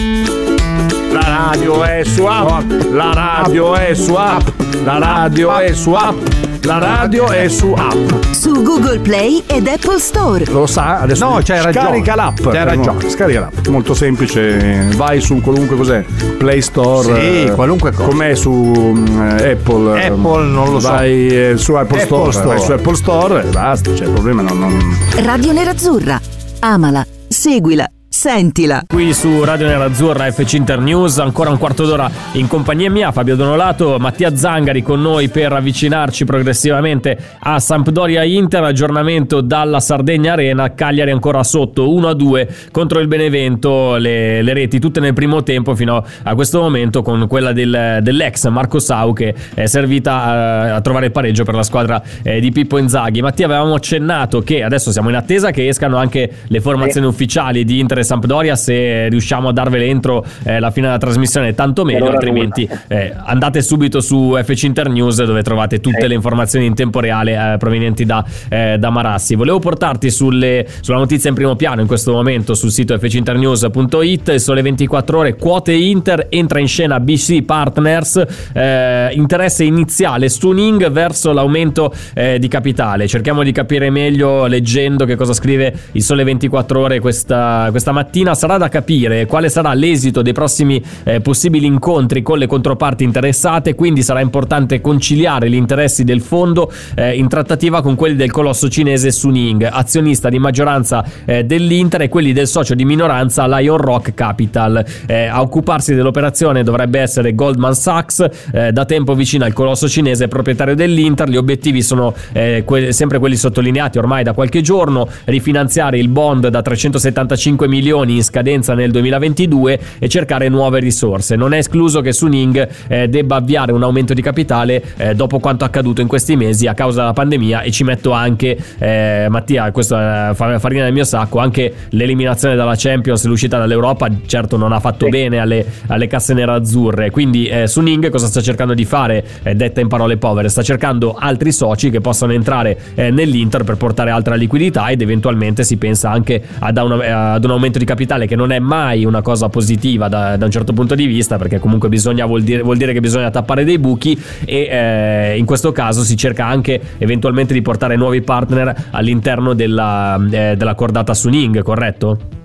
La 1.14 1.22
radio 1.22 1.82
è 1.82 2.04
su 2.04 2.26
app, 2.26 2.70
la 2.92 3.14
radio 3.14 3.74
è 3.74 3.94
su 3.94 4.16
app, 4.16 4.46
la 4.84 4.98
radio 4.98 5.58
è 5.60 5.74
su 5.74 5.94
app. 5.94 6.18
La 6.64 6.78
radio 6.78 7.30
è 7.30 7.48
su 7.48 7.74
app. 7.74 8.12
Su 8.32 8.52
Google 8.64 9.00
Play 9.00 9.42
ed 9.48 9.68
Apple 9.68 9.98
Store. 9.98 10.44
Lo 10.48 10.68
sa, 10.68 11.00
adesso 11.00 11.24
no, 11.24 11.40
c'hai 11.42 11.64
ragione. 11.64 11.86
Scarica 11.86 12.16
l'app. 12.16 12.42
C'hai 12.42 12.66
ragione. 12.66 13.10
Scarica 13.10 13.40
l'app. 13.40 13.68
Molto 13.68 13.94
semplice. 13.94 14.90
Vai 14.98 15.22
su 15.22 15.40
qualunque 15.40 15.78
cos'è. 15.78 16.04
Play 16.38 16.62
Store. 16.62 17.16
Sì, 17.16 17.44
eh, 17.46 17.52
qualunque 17.56 17.94
cosa. 17.94 18.10
Com'è 18.10 18.36
su 18.36 18.52
um, 18.52 19.38
Apple? 19.40 20.06
Apple 20.06 20.44
non 20.48 20.74
lo 20.74 20.82
so. 20.82 20.90
Vai 20.90 21.28
eh, 21.30 21.54
su 21.56 21.76
Apple, 21.76 22.02
Apple 22.02 22.06
Store. 22.06 22.32
Store. 22.34 22.48
Vai 22.58 22.60
su 22.60 22.72
Apple 22.74 22.96
Store 22.96 23.42
e 23.42 23.46
basta. 23.52 23.90
C'è 23.94 24.04
il 24.04 24.12
problema. 24.12 24.42
Non, 24.42 24.60
non... 24.60 24.98
Radio 25.24 25.54
Nerazzurra. 25.54 26.39
Amala. 26.62 27.06
Seguila 27.30 27.90
Sentila. 28.20 28.84
Qui 28.86 29.14
su 29.14 29.46
Radio 29.46 29.68
Nerazzurra 29.68 30.30
FC 30.30 30.56
Internews, 30.56 31.20
ancora 31.20 31.52
un 31.52 31.58
quarto 31.58 31.86
d'ora 31.86 32.12
in 32.34 32.48
compagnia 32.48 32.92
mia, 32.92 33.14
Fabio 33.14 33.38
Donolato, 33.38 33.96
Mattia 33.98 34.36
Zangari 34.36 34.84
con 34.84 35.02
noi 35.02 35.30
per 35.30 35.54
avvicinarci 35.54 36.26
progressivamente 36.26 37.18
a 37.40 37.60
Sampdoria 37.60 38.26
Inter, 38.26 38.64
aggiornamento 38.64 39.40
dalla 39.40 39.80
Sardegna 39.80 40.34
Arena, 40.34 40.74
Cagliari 40.74 41.12
ancora 41.12 41.46
sotto 41.46 41.88
1-2 41.88 42.72
contro 42.72 43.00
il 43.00 43.08
Benevento, 43.08 43.96
le, 43.96 44.42
le, 44.42 44.52
reti 44.52 44.80
tutte 44.80 45.00
nel 45.00 45.14
primo 45.14 45.42
tempo 45.42 45.74
fino 45.74 46.04
a 46.24 46.36
questo 46.36 46.60
momento 46.60 47.02
con 47.02 47.26
quella 47.26 47.54
del, 47.54 48.00
dell'ex 48.02 48.50
Marco 48.50 48.80
Sau 48.80 49.14
che 49.14 49.34
è 49.54 49.66
servita 49.66 50.12
a, 50.12 50.76
a 50.76 50.82
trovare 50.82 51.06
il 51.06 51.14
pareggio 51.14 51.46
per 51.46 51.56
la 51.56 51.64
squadra 51.64 52.04
eh, 52.22 52.42
di 52.42 52.52
Pippo 52.52 52.78
Inzaghi. 52.78 53.22
Mattia 53.22 53.46
avevamo 53.46 53.76
accennato 53.76 54.42
che 54.42 54.62
adesso 54.62 54.92
siamo 54.92 55.08
in 55.08 55.16
attesa 55.16 55.52
che 55.52 55.70
escano 55.70 55.96
anche 55.96 56.30
le 56.46 56.60
formazioni 56.60 57.08
ufficiali 57.08 57.64
di 57.64 57.80
Inter 57.80 58.00
e 58.00 58.08
Sampdoria 58.10 58.56
se 58.56 59.08
riusciamo 59.08 59.50
a 59.50 59.54
darvele 59.54 59.86
entro 59.86 60.26
eh, 60.44 60.60
la 60.60 60.72
fine 60.72 60.88
della 60.88 60.98
trasmissione 60.98 61.54
tanto 61.54 61.86
meglio 61.86 62.10
altrimenti 62.10 62.68
eh, 62.88 63.14
andate 63.24 63.62
subito 63.62 64.02
su 64.02 64.36
FC 64.42 64.64
Inter 64.64 64.90
News 64.90 65.24
dove 65.24 65.44
trovate 65.44 65.80
tutte 65.80 66.08
le 66.08 66.16
informazioni 66.16 66.66
in 66.66 66.74
tempo 66.74 67.00
reale 67.00 67.54
eh, 67.54 67.58
provenienti 67.58 68.06
da, 68.06 68.26
eh, 68.50 68.78
da, 68.80 68.90
Marassi. 68.90 69.36
Volevo 69.36 69.60
portarti 69.60 70.10
sulle, 70.10 70.66
sulla 70.82 70.98
notizia 70.98 71.30
in 71.30 71.36
primo 71.36 71.56
piano 71.56 71.82
in 71.82 71.88
questo 71.88 72.12
momento 72.12 72.56
sul 72.56 72.72
sito 72.72 72.98
fcinternews.it 72.98 74.36
sole 74.36 74.64
24 74.64 75.18
ore 75.20 75.36
quote 75.36 75.72
Inter 75.72 76.26
entra 76.30 76.60
in 76.60 76.68
scena 76.68 77.00
BC 77.00 77.44
Partners 77.44 78.26
eh, 78.54 79.10
interesse 79.14 79.64
iniziale 79.64 80.30
Stuning 80.30 80.90
verso 80.90 81.32
l'aumento 81.32 81.94
eh, 82.16 82.40
di 82.40 82.48
capitale. 82.48 83.08
Cerchiamo 83.08 83.44
di 83.44 83.52
capire 83.52 83.92
meglio 83.92 84.48
leggendo 84.48 85.06
che 85.06 85.16
cosa 85.16 85.34
scrive 85.34 85.74
il 85.92 86.02
sole 86.02 86.24
24 86.24 86.80
ore 86.80 87.00
questa, 87.00 87.68
questa 87.70 87.92
stamattina 88.00 88.34
sarà 88.34 88.58
da 88.58 88.70
capire 88.70 89.26
quale 89.26 89.50
sarà 89.50 89.74
l'esito 89.74 90.22
dei 90.22 90.32
prossimi 90.32 90.82
eh, 91.04 91.20
possibili 91.20 91.66
incontri 91.66 92.22
con 92.22 92.38
le 92.38 92.48
controparti 92.48 93.04
interessate, 93.04 93.76
quindi 93.76 94.04
sarà 94.04 94.22
importante 94.22 94.80
conciliare 94.80 95.50
gli 95.50 95.56
interessi 95.56 96.06
del 96.06 96.22
fondo 96.22 96.72
eh, 96.96 97.18
in 97.18 97.28
trattativa 97.28 97.82
con 97.82 97.96
quelli 97.96 98.16
del 98.16 98.32
colosso 98.32 98.70
cinese 98.70 99.12
Suning, 99.12 99.68
azionista 99.70 100.30
di 100.30 100.40
maggioranza 100.40 101.04
eh, 101.26 101.44
dell'Inter 101.44 102.04
e 102.04 102.10
quelli 102.10 102.32
del 102.32 102.48
socio 102.48 102.74
di 102.74 102.86
minoranza 102.86 103.46
Lion 103.48 103.78
Rock 103.78 104.14
Capital. 104.14 104.86
Eh, 105.06 105.26
a 105.26 105.42
occuparsi 105.42 105.94
dell'operazione 105.94 106.64
dovrebbe 106.64 107.00
essere 107.00 107.36
Goldman 107.36 107.76
Sachs, 107.76 108.26
eh, 108.54 108.72
da 108.72 108.86
tempo 108.86 109.14
vicino 109.14 109.44
al 109.44 109.54
colosso 109.54 109.90
cinese 109.90 110.30
proprietario 110.30 110.76
dell'Inter. 110.76 111.30
Gli 111.30 111.38
obiettivi 111.38 111.82
sono 111.82 112.14
eh, 112.32 112.64
que- 112.66 112.94
sempre 112.94 113.20
quelli 113.20 113.36
sottolineati 113.36 113.98
ormai 113.98 114.24
da 114.24 114.32
qualche 114.32 114.62
giorno, 114.62 115.08
rifinanziare 115.26 116.00
il 116.00 116.08
bond 116.08 116.48
da 116.48 116.62
375 116.62 117.68
milioni 117.68 117.88
milioni 117.90 118.18
in 118.18 118.24
scadenza 118.24 118.76
nel 118.76 118.92
2022 118.92 119.80
e 119.98 120.08
cercare 120.08 120.48
nuove 120.48 120.80
risorse. 120.80 121.36
Non 121.36 121.54
è 121.54 121.58
escluso 121.58 122.02
che 122.02 122.14
Suning 122.14 122.68
eh, 122.88 123.08
debba 123.08 123.38
avviare 123.38 123.72
un 123.72 123.82
aumento 123.82 124.14
di 124.14 124.22
capitale 124.22 124.84
eh, 124.98 125.16
dopo 125.16 125.40
quanto 125.40 125.66
accaduto 125.66 126.02
in 126.02 126.08
questi 126.08 126.36
mesi 126.36 126.68
a 126.68 126.76
causa 126.76 127.02
della 127.02 127.14
pandemia 127.14 127.62
e 127.62 127.72
ci 127.72 127.84
metto 127.84 128.12
anche, 128.12 128.58
eh, 128.78 129.26
Mattia, 129.30 129.72
questa 129.72 130.30
è 130.30 130.34
farina 130.36 130.84
del 130.84 130.94
mio 130.94 131.04
sacco, 131.04 131.40
anche 131.40 131.74
l'eliminazione 131.90 132.56
dalla 132.56 132.76
Champions, 132.78 133.26
l'uscita 133.26 133.58
dall'Europa, 133.58 134.08
certo 134.26 134.56
non 134.56 134.72
ha 134.72 134.80
fatto 134.80 135.06
sì. 135.06 135.12
bene 135.12 135.40
alle, 135.40 135.66
alle, 135.88 136.06
casse 136.08 136.34
nerazzurre. 136.34 137.10
Quindi 137.10 137.48
eh, 137.48 137.68
Suning 137.68 138.10
cosa 138.10 138.28
sta 138.28 138.42
cercando 138.42 138.74
di 138.76 138.86
fare, 138.86 139.26
eh, 139.44 139.56
detta 139.56 139.82
in 139.82 139.88
parole 139.88 140.18
povere? 140.18 140.50
Sta 140.50 140.62
cercando 140.62 141.16
altri 141.18 141.52
soci 141.52 141.90
che 141.90 142.02
possano 142.02 142.34
entrare 142.34 142.78
eh, 142.94 143.10
nell'Inter 143.10 143.64
per 143.64 143.78
portare 143.78 144.12
altra 144.12 144.36
liquidità 144.36 144.90
ed 144.90 145.02
eventualmente 145.02 145.64
si 145.64 145.78
pensa 145.78 146.12
anche 146.12 146.42
ad, 146.60 146.78
una, 146.78 147.34
ad 147.34 147.44
un 147.44 147.52
aumento 147.52 147.79
di 147.80 147.86
capitale 147.86 148.28
che 148.28 148.36
non 148.36 148.52
è 148.52 148.60
mai 148.60 149.06
una 149.06 149.22
cosa 149.22 149.50
positiva 149.50 150.08
da, 150.08 150.38
da 150.38 150.46
un 150.46 150.52
certo 150.52 150.74
punto 150.74 150.94
di 150.94 151.08
vista 151.08 151.38
perché 151.38 151.58
comunque 151.58 151.90
bisogna, 151.90 152.26
vuol, 152.26 152.44
dire, 152.44 152.62
vuol 152.62 152.78
dire 152.78 152.94
che 152.94 153.00
bisogna 153.00 153.32
tappare 153.32 153.64
dei 153.64 153.80
buchi 153.80 154.18
e 154.46 154.68
eh, 154.70 155.38
in 155.38 155.46
questo 155.46 155.72
caso 155.72 156.04
si 156.04 156.16
cerca 156.16 156.46
anche 156.46 156.80
eventualmente 157.00 157.54
di 157.54 157.62
portare 157.62 157.96
nuovi 157.96 158.22
partner 158.22 158.90
all'interno 158.92 159.54
della, 159.54 160.16
eh, 160.32 160.56
della 160.56 160.76
cordata 160.76 161.14
Suning, 161.14 161.64
corretto? 161.64 162.38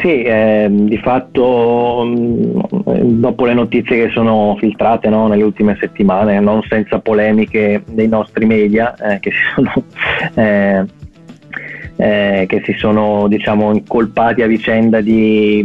Sì, 0.00 0.22
eh, 0.22 0.66
di 0.68 0.96
fatto 0.98 2.02
mm, 2.04 2.60
dopo 3.20 3.44
le 3.44 3.54
notizie 3.54 4.06
che 4.06 4.10
sono 4.12 4.56
filtrate 4.58 5.08
no, 5.08 5.28
nelle 5.28 5.44
ultime 5.44 5.76
settimane, 5.78 6.40
non 6.40 6.62
senza 6.62 6.98
polemiche 6.98 7.84
dei 7.86 8.08
nostri 8.08 8.46
media 8.46 8.94
eh, 8.96 9.20
che 9.20 9.30
si 9.30 9.36
sono 9.54 9.72
eh, 10.34 10.84
eh, 12.02 12.46
che 12.48 12.62
si 12.64 12.72
sono 12.76 13.28
diciamo, 13.28 13.72
incolpati 13.72 14.42
a 14.42 14.48
vicenda 14.48 15.00
di, 15.00 15.62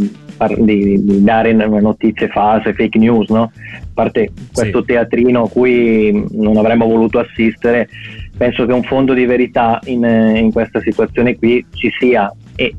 di, 0.56 1.04
di 1.04 1.24
dare 1.24 1.52
notizie 1.52 2.28
false, 2.28 2.74
fake 2.74 2.96
news, 2.96 3.28
no? 3.30 3.50
a 3.52 3.86
parte 3.92 4.30
questo 4.52 4.80
sì. 4.80 4.86
teatrino 4.86 5.42
a 5.42 5.48
cui 5.48 6.26
non 6.30 6.56
avremmo 6.56 6.86
voluto 6.86 7.18
assistere, 7.18 7.88
penso 8.36 8.66
che 8.66 8.72
un 8.72 8.84
fondo 8.84 9.14
di 9.14 9.24
verità 9.24 9.80
in, 9.86 10.04
in 10.04 10.52
questa 10.52 10.80
situazione 10.80 11.36
qui 11.36 11.66
ci 11.74 11.90
sia 11.98 12.32
e 12.54 12.72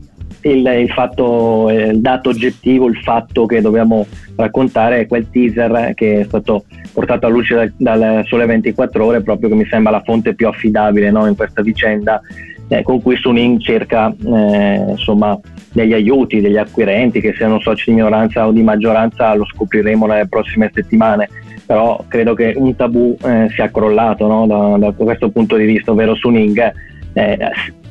il, 0.44 0.66
il, 0.66 0.90
fatto, 0.92 1.70
il 1.70 2.00
dato 2.00 2.30
oggettivo, 2.30 2.88
il 2.88 2.96
fatto 3.00 3.46
che 3.46 3.60
dobbiamo 3.60 4.08
raccontare 4.38 5.02
è 5.02 5.08
quel 5.08 5.30
teaser 5.30 5.92
che 5.96 6.22
è 6.22 6.24
stato 6.24 6.64
portato 6.94 7.26
a 7.26 7.30
luce 7.30 7.56
dal, 7.56 7.74
dal 7.76 8.24
Sole 8.26 8.46
24 8.46 9.04
Ore, 9.04 9.22
proprio 9.22 9.50
che 9.50 9.56
mi 9.56 9.66
sembra 9.66 9.92
la 9.92 10.02
fonte 10.02 10.34
più 10.34 10.48
affidabile 10.48 11.12
no, 11.12 11.28
in 11.28 11.36
questa 11.36 11.62
vicenda 11.62 12.22
eh, 12.70 12.84
con 12.84 13.02
cui 13.02 13.18
Suning 13.18 13.60
cerca 13.60 14.14
eh, 14.24 14.86
insomma, 14.90 15.38
degli 15.74 15.94
aiuti, 15.94 16.40
degli 16.40 16.58
acquirenti, 16.58 17.20
che 17.20 17.34
siano 17.34 17.60
soci 17.60 17.90
di 17.90 17.96
minoranza 17.96 18.48
o 18.48 18.52
di 18.52 18.62
maggioranza, 18.62 19.34
lo 19.34 19.46
scopriremo 19.46 20.06
nelle 20.06 20.28
prossime 20.28 20.72
settimane. 20.74 21.28
Però 21.66 22.04
credo 22.08 22.34
che 22.34 22.54
un 22.56 22.76
tabù 22.76 23.16
eh, 23.24 23.48
sia 23.52 23.70
crollato 23.70 24.28
no? 24.28 24.48
da, 24.48 24.78
da, 24.78 24.92
questo 24.92 25.30
punto 25.30 25.56
di 25.56 25.66
vista, 25.66 25.92
ovvero 25.92 26.16
Suning 26.16 26.72
eh, 27.14 27.38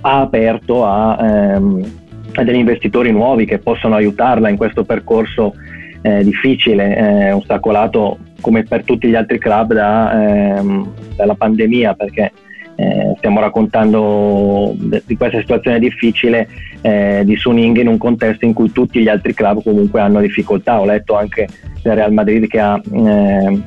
ha 0.01 0.21
aperto 0.21 0.85
a, 0.85 1.17
ehm, 1.21 1.93
a, 2.35 2.45
degli 2.45 2.57
investitori 2.57 3.13
nuovi 3.13 3.47
che 3.47 3.59
possono 3.59 3.97
aiutarla 3.97 4.49
in 4.49 4.57
questo 4.57 4.85
percorso 4.85 5.55
eh, 6.03 6.23
difficile, 6.23 6.97
eh, 6.97 7.33
ostacolato 7.33 8.19
come 8.41 8.63
per 8.63 8.85
tutti 8.85 9.09
gli 9.09 9.17
altri 9.17 9.39
club 9.39 9.75
da, 9.75 10.57
ehm, 10.59 10.93
dalla 11.17 11.35
pandemia, 11.35 11.95
perché 11.95 12.33
eh, 12.81 13.15
stiamo 13.17 13.41
raccontando 13.41 14.73
di 14.77 15.17
questa 15.17 15.41
situazione 15.41 15.81
difficile 15.81 16.49
eh, 16.81 17.23
di 17.25 17.35
Suning 17.35 17.77
in 17.79 17.89
un 17.89 17.99
contesto 17.99 18.45
in 18.45 18.53
cui 18.53 18.71
tutti 18.71 19.01
gli 19.01 19.09
altri 19.09 19.35
club 19.35 19.65
comunque 19.65 20.01
hanno 20.01 20.21
difficoltà. 20.21 20.81
Ho 20.81 20.85
letto 20.85 21.17
anche 21.17 21.49
del 21.83 21.97
Real 21.97 22.13
Madrid 22.13 22.47
che 22.47 22.61
ha, 22.61 22.81
eh, 22.93 23.63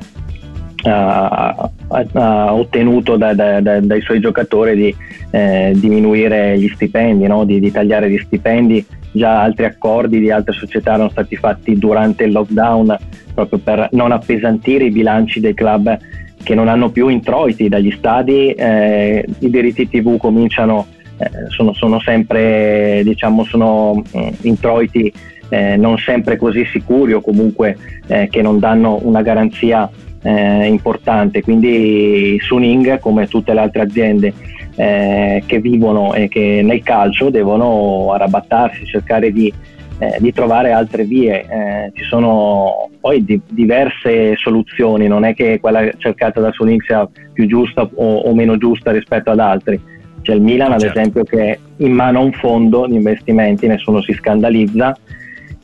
ha, 0.84 1.70
ha 2.12 2.54
ottenuto 2.54 3.18
da, 3.18 3.34
da, 3.34 3.60
da, 3.60 3.80
dai 3.80 4.00
suoi 4.00 4.18
giocatori 4.18 4.76
di 4.76 4.96
eh, 5.30 5.72
diminuire 5.76 6.58
gli 6.58 6.68
stipendi, 6.68 7.26
no? 7.26 7.44
di, 7.44 7.60
di 7.60 7.70
tagliare 7.70 8.10
gli 8.10 8.18
stipendi. 8.18 8.82
Già 9.14 9.42
altri 9.42 9.66
accordi 9.66 10.20
di 10.20 10.30
altre 10.30 10.54
società 10.54 10.94
erano 10.94 11.10
stati 11.10 11.36
fatti 11.36 11.76
durante 11.76 12.24
il 12.24 12.32
lockdown 12.32 12.96
proprio 13.34 13.58
per 13.58 13.88
non 13.92 14.10
appesantire 14.10 14.84
i 14.84 14.90
bilanci 14.90 15.38
dei 15.38 15.52
club 15.52 15.98
che 16.42 16.54
non 16.54 16.68
hanno 16.68 16.90
più 16.90 17.08
introiti 17.08 17.68
dagli 17.68 17.92
stadi, 17.92 18.52
eh, 18.52 19.24
i 19.38 19.50
diritti 19.50 19.88
TV 19.88 20.16
cominciano, 20.16 20.86
eh, 21.18 21.48
sono, 21.48 21.72
sono, 21.72 22.00
sempre 22.00 23.02
diciamo, 23.04 23.44
sono, 23.44 24.02
mm, 24.16 24.28
introiti 24.42 25.12
eh, 25.48 25.76
non 25.76 25.98
sempre 25.98 26.36
così 26.36 26.64
sicuri 26.64 27.12
o 27.12 27.20
comunque 27.20 27.76
eh, 28.06 28.28
che 28.30 28.40
non 28.40 28.58
danno 28.58 28.98
una 29.02 29.20
garanzia 29.20 29.88
eh, 30.22 30.66
importante. 30.66 31.42
Quindi 31.42 32.38
Suning, 32.40 32.98
come 32.98 33.26
tutte 33.26 33.52
le 33.52 33.60
altre 33.60 33.82
aziende 33.82 34.32
eh, 34.76 35.42
che 35.44 35.60
vivono 35.60 36.14
e 36.14 36.28
che 36.28 36.62
nel 36.64 36.82
calcio 36.82 37.28
devono 37.28 38.12
arrabattarsi, 38.12 38.86
cercare 38.86 39.30
di 39.30 39.52
eh, 40.02 40.16
di 40.18 40.32
trovare 40.32 40.72
altre 40.72 41.04
vie. 41.04 41.46
Eh, 41.48 41.92
ci 41.94 42.02
sono 42.02 42.90
poi 43.00 43.24
di, 43.24 43.40
diverse 43.48 44.34
soluzioni, 44.36 45.06
non 45.06 45.24
è 45.24 45.32
che 45.32 45.60
quella 45.60 45.88
cercata 45.96 46.40
da 46.40 46.50
Suning 46.50 46.82
sia 46.82 47.08
più 47.32 47.46
giusta 47.46 47.82
o, 47.82 48.16
o, 48.16 48.34
meno 48.34 48.56
giusta 48.56 48.90
rispetto 48.90 49.30
ad 49.30 49.38
altri. 49.38 49.80
C'è 50.22 50.34
il 50.34 50.40
Milan, 50.40 50.70
certo. 50.70 50.86
ad 50.86 50.96
esempio, 50.96 51.22
che 51.22 51.58
in 51.76 51.92
mano 51.92 52.18
a 52.18 52.22
un 52.22 52.32
fondo 52.32 52.86
di 52.86 52.96
investimenti, 52.96 53.68
nessuno 53.68 54.02
si 54.02 54.12
scandalizza 54.12 54.96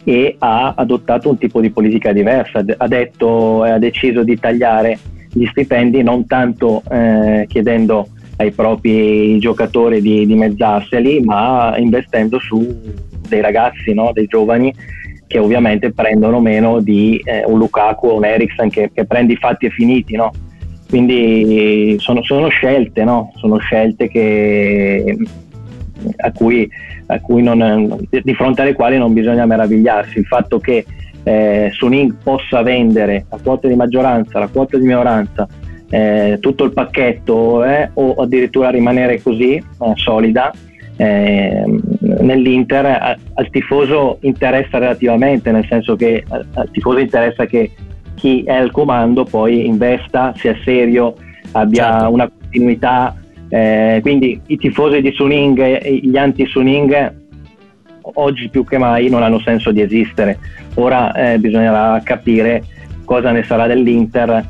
e 0.05 0.36
ha 0.39 0.72
adottato 0.76 1.30
un 1.30 1.39
tipo 1.39 1.61
di 1.61 1.70
politica 1.70 2.12
diversa. 2.12 2.64
Ha 2.76 2.89
detto 2.89 3.64
e 3.64 3.70
ha 3.70 3.78
deciso 3.78 4.22
di 4.22 4.39
tagliare 4.39 4.99
gli 5.32 5.47
stipendi 5.47 6.03
non 6.03 6.26
tanto 6.26 6.82
eh, 6.91 7.45
chiedendo 7.49 8.07
ai 8.36 8.53
propri 8.53 9.39
giocatori 9.41 10.01
di 10.01 10.24
dimezzarseli, 10.26 11.20
ma 11.22 11.76
investendo 11.76 12.39
su 12.39 12.66
dei 13.29 13.41
ragazzi, 13.41 13.95
no? 13.95 14.11
dei 14.12 14.26
giovani 14.26 14.74
che 15.26 15.39
ovviamente 15.39 15.93
prendono 15.93 16.41
meno 16.41 16.81
di 16.81 17.20
eh, 17.22 17.45
un 17.47 17.59
Lukaku 17.59 18.09
o 18.09 18.16
un 18.16 18.24
Eriksen 18.24 18.70
che, 18.70 18.91
che 18.93 19.05
prende 19.05 19.35
i 19.35 19.37
fatti 19.37 19.66
e 19.66 19.70
finiti. 19.70 20.16
No? 20.16 20.33
Quindi 20.89 21.97
sono, 21.99 22.22
sono 22.22 22.49
scelte, 22.49 23.05
no? 23.05 23.33
sono 23.37 23.59
scelte 23.59 24.09
che, 24.09 25.16
a 26.16 26.33
cui, 26.33 26.68
a 27.07 27.20
cui 27.20 27.43
non, 27.43 28.07
di 28.11 28.35
fronte 28.35 28.62
alle 28.62 28.72
quali 28.72 28.97
non 28.97 29.12
bisogna 29.12 29.45
meravigliarsi. 29.45 30.18
Il 30.18 30.26
fatto 30.26 30.59
che 30.59 30.85
eh, 31.24 31.68
Suning 31.72 32.14
possa 32.22 32.62
vendere 32.62 33.26
la 33.29 33.39
quota 33.43 33.68
di 33.68 33.74
maggioranza, 33.74 34.39
la 34.39 34.49
quota 34.49 34.79
di 34.79 34.87
minoranza, 34.87 35.47
eh, 35.91 36.39
tutto 36.41 36.64
il 36.64 36.72
pacchetto 36.72 37.64
eh, 37.64 37.91
o 37.93 38.14
addirittura 38.14 38.70
rimanere 38.70 39.20
così 39.22 39.55
eh, 39.55 39.62
solida 39.95 40.53
eh, 40.97 41.64
nell'Inter 42.21 43.16
al 43.35 43.51
tifoso 43.51 44.19
interessa 44.23 44.79
relativamente, 44.79 45.51
nel 45.51 45.66
senso 45.69 45.97
che 45.97 46.25
al 46.29 46.71
tifoso 46.71 46.99
interessa 46.99 47.47
che 47.47 47.71
chi 48.14 48.43
è 48.43 48.55
al 48.55 48.71
comando 48.71 49.25
poi 49.25 49.66
investa, 49.66 50.33
sia 50.37 50.57
serio, 50.64 51.14
abbia 51.53 51.91
certo. 51.91 52.12
una 52.12 52.29
continuità. 52.29 53.14
Eh, 53.51 54.01
quindi 54.03 54.39
i 54.47 54.57
tifosi 54.59 55.01
di 55.01 55.12
Suning 55.12 55.59
e 55.59 56.01
gli 56.03 56.16
anti-Suning 56.16 57.14
oggi 58.14 58.49
più 58.49 58.64
che 58.64 58.79
mai 58.79 59.09
non 59.09 59.23
hanno 59.23 59.41
senso 59.41 59.71
di 59.71 59.81
esistere. 59.81 60.39
Ora 60.75 61.12
eh, 61.12 61.39
bisognerà 61.39 62.01
capire 62.03 62.62
cosa 63.05 63.31
ne 63.31 63.43
sarà 63.45 63.66
dell'Inter, 63.66 64.47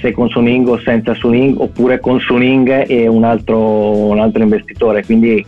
se 0.00 0.12
con 0.12 0.28
Suning 0.28 0.68
o 0.68 0.78
senza 0.80 1.14
Suning, 1.14 1.58
oppure 1.58 2.00
con 2.00 2.20
Suning 2.20 2.84
e 2.88 3.06
un 3.06 3.24
altro, 3.24 4.08
un 4.08 4.18
altro 4.18 4.42
investitore. 4.42 5.04
Quindi 5.04 5.44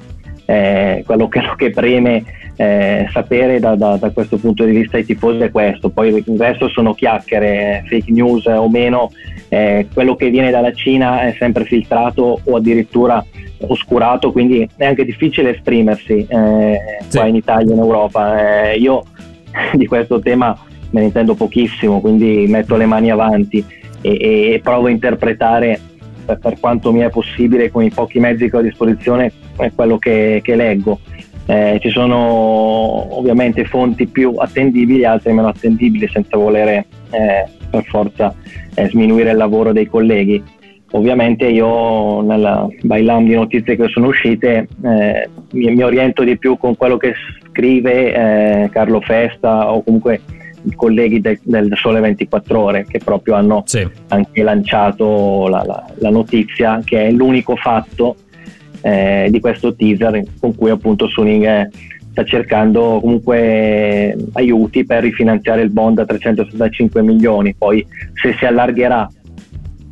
eh, 0.47 1.03
quello 1.07 1.28
che, 1.28 1.40
che 1.57 1.70
preme 1.70 2.22
eh, 2.57 3.09
sapere 3.11 3.59
da, 3.59 3.74
da, 3.74 3.97
da, 3.97 4.11
questo 4.11 4.36
punto 4.36 4.64
di 4.64 4.72
vista 4.72 4.97
ai 4.97 5.05
tifosi 5.05 5.40
è 5.40 5.51
questo, 5.51 5.88
poi 5.88 6.09
il 6.09 6.38
resto 6.38 6.68
sono 6.68 6.95
chiacchiere, 6.95 7.84
fake 7.86 8.12
news 8.12 8.47
o 8.47 8.68
meno, 8.68 9.11
eh, 9.49 9.88
quello 9.92 10.14
che 10.14 10.30
viene 10.30 10.51
dalla 10.51 10.72
Cina 10.72 11.22
è 11.22 11.34
sempre 11.38 11.64
filtrato 11.64 12.40
o 12.45 12.57
addirittura 12.57 13.24
oscurato, 13.66 14.30
quindi 14.32 14.68
è 14.76 14.84
anche 14.84 15.05
difficile 15.05 15.55
esprimersi 15.55 16.26
eh, 16.28 16.78
sì. 17.09 17.18
qua 17.18 17.26
in 17.26 17.36
Italia 17.36 17.70
e 17.70 17.74
in 17.74 17.80
Europa. 17.80 18.70
Eh, 18.70 18.76
io 18.76 19.03
di 19.74 19.86
questo 19.86 20.20
tema 20.20 20.57
me 20.90 21.01
ne 21.01 21.07
intendo 21.07 21.34
pochissimo, 21.34 22.01
quindi 22.01 22.47
metto 22.47 22.76
le 22.76 22.86
mani 22.86 23.11
avanti 23.11 23.64
e, 24.01 24.53
e 24.53 24.61
provo 24.62 24.86
a 24.86 24.90
interpretare 24.90 25.80
per, 26.25 26.39
per, 26.39 26.59
quanto 26.61 26.93
mi 26.93 27.01
è 27.01 27.11
possibile 27.11 27.70
con 27.70 27.83
i 27.83 27.91
pochi 27.91 28.18
mezzi 28.18 28.49
che 28.49 28.57
ho 28.57 28.61
a 28.61 28.62
disposizione 28.62 29.33
è 29.57 29.70
quello 29.75 29.99
che, 29.99 30.41
che 30.43 30.57
leggo. 30.57 30.99
Eh, 31.47 31.79
ci 31.81 31.91
sono 31.91 32.16
ovviamente 33.18 33.66
fonti 33.66 34.07
più 34.07 34.35
attendibili 34.39 35.05
altre 35.05 35.33
meno 35.33 35.49
attendibili 35.49 36.09
senza 36.09 36.39
volere 36.39 36.87
eh, 37.11 37.47
per 37.70 37.85
forza 37.85 38.35
eh, 38.75 38.89
sminuire 38.89 39.31
il 39.31 39.37
lavoro 39.37 39.72
dei 39.72 39.87
colleghi. 39.87 40.43
Ovviamente 40.93 41.47
io 41.47 42.20
nella 42.22 42.68
bailam 42.83 43.27
di 43.27 43.35
notizie 43.35 43.77
che 43.77 43.89
sono 43.89 44.07
uscite 44.07 44.68
eh, 44.85 45.29
mi, 45.53 45.75
mi, 45.75 45.83
oriento 45.83 46.22
di 46.22 46.39
più 46.39 46.57
con 46.57 46.77
quello 46.77 46.97
che 46.97 47.14
scrive 47.51 48.14
eh, 48.14 48.68
Carlo 48.70 49.01
Festa 49.01 49.72
o 49.72 49.83
comunque 49.83 50.20
i 50.64 50.74
colleghi 50.74 51.20
de, 51.20 51.38
del 51.42 51.70
Sole 51.76 52.00
24 52.00 52.58
Ore 52.58 52.86
che 52.88 52.98
proprio 52.98 53.34
hanno 53.34 53.62
sì. 53.66 53.86
anche 54.08 54.42
lanciato 54.42 55.48
la, 55.48 55.62
la, 55.64 55.84
la, 55.96 56.10
notizia 56.10 56.80
che 56.84 57.06
è 57.06 57.10
l'unico 57.10 57.56
fatto 57.56 58.16
eh, 58.80 59.28
di 59.30 59.40
questo 59.40 59.74
teaser 59.74 60.22
con 60.40 60.54
cui 60.54 60.70
appunto 60.70 61.06
Suning 61.08 61.70
sta 62.10 62.24
cercando 62.24 62.98
comunque 63.00 64.16
aiuti 64.32 64.84
per 64.84 65.02
rifinanziare 65.02 65.62
il 65.62 65.70
bond 65.70 65.98
a 65.98 66.04
365 66.04 67.02
milioni 67.02 67.54
poi 67.54 67.84
se 68.14 68.34
si 68.38 68.44
allargherà 68.44 69.08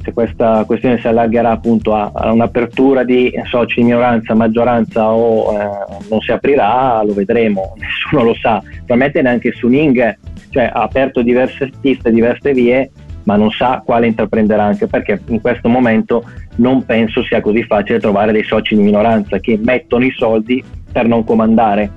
se 0.02 0.12
questa 0.12 0.64
questione 0.66 0.98
si 0.98 1.06
allargherà 1.06 1.50
appunto 1.50 1.94
a, 1.94 2.10
a 2.12 2.32
un'apertura 2.32 3.04
di 3.04 3.32
soci 3.48 3.80
di 3.80 3.84
minoranza, 3.84 4.34
maggioranza 4.34 5.12
o 5.12 5.52
eh, 5.56 5.68
non 6.08 6.20
si 6.20 6.32
aprirà, 6.32 7.02
lo 7.04 7.14
vedremo, 7.14 7.74
nessuno 7.78 8.24
lo 8.24 8.34
sa. 8.34 8.60
Probabilmente 8.60 9.22
neanche 9.22 9.52
Suning 9.52 10.18
cioè, 10.52 10.70
ha 10.72 10.82
aperto 10.82 11.22
diverse 11.22 11.70
piste, 11.80 12.12
diverse 12.12 12.52
vie, 12.52 12.90
ma 13.24 13.36
non 13.36 13.50
sa 13.50 13.82
quale 13.84 14.06
intraprenderà 14.06 14.64
anche 14.64 14.86
perché 14.86 15.20
in 15.28 15.40
questo 15.40 15.68
momento 15.68 16.24
non 16.56 16.84
penso 16.84 17.22
sia 17.24 17.40
così 17.40 17.62
facile 17.64 18.00
trovare 18.00 18.32
dei 18.32 18.44
soci 18.44 18.76
di 18.76 18.82
minoranza 18.82 19.38
che 19.38 19.58
mettono 19.62 20.04
i 20.04 20.12
soldi 20.16 20.62
per 20.92 21.06
non 21.06 21.24
comandare. 21.24 21.90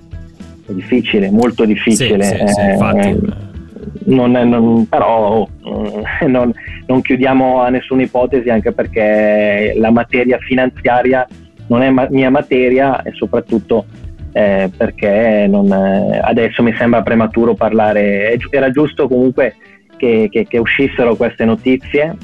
È 0.65 0.71
difficile, 0.71 1.29
molto 1.29 1.65
difficile. 1.65 2.23
Sì, 2.23 2.37
sì, 2.37 2.47
sì, 2.47 2.59
eh, 2.61 3.17
non, 4.05 4.31
non, 4.31 4.87
però 4.87 5.47
eh, 6.21 6.27
non, 6.27 6.53
non, 6.85 7.01
chiudiamo 7.01 7.59
a 7.59 7.69
nessuna 7.69 8.03
ipotesi 8.03 8.49
anche 8.49 8.71
perché 8.71 9.73
la 9.77 9.91
materia 9.91 10.37
finanziaria 10.37 11.27
non 11.67 11.81
è 11.81 11.89
ma- 11.89 12.07
mia 12.09 12.29
materia 12.29 13.01
e 13.01 13.11
soprattutto 13.13 13.85
eh, 14.35 14.69
perché 14.75 15.47
non, 15.47 15.71
eh, 15.71 16.19
adesso 16.21 16.61
mi 16.61 16.75
sembra 16.77 17.01
prematuro 17.01 17.53
parlare, 17.53 18.37
era 18.49 18.69
giusto 18.69 19.07
comunque 19.07 19.55
che, 19.95 20.27
che, 20.29 20.45
che 20.45 20.57
uscissero 20.57 21.15
queste 21.15 21.45
notizie 21.45 22.17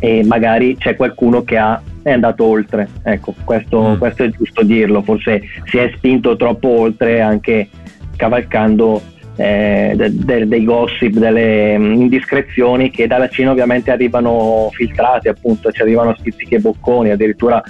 e 0.00 0.24
magari 0.24 0.78
c'è 0.78 0.96
qualcuno 0.96 1.42
che 1.42 1.58
ha, 1.58 1.82
è 2.02 2.12
andato 2.12 2.46
oltre, 2.46 2.88
ecco, 3.02 3.34
questo, 3.44 3.90
mm. 3.90 3.98
questo 3.98 4.22
è 4.22 4.30
giusto 4.30 4.62
dirlo, 4.62 5.02
forse 5.02 5.42
si 5.64 5.76
è 5.76 5.92
spinto 5.94 6.34
troppo 6.34 6.68
oltre 6.68 7.20
anche 7.20 7.68
cavalcando 8.16 9.02
eh, 9.36 9.92
de, 9.96 10.08
de, 10.10 10.48
dei 10.48 10.64
gossip, 10.64 11.12
delle 11.12 11.76
mm, 11.76 11.92
indiscrezioni 11.92 12.90
che 12.90 13.06
dalla 13.06 13.28
Cina 13.28 13.50
ovviamente 13.50 13.90
arrivano 13.90 14.70
filtrate, 14.72 15.28
appunto, 15.28 15.70
ci 15.72 15.82
arrivano 15.82 16.16
stizzichi 16.18 16.54
e 16.54 16.60
bocconi, 16.60 17.10
addirittura 17.10 17.62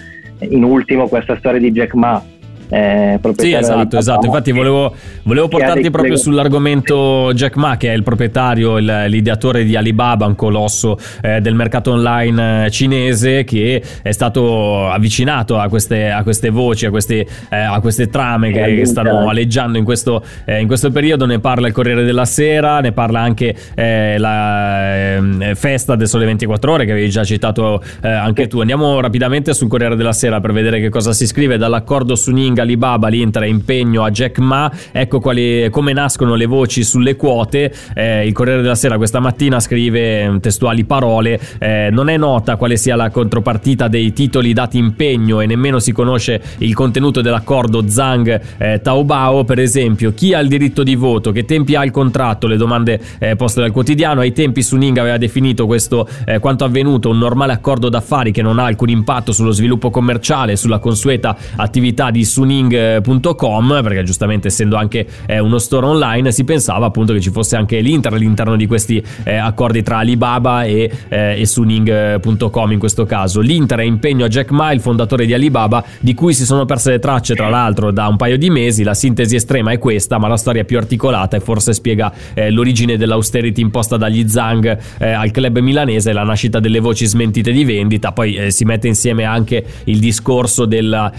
in 0.42 0.62
ultimo 0.62 1.08
questa 1.08 1.36
storia 1.36 1.58
di 1.58 1.72
Jack 1.72 1.94
Ma 1.94 2.22
eh, 2.70 3.18
sì, 3.36 3.52
esatto, 3.52 3.96
esatto. 3.96 4.26
Infatti, 4.26 4.52
volevo, 4.52 4.94
volevo 5.22 5.48
portarti 5.48 5.90
proprio 5.90 6.16
sull'argomento 6.16 7.32
Jack 7.32 7.56
Ma, 7.56 7.76
che 7.76 7.92
è 7.92 7.96
il 7.96 8.02
proprietario, 8.02 8.76
il, 8.76 9.04
l'ideatore 9.08 9.64
di 9.64 9.74
Alibaba, 9.74 10.26
un 10.26 10.34
colosso 10.34 10.98
eh, 11.22 11.40
del 11.40 11.54
mercato 11.54 11.92
online 11.92 12.66
eh, 12.66 12.70
cinese, 12.70 13.44
che 13.44 13.82
è 14.02 14.10
stato 14.10 14.88
avvicinato 14.88 15.58
a 15.58 15.68
queste, 15.68 16.10
a 16.10 16.22
queste 16.22 16.50
voci, 16.50 16.84
a 16.86 16.90
queste, 16.90 17.26
eh, 17.48 17.56
a 17.56 17.80
queste 17.80 18.08
trame 18.08 18.52
che, 18.52 18.76
che, 18.76 18.84
stanno 18.84 19.28
aleggiando 19.28 19.78
in 19.78 19.84
questo, 19.84 20.22
eh, 20.44 20.60
in 20.60 20.66
questo, 20.66 20.90
periodo. 20.90 21.24
Ne 21.26 21.38
parla 21.38 21.66
il 21.66 21.72
Corriere 21.72 22.04
della 22.04 22.24
Sera, 22.24 22.80
ne 22.80 22.92
parla 22.92 23.20
anche 23.20 23.54
eh, 23.74 24.18
la 24.18 25.14
ehm, 25.14 25.54
Festa 25.54 25.96
del 25.96 26.08
Sole 26.08 26.26
24 26.26 26.72
Ore, 26.72 26.84
che 26.84 26.92
avevi 26.92 27.08
già 27.08 27.24
citato 27.24 27.82
anche 28.00 28.46
tu. 28.46 28.60
Andiamo 28.60 29.00
rapidamente 29.00 29.54
sul 29.54 29.68
Corriere 29.68 29.96
della 29.96 30.12
Sera 30.12 30.40
per 30.40 30.52
vedere 30.52 30.80
che 30.80 30.88
cosa 30.88 31.12
si 31.12 31.26
scrive 31.26 31.56
dall'accordo 31.56 32.14
su 32.14 32.32
Ning 32.32 32.57
Alibaba, 32.60 33.08
l'Inter 33.08 33.44
impegno 33.44 34.04
a 34.04 34.10
Jack 34.10 34.38
Ma, 34.38 34.70
ecco 34.92 35.20
quali, 35.20 35.68
come 35.70 35.92
nascono 35.92 36.34
le 36.34 36.46
voci 36.46 36.84
sulle 36.84 37.16
quote, 37.16 37.72
eh, 37.94 38.26
il 38.26 38.32
Corriere 38.32 38.62
della 38.62 38.74
Sera 38.74 38.96
questa 38.96 39.20
mattina 39.20 39.60
scrive 39.60 40.28
mm, 40.28 40.36
testuali 40.38 40.84
parole, 40.84 41.40
eh, 41.58 41.88
non 41.90 42.08
è 42.08 42.16
nota 42.16 42.56
quale 42.56 42.76
sia 42.76 42.96
la 42.96 43.10
contropartita 43.10 43.88
dei 43.88 44.12
titoli 44.12 44.52
dati 44.52 44.78
impegno 44.78 45.40
e 45.40 45.46
nemmeno 45.46 45.78
si 45.78 45.92
conosce 45.92 46.40
il 46.58 46.74
contenuto 46.74 47.20
dell'accordo 47.20 47.88
Zhang 47.88 48.40
eh, 48.58 48.80
Taobao, 48.82 49.44
per 49.44 49.58
esempio, 49.58 50.12
chi 50.12 50.34
ha 50.34 50.40
il 50.40 50.48
diritto 50.48 50.82
di 50.82 50.94
voto, 50.94 51.32
che 51.32 51.44
tempi 51.44 51.74
ha 51.74 51.84
il 51.84 51.90
contratto, 51.90 52.46
le 52.46 52.56
domande 52.56 53.00
eh, 53.18 53.36
poste 53.36 53.60
dal 53.60 53.70
quotidiano, 53.70 54.20
ai 54.20 54.32
tempi 54.32 54.62
Suning 54.62 54.98
aveva 54.98 55.16
definito 55.16 55.66
questo 55.66 56.08
eh, 56.24 56.38
quanto 56.38 56.64
avvenuto 56.64 57.10
un 57.10 57.18
normale 57.18 57.52
accordo 57.52 57.88
d'affari 57.88 58.32
che 58.32 58.42
non 58.42 58.58
ha 58.58 58.64
alcun 58.64 58.88
impatto 58.88 59.32
sullo 59.32 59.50
sviluppo 59.50 59.90
commerciale, 59.90 60.56
sulla 60.56 60.78
consueta 60.78 61.36
attività 61.56 62.10
di 62.10 62.24
Suning 62.24 62.47
Suning.com 62.48 63.80
perché 63.82 64.02
giustamente 64.04 64.48
essendo 64.48 64.76
anche 64.76 65.06
eh, 65.26 65.38
uno 65.38 65.58
store 65.58 65.84
online 65.84 66.32
si 66.32 66.44
pensava 66.44 66.86
appunto 66.86 67.12
che 67.12 67.20
ci 67.20 67.30
fosse 67.30 67.56
anche 67.56 67.78
l'Inter 67.80 68.14
all'interno 68.14 68.56
di 68.56 68.66
questi 68.66 69.04
eh, 69.24 69.36
accordi 69.36 69.82
tra 69.82 69.98
Alibaba 69.98 70.64
e, 70.64 70.90
eh, 71.08 71.40
e 71.40 71.44
Suning.com 71.46 72.72
in 72.72 72.78
questo 72.78 73.04
caso. 73.04 73.40
L'Inter 73.40 73.80
è 73.80 73.82
impegno 73.82 74.24
a 74.24 74.28
Jack 74.28 74.50
Ma, 74.50 74.72
il 74.72 74.80
fondatore 74.80 75.26
di 75.26 75.34
Alibaba, 75.34 75.84
di 76.00 76.14
cui 76.14 76.32
si 76.32 76.46
sono 76.46 76.64
perse 76.64 76.92
le 76.92 76.98
tracce 76.98 77.34
tra 77.34 77.50
l'altro 77.50 77.90
da 77.90 78.06
un 78.06 78.16
paio 78.16 78.38
di 78.38 78.48
mesi. 78.48 78.82
La 78.82 78.94
sintesi 78.94 79.36
estrema 79.36 79.72
è 79.72 79.78
questa, 79.78 80.18
ma 80.18 80.28
la 80.28 80.38
storia 80.38 80.64
più 80.64 80.78
articolata 80.78 81.36
e 81.36 81.40
forse 81.40 81.74
spiega 81.74 82.10
eh, 82.32 82.50
l'origine 82.50 82.96
dell'austerity 82.96 83.60
imposta 83.60 83.98
dagli 83.98 84.26
Zhang 84.26 84.78
eh, 84.98 85.10
al 85.10 85.30
club 85.30 85.58
milanese, 85.58 86.12
la 86.12 86.24
nascita 86.24 86.60
delle 86.60 86.80
voci 86.80 87.04
smentite 87.04 87.52
di 87.52 87.64
vendita. 87.64 88.12
Poi 88.12 88.34
eh, 88.36 88.50
si 88.50 88.64
mette 88.64 88.88
insieme 88.88 89.24
anche 89.24 89.62
il 89.84 89.98
discorso 89.98 90.64
della, 90.64 91.12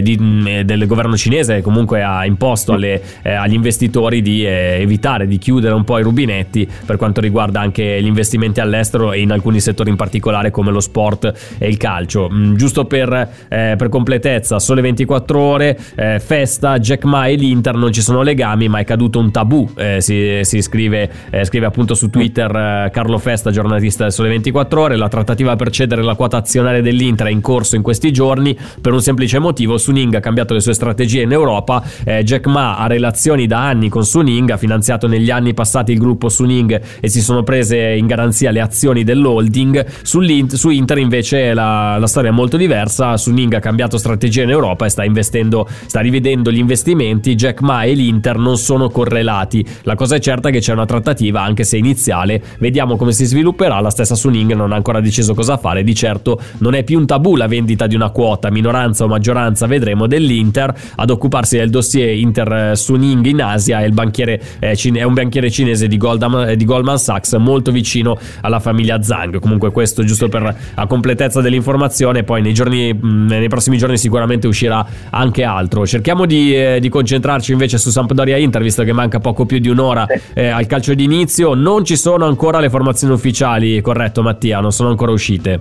di, 0.00 0.18
mm, 0.18 0.45
del 0.64 0.86
governo 0.86 1.16
cinese 1.16 1.60
comunque 1.60 2.02
ha 2.02 2.24
imposto 2.24 2.72
alle, 2.72 3.02
eh, 3.22 3.32
agli 3.32 3.54
investitori 3.54 4.22
di 4.22 4.46
eh, 4.46 4.78
evitare 4.80 5.26
di 5.26 5.38
chiudere 5.38 5.74
un 5.74 5.84
po' 5.84 5.98
i 5.98 6.02
rubinetti 6.02 6.68
per 6.84 6.96
quanto 6.96 7.20
riguarda 7.20 7.60
anche 7.60 8.00
gli 8.00 8.06
investimenti 8.06 8.60
all'estero 8.60 9.12
e 9.12 9.20
in 9.20 9.32
alcuni 9.32 9.60
settori 9.60 9.90
in 9.90 9.96
particolare 9.96 10.50
come 10.50 10.70
lo 10.70 10.80
sport 10.80 11.56
e 11.58 11.68
il 11.68 11.76
calcio. 11.76 12.28
Mm, 12.30 12.54
giusto 12.54 12.84
per, 12.84 13.12
eh, 13.48 13.74
per, 13.76 13.88
completezza, 13.88 14.58
sole 14.58 14.80
24 14.80 15.38
ore, 15.38 15.78
eh, 15.94 16.20
festa, 16.20 16.78
Jack 16.78 17.04
Ma 17.04 17.26
e 17.26 17.34
l'Inter 17.34 17.74
non 17.74 17.92
ci 17.92 18.00
sono 18.00 18.22
legami 18.22 18.68
ma 18.68 18.78
è 18.78 18.84
caduto 18.84 19.18
un 19.18 19.30
tabù, 19.30 19.68
eh, 19.76 20.00
si, 20.00 20.40
si 20.42 20.62
scrive, 20.62 21.10
eh, 21.30 21.44
scrive, 21.44 21.66
appunto 21.66 21.94
su 21.94 22.10
Twitter 22.10 22.90
Carlo 22.92 23.18
Festa, 23.18 23.50
giornalista 23.50 24.04
del 24.04 24.12
Sole 24.12 24.28
24 24.28 24.80
ore, 24.80 24.96
la 24.96 25.08
trattativa 25.08 25.56
per 25.56 25.70
cedere 25.70 26.02
la 26.02 26.14
quota 26.14 26.36
azionaria 26.36 26.82
dell'Inter 26.82 27.26
è 27.26 27.30
in 27.30 27.40
corso 27.40 27.76
in 27.76 27.82
questi 27.82 28.12
giorni 28.12 28.56
per 28.80 28.92
un 28.92 29.00
semplice 29.00 29.38
motivo, 29.38 29.78
Suning 29.78 30.14
ha 30.14 30.20
cambiato 30.20 30.35
cambiato 30.36 30.52
le 30.52 30.60
sue 30.60 30.74
strategie 30.74 31.22
in 31.22 31.32
Europa. 31.32 31.82
Eh, 32.04 32.22
Jack 32.22 32.46
Ma 32.46 32.76
ha 32.76 32.86
relazioni 32.86 33.46
da 33.46 33.66
anni 33.66 33.88
con 33.88 34.04
Suning, 34.04 34.50
ha 34.50 34.58
finanziato 34.58 35.06
negli 35.06 35.30
anni 35.30 35.54
passati 35.54 35.92
il 35.92 35.98
gruppo 35.98 36.28
Suning 36.28 36.80
e 37.00 37.08
si 37.08 37.22
sono 37.22 37.42
prese 37.42 37.78
in 37.78 38.06
garanzia 38.06 38.50
le 38.50 38.60
azioni 38.60 39.02
dell'holding. 39.02 39.86
Su 40.02 40.20
Inter 40.20 40.98
invece 40.98 41.54
la, 41.54 41.96
la 41.96 42.06
storia 42.06 42.30
è 42.30 42.32
molto 42.32 42.58
diversa. 42.58 43.16
Suning 43.16 43.54
ha 43.54 43.60
cambiato 43.60 43.96
strategia 43.96 44.42
in 44.42 44.50
Europa 44.50 44.84
e 44.84 44.90
sta 44.90 45.04
investendo, 45.04 45.66
sta 45.86 46.00
rivedendo 46.00 46.52
gli 46.52 46.58
investimenti. 46.58 47.34
Jack 47.34 47.62
Ma 47.62 47.84
e 47.84 47.94
l'Inter 47.94 48.36
non 48.36 48.58
sono 48.58 48.90
correlati. 48.90 49.64
La 49.82 49.94
cosa 49.94 50.16
è 50.16 50.18
certa 50.18 50.50
che 50.50 50.58
c'è 50.58 50.72
una 50.72 50.84
trattativa, 50.84 51.40
anche 51.40 51.64
se 51.64 51.78
iniziale. 51.78 52.42
Vediamo 52.58 52.96
come 52.96 53.12
si 53.12 53.24
svilupperà. 53.24 53.80
La 53.80 53.90
stessa 53.90 54.14
Suning 54.14 54.52
non 54.52 54.72
ha 54.72 54.76
ancora 54.76 55.00
deciso 55.00 55.32
cosa 55.32 55.56
fare. 55.56 55.82
Di 55.82 55.94
certo 55.94 56.38
non 56.58 56.74
è 56.74 56.84
più 56.84 56.98
un 56.98 57.06
tabù 57.06 57.36
la 57.36 57.46
vendita 57.46 57.86
di 57.86 57.94
una 57.94 58.10
quota, 58.10 58.50
minoranza 58.50 59.04
o 59.04 59.08
maggioranza, 59.08 59.66
vedremo, 59.66 60.06
dell'Inter 60.16 60.74
ad 60.96 61.10
occuparsi 61.10 61.56
del 61.56 61.70
dossier 61.70 62.16
Inter 62.16 62.52
eh, 62.52 62.76
Suning 62.76 63.24
in 63.26 63.42
Asia 63.42 63.80
è, 63.80 63.88
banchiere, 63.90 64.40
eh, 64.58 64.74
cine, 64.76 65.00
è 65.00 65.02
un 65.02 65.14
banchiere 65.14 65.50
cinese 65.50 65.86
di 65.86 65.96
Goldman, 65.96 66.56
di 66.56 66.64
Goldman, 66.64 66.98
Sachs 66.98 67.34
molto 67.34 67.70
vicino 67.70 68.18
alla 68.40 68.60
famiglia 68.60 69.02
Zhang. 69.02 69.38
Comunque 69.38 69.70
questo 69.70 70.02
giusto 70.04 70.28
per 70.28 70.54
a 70.74 70.86
completezza 70.86 71.40
dell'informazione 71.40 72.22
poi 72.22 72.42
nei, 72.42 72.54
giorni, 72.54 72.98
nei 73.02 73.48
prossimi 73.48 73.76
giorni 73.76 73.98
sicuramente 73.98 74.46
uscirà 74.46 74.84
anche 75.10 75.44
altro. 75.44 75.86
Cerchiamo 75.86 76.26
di, 76.26 76.54
eh, 76.54 76.78
di 76.80 76.88
concentrarci 76.88 77.52
invece 77.52 77.78
su 77.78 77.90
Sampdoria 77.90 78.36
Inter 78.36 78.62
visto 78.62 78.82
che 78.82 78.92
manca 78.92 79.20
poco 79.20 79.44
più 79.44 79.58
di 79.58 79.68
un'ora 79.68 80.06
eh, 80.34 80.48
al 80.48 80.66
calcio 80.66 80.94
d'inizio. 80.94 81.54
Non 81.54 81.84
ci 81.84 81.96
sono 81.96 82.26
ancora 82.26 82.60
le 82.60 82.70
formazioni 82.70 83.12
ufficiali 83.12 83.80
corretto 83.80 84.22
Mattia? 84.22 84.60
Non 84.60 84.72
sono 84.72 84.88
ancora 84.88 85.12
uscite? 85.12 85.60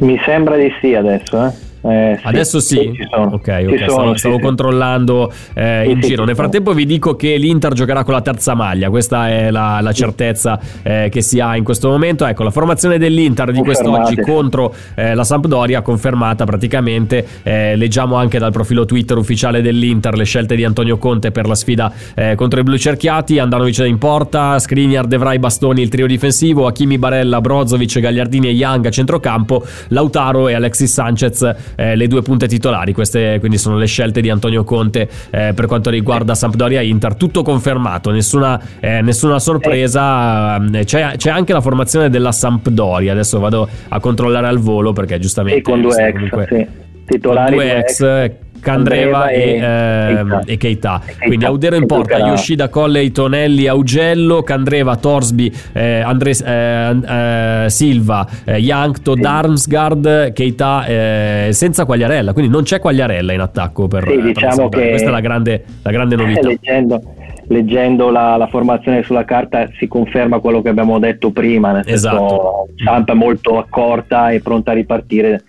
Mi 0.00 0.20
sembra 0.24 0.56
di 0.56 0.72
sì 0.80 0.94
adesso 0.94 1.44
eh 1.44 1.66
eh, 1.82 2.18
Adesso 2.22 2.60
sì, 2.60 2.76
sì 2.76 3.08
ok, 3.10 3.32
okay. 3.32 3.66
Sono, 3.66 3.88
stavo, 3.88 4.16
stavo 4.16 4.34
sì, 4.36 4.40
controllando 4.40 5.32
eh, 5.54 5.82
sì, 5.84 5.90
in 5.90 6.00
giro. 6.00 6.24
Nel 6.24 6.34
frattempo 6.34 6.72
vi 6.72 6.86
dico 6.86 7.16
che 7.16 7.36
l'Inter 7.36 7.72
giocherà 7.72 8.04
con 8.04 8.14
la 8.14 8.20
terza 8.20 8.54
maglia, 8.54 8.90
questa 8.90 9.28
è 9.28 9.50
la, 9.50 9.80
la 9.80 9.92
certezza 9.92 10.58
eh, 10.82 11.08
che 11.10 11.22
si 11.22 11.40
ha 11.40 11.56
in 11.56 11.64
questo 11.64 11.88
momento. 11.88 12.26
Ecco, 12.26 12.42
la 12.42 12.50
formazione 12.50 12.98
dell'Inter 12.98 13.52
di 13.52 13.60
quest'oggi 13.60 14.16
contro 14.20 14.74
eh, 14.94 15.14
la 15.14 15.24
Sampdoria 15.24 15.82
confermata 15.82 16.44
praticamente. 16.44 17.26
Eh, 17.42 17.76
leggiamo 17.76 18.16
anche 18.16 18.38
dal 18.38 18.52
profilo 18.52 18.84
Twitter 18.84 19.16
ufficiale 19.16 19.62
dell'Inter 19.62 20.16
le 20.16 20.24
scelte 20.24 20.56
di 20.56 20.64
Antonio 20.64 20.98
Conte 20.98 21.30
per 21.30 21.46
la 21.46 21.54
sfida 21.54 21.92
eh, 22.14 22.34
contro 22.34 22.60
i 22.60 22.62
blu 22.62 22.76
cerchiati. 22.76 23.38
Andanovic 23.38 23.78
in 23.78 23.98
porta, 23.98 24.58
Skriniar, 24.58 25.06
Devrai, 25.06 25.38
Bastoni 25.38 25.82
il 25.82 25.88
trio 25.88 26.06
difensivo, 26.06 26.66
Hakimi 26.66 26.98
Barella, 26.98 27.40
Brozovic, 27.40 27.98
Gagliardini 28.00 28.48
e 28.48 28.52
Young 28.52 28.86
a 28.86 28.90
centrocampo, 28.90 29.64
Lautaro 29.88 30.48
e 30.48 30.54
Alexis 30.54 30.92
Sanchez 30.92 31.54
eh, 31.76 31.96
le 31.96 32.06
due 32.06 32.22
punte 32.22 32.46
titolari. 32.46 32.92
Queste 32.92 33.38
quindi 33.38 33.58
sono 33.58 33.76
le 33.76 33.86
scelte 33.86 34.20
di 34.20 34.30
Antonio 34.30 34.64
Conte 34.64 35.08
eh, 35.30 35.52
per 35.54 35.66
quanto 35.66 35.90
riguarda 35.90 36.34
Sampdoria 36.34 36.80
Inter. 36.80 37.14
Tutto 37.14 37.42
confermato, 37.42 38.10
nessuna, 38.10 38.60
eh, 38.80 39.00
nessuna 39.02 39.38
sorpresa. 39.38 40.56
Eh, 40.56 40.84
c'è, 40.84 41.16
c'è, 41.16 41.30
anche 41.30 41.52
la 41.52 41.60
formazione 41.60 42.10
della 42.10 42.32
Sampdoria. 42.32 43.12
Adesso 43.12 43.38
vado 43.38 43.68
a 43.88 44.00
controllare 44.00 44.46
al 44.46 44.58
volo 44.58 44.92
perché 44.92 45.18
giustamente. 45.18 45.58
E 45.58 45.62
con 45.62 45.80
due 45.80 45.94
ex, 45.96 46.12
comunque, 46.12 46.46
sì. 46.50 46.66
titolari. 47.06 47.56
Con 47.56 47.64
due 47.64 47.76
ex, 47.76 48.00
ex 48.00 48.32
Candreva 48.60 49.28
e, 49.28 49.58
e, 49.58 50.26
e, 50.46 50.56
Keita. 50.56 51.00
Quindi 51.24 51.44
Audero 51.44 51.76
in 51.76 51.86
porta, 51.86 52.18
Yoshida, 52.18 52.68
Colley, 52.68 53.10
Tonelli, 53.10 53.66
Augello, 53.66 54.42
Candreva, 54.42 54.96
Torsby, 54.96 55.52
eh, 55.72 56.00
Andres, 56.00 56.40
eh, 56.40 56.96
eh, 57.06 57.64
Silva, 57.68 58.26
eh, 58.44 58.58
Yankto, 58.58 59.14
sì. 59.14 59.20
Darmsgaard, 59.20 60.32
Keita 60.32 60.86
eh, 60.86 61.48
senza 61.52 61.84
Quagliarella. 61.84 62.32
Quindi 62.32 62.50
non 62.50 62.62
c'è 62.62 62.78
Quagliarella 62.80 63.32
in 63.32 63.40
attacco 63.40 63.88
per, 63.88 64.06
sì, 64.08 64.20
diciamo 64.20 64.68
per 64.68 64.80
che 64.80 64.88
questa 64.90 65.08
è 65.08 65.12
la 65.12 65.20
grande, 65.20 65.64
la 65.82 65.90
grande 65.90 66.16
novità. 66.16 66.48
Leggendo, 66.48 67.02
leggendo 67.48 68.10
la, 68.10 68.36
la, 68.36 68.46
formazione 68.46 69.02
sulla 69.02 69.24
carta 69.24 69.68
si 69.78 69.86
conferma 69.86 70.38
quello 70.38 70.62
che 70.62 70.68
abbiamo 70.68 70.98
detto 70.98 71.30
prima, 71.30 71.72
nel 71.72 71.84
esatto. 71.86 72.16
senso 72.18 72.68
Samp 72.84 73.10
è 73.10 73.14
molto 73.14 73.58
accorta 73.58 74.30
e 74.30 74.40
pronta 74.40 74.72
a 74.72 74.74
ripartire 74.74 75.42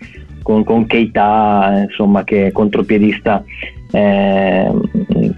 con, 0.49 0.63
con 0.63 0.87
Keita 0.87 1.85
insomma, 1.87 2.23
che 2.23 2.47
è 2.47 2.51
contropiedista 2.51 3.43
eh, 3.91 4.71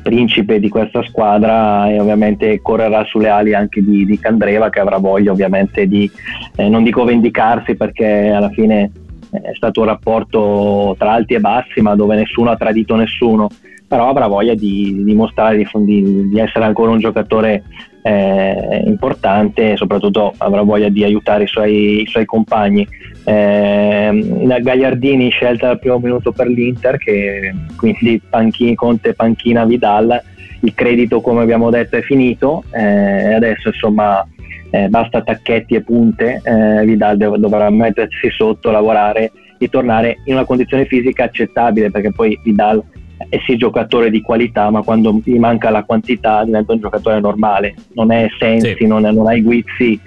principe 0.01 0.57
di 0.57 0.69
questa 0.69 1.03
squadra 1.03 1.89
e 1.89 1.99
ovviamente 1.99 2.61
correrà 2.61 3.03
sulle 3.03 3.27
ali 3.27 3.53
anche 3.53 3.83
di, 3.83 4.05
di 4.05 4.17
Candreva 4.17 4.69
che 4.69 4.79
avrà 4.79 4.99
voglia 4.99 5.33
ovviamente 5.33 5.85
di, 5.85 6.09
eh, 6.55 6.69
non 6.69 6.83
dico 6.83 7.03
vendicarsi 7.03 7.75
perché 7.75 8.29
alla 8.29 8.49
fine 8.51 8.89
è 9.31 9.51
stato 9.53 9.81
un 9.81 9.87
rapporto 9.87 10.95
tra 10.97 11.11
alti 11.11 11.33
e 11.33 11.41
bassi 11.41 11.81
ma 11.81 11.93
dove 11.93 12.15
nessuno 12.15 12.49
ha 12.49 12.55
tradito 12.55 12.95
nessuno. 12.95 13.49
Però 13.85 14.07
avrà 14.07 14.27
voglia 14.27 14.53
di 14.53 15.03
dimostrare 15.03 15.57
di, 15.57 15.67
di, 15.83 16.29
di, 16.29 16.39
essere 16.39 16.63
ancora 16.63 16.91
un 16.91 16.99
giocatore 16.99 17.63
eh, 18.01 18.83
importante 18.85 19.71
e 19.71 19.77
soprattutto 19.77 20.33
avrà 20.37 20.61
voglia 20.61 20.89
di 20.89 21.03
aiutare 21.03 21.43
i 21.43 21.47
suoi, 21.47 22.01
i 22.01 22.07
suoi 22.07 22.25
compagni. 22.25 22.87
Eh, 23.23 24.49
Gagliardini 24.61 25.29
scelta 25.29 25.67
dal 25.67 25.79
primo 25.79 25.99
minuto 25.99 26.31
per 26.31 26.47
l'Inter, 26.47 26.97
che 26.97 27.53
quindi 27.77 28.21
panchini, 28.27 28.75
Conte, 28.75 29.13
panchina, 29.13 29.65
Vidal, 29.65 30.21
il 30.61 30.73
credito 30.73 31.21
come 31.21 31.41
abbiamo 31.41 31.69
detto 31.69 31.97
è 31.97 32.01
finito, 32.01 32.63
eh, 32.71 33.33
adesso 33.33 33.69
insomma 33.69 34.25
eh, 34.71 34.87
basta 34.87 35.21
tacchetti 35.21 35.75
e 35.75 35.81
punte, 35.81 36.41
eh, 36.43 36.85
Vidal 36.85 37.17
dov- 37.17 37.37
dovrà 37.37 37.69
mettersi 37.69 38.29
sotto, 38.29 38.71
lavorare 38.71 39.31
di 39.57 39.69
tornare 39.69 40.17
in 40.25 40.33
una 40.33 40.45
condizione 40.45 40.85
fisica 40.85 41.25
accettabile, 41.25 41.91
perché 41.91 42.11
poi 42.11 42.39
Vidal 42.43 42.83
è 43.29 43.39
sì 43.45 43.57
giocatore 43.57 44.09
di 44.09 44.21
qualità, 44.21 44.69
ma 44.69 44.81
quando 44.81 45.19
gli 45.23 45.37
manca 45.37 45.69
la 45.69 45.83
quantità 45.83 46.43
diventa 46.43 46.73
un 46.73 46.79
giocatore 46.79 47.19
normale, 47.19 47.75
non 47.93 48.11
è 48.11 48.27
Sensi, 48.37 48.75
sì. 48.77 48.87
non, 48.87 49.01
non 49.01 49.27
ha 49.27 49.33
i 49.33 49.41
guizzi 49.41 49.99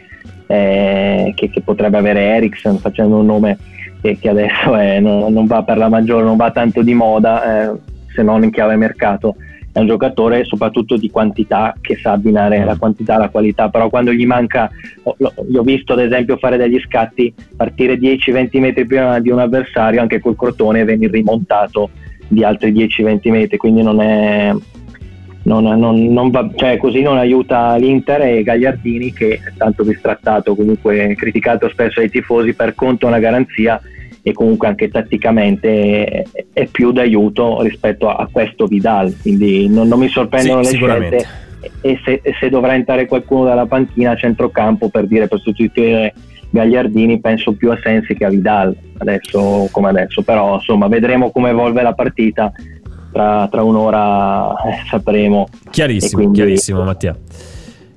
eh, 0.47 1.33
che, 1.35 1.51
che, 1.51 1.61
potrebbe 1.62 1.99
avere 1.99 2.21
Ericsson, 2.37 2.79
facendo 2.79 3.17
un 3.17 3.27
nome 3.27 3.59
che, 4.01 4.19
che 4.19 4.29
adesso 4.29 4.75
è, 4.75 5.01
non, 5.01 5.33
non, 5.33 5.47
va 5.47 5.62
per 5.62 5.79
la 5.79 5.89
maggiore, 5.89 6.25
non 6.25 6.37
va 6.37 6.51
tanto 6.51 6.83
di 6.83 6.95
moda, 6.95 7.73
eh, 7.73 7.79
se 8.15 8.23
non 8.23 8.45
in 8.45 8.51
chiave 8.51 8.77
mercato 8.77 9.37
è 9.75 9.81
un 9.81 9.89
giocatore 9.89 10.45
soprattutto 10.45 10.97
di 10.97 11.11
quantità 11.11 11.75
che 11.81 11.97
sa 11.97 12.12
abbinare 12.12 12.65
la 12.65 12.77
quantità 12.77 13.17
alla 13.17 13.29
qualità, 13.29 13.71
però 13.71 13.89
quando 13.89 14.12
gli 14.12 14.25
manca, 14.25 14.71
io 15.51 15.61
ho 15.61 15.65
visto 15.65 15.95
ad 15.95 15.99
esempio 15.99 16.37
fare 16.37 16.57
degli 16.57 16.79
scatti, 16.79 17.35
partire 17.57 17.99
10-20 17.99 18.61
metri 18.61 18.87
prima 18.87 19.19
di 19.19 19.31
un 19.31 19.41
avversario 19.41 20.01
anche 20.01 20.21
col 20.21 20.37
crotone 20.37 20.81
e 20.81 20.85
venire 20.85 21.11
rimontato 21.11 21.91
di 22.29 22.45
altri 22.45 22.72
10-20 22.72 23.31
metri, 23.31 23.57
quindi 23.57 23.83
non 23.83 24.01
è... 24.01 24.53
Non, 25.47 25.62
non, 25.62 26.07
non 26.07 26.31
va, 26.31 26.49
cioè 26.55 26.79
così 26.79 27.03
non 27.03 27.18
aiuta 27.18 27.77
l'Inter 27.77 28.22
e 28.22 28.43
Gagliardini 28.43 29.12
che 29.12 29.35
è 29.35 29.53
tanto 29.59 29.85
bistrattato, 29.85 30.55
comunque 30.55 31.14
criticato 31.18 31.68
spesso 31.68 32.01
dai 32.01 32.09
tifosi 32.09 32.55
per 32.55 32.75
conto 32.75 33.07
una 33.07 33.18
garanzia 33.18 33.79
e 34.27 34.33
comunque 34.33 34.68
anche 34.68 34.89
tatticamente 34.89 36.25
è 36.51 36.66
più 36.68 36.93
d'aiuto 36.93 37.61
rispetto 37.61 38.09
a, 38.09 38.27
questo 38.33 38.64
Vidal, 38.64 39.14
quindi 39.20 39.68
non, 39.68 39.87
non 39.87 39.99
mi 39.99 40.09
sorprendono 40.09 40.62
sì, 40.62 40.79
le 40.79 40.87
scelte. 40.87 41.27
E 41.83 42.01
se, 42.03 42.22
se, 42.41 42.49
dovrà 42.49 42.75
entrare 42.75 43.05
qualcuno 43.05 43.45
dalla 43.45 43.66
panchina 43.66 44.12
a 44.12 44.16
centrocampo 44.16 44.89
per 44.89 45.07
dire 45.07 45.29
per 45.29 45.41
sostituire 45.41 46.14
Gagliardini 46.55 47.19
penso 47.19 47.53
più 47.55 47.73
a 47.73 47.79
Sensi 47.83 48.15
che 48.15 48.25
a 48.25 48.29
Vidal 48.29 48.77
adesso 48.99 49.69
come 49.73 49.89
adesso 49.89 50.23
però 50.23 50.55
insomma 50.55 50.87
vedremo 50.87 51.33
come 51.33 51.51
evolve 51.51 51.83
la 51.83 51.93
partita. 51.93 52.53
Tra, 53.13 53.47
tra 53.49 53.63
un'ora 53.63 54.51
eh, 54.51 54.89
sapremo. 54.89 55.47
Chiarissimo 55.71 56.23
quindi... 56.23 56.39
chiarissimo 56.39 56.83
Mattia 56.83 57.17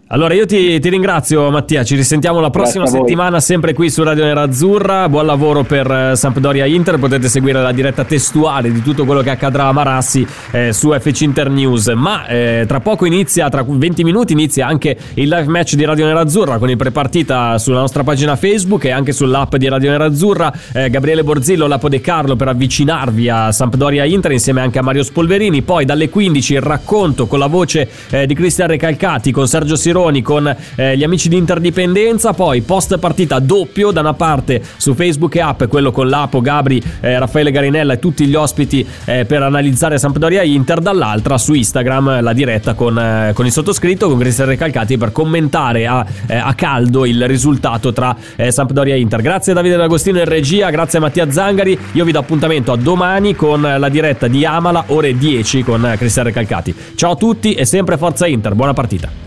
allora 0.09 0.33
io 0.33 0.45
ti, 0.45 0.79
ti, 0.79 0.87
ringrazio 0.87 1.49
Mattia, 1.49 1.83
ci 1.83 1.97
risentiamo 1.97 2.39
la 2.39 2.49
prossima 2.49 2.85
settimana 2.85 3.41
sempre 3.41 3.73
qui 3.73 3.89
su 3.89 4.03
Radio 4.03 4.23
Nerazzurra, 4.23 5.09
buon 5.09 5.25
lavoro 5.25 5.63
per 5.63 5.91
eh, 5.91 6.15
Sampdoria 6.15 6.65
Inter, 6.65 6.97
potete 6.97 7.27
seguire 7.27 7.61
la 7.61 7.73
diretta 7.73 8.05
testuale 8.05 8.71
di 8.71 8.81
tutto 8.81 9.03
quello 9.03 9.19
che 9.19 9.31
accadrà 9.31 9.65
a 9.65 9.73
Marassi 9.73 10.25
eh, 10.51 10.71
su 10.71 10.97
FC 10.97 11.21
Inter 11.21 11.49
News, 11.49 11.87
ma 11.87 12.25
eh, 12.25 12.63
tra 12.65 12.79
poco 12.79 13.05
inizia, 13.05 13.49
tra 13.49 13.65
20 13.67 14.05
minuti 14.05 14.31
inizia 14.31 14.65
anche 14.65 14.97
il 15.15 15.27
live 15.27 15.47
match 15.47 15.75
di 15.75 15.83
Radio 15.83 16.05
Nerazzurra 16.05 16.57
con 16.57 16.69
il 16.69 16.77
prepartita 16.77 17.57
sulla 17.57 17.79
nostra 17.79 18.03
pagina 18.03 18.37
Facebook 18.37 18.85
e 18.85 18.91
anche 18.91 19.11
sull'app 19.11 19.57
di 19.57 19.67
Radio 19.67 19.91
Nerazzurra, 19.91 20.53
eh, 20.71 20.89
Gabriele 20.89 21.25
Borzillo, 21.25 21.67
Lapo 21.67 21.89
De 21.89 21.99
Carlo 21.99 22.37
per 22.37 22.47
avvicinarvi 22.47 23.27
a 23.27 23.51
Sampdoria 23.51 24.05
Inter 24.05 24.31
insieme 24.31 24.61
anche 24.61 24.79
a 24.79 24.83
Mario 24.83 25.03
Spolverini, 25.03 25.63
poi 25.63 25.83
dalle 25.83 26.07
15 26.07 26.53
il 26.53 26.61
racconto 26.61 27.27
con 27.27 27.39
la 27.39 27.47
voce 27.47 27.89
eh, 28.09 28.25
di 28.25 28.33
Cristian 28.33 28.69
Recalcati 28.69 29.33
con 29.33 29.49
Sergio 29.49 29.75
Siro 29.75 29.95
Gironi 29.97 30.21
con 30.21 30.55
eh, 30.75 30.95
gli 30.95 31.03
amici 31.03 31.27
di 31.27 31.37
Interdipendenza, 31.37 32.33
poi 32.33 32.61
post 32.61 32.99
partita 32.99 33.39
doppio 33.39 33.89
da 33.89 34.01
una 34.01 34.13
parte 34.13 34.61
su 34.77 34.93
Facebook 34.93 35.35
e 35.35 35.41
app, 35.41 35.63
quello 35.63 35.91
con 35.91 36.07
Lapo, 36.07 36.39
Gabri, 36.39 36.81
eh, 36.99 37.17
Raffaele 37.17 37.49
Garinella 37.49 37.93
e 37.93 37.99
tutti 37.99 38.27
gli 38.27 38.35
ospiti 38.35 38.85
eh, 39.05 39.25
per 39.25 39.41
analizzare 39.41 39.97
Sampdoria 39.97 40.43
Inter, 40.43 40.81
dall'altra 40.81 41.39
su 41.39 41.53
Instagram 41.53 42.21
la 42.21 42.33
diretta 42.33 42.75
con, 42.75 42.97
eh, 42.97 43.31
con 43.33 43.47
il 43.47 43.51
sottoscritto, 43.51 44.07
con 44.07 44.19
Cristian 44.19 44.49
Recalcati 44.49 44.97
per 44.97 45.11
commentare 45.11 45.87
a, 45.87 46.05
eh, 46.27 46.35
a 46.35 46.53
caldo 46.53 47.03
il 47.05 47.27
risultato 47.27 47.91
tra 47.91 48.15
eh, 48.35 48.51
Sampdoria 48.51 48.93
e 48.93 48.99
Inter. 48.99 49.21
Grazie 49.21 49.53
Davide 49.53 49.77
D'Agostino 49.77 50.19
in 50.19 50.25
regia, 50.25 50.69
grazie 50.69 50.99
Mattia 50.99 51.31
Zangari, 51.31 51.77
io 51.93 52.05
vi 52.05 52.11
do 52.11 52.19
appuntamento 52.19 52.71
a 52.71 52.77
domani 52.77 53.35
con 53.35 53.61
la 53.61 53.89
diretta 53.89 54.27
di 54.27 54.45
Amala 54.45 54.83
ore 54.87 55.17
10 55.17 55.63
con 55.63 55.95
Cristian 55.97 56.25
Recalcati. 56.25 56.75
Ciao 56.93 57.13
a 57.13 57.15
tutti 57.15 57.53
e 57.53 57.65
sempre 57.65 57.97
Forza 57.97 58.27
Inter, 58.27 58.53
buona 58.53 58.73
partita. 58.73 59.26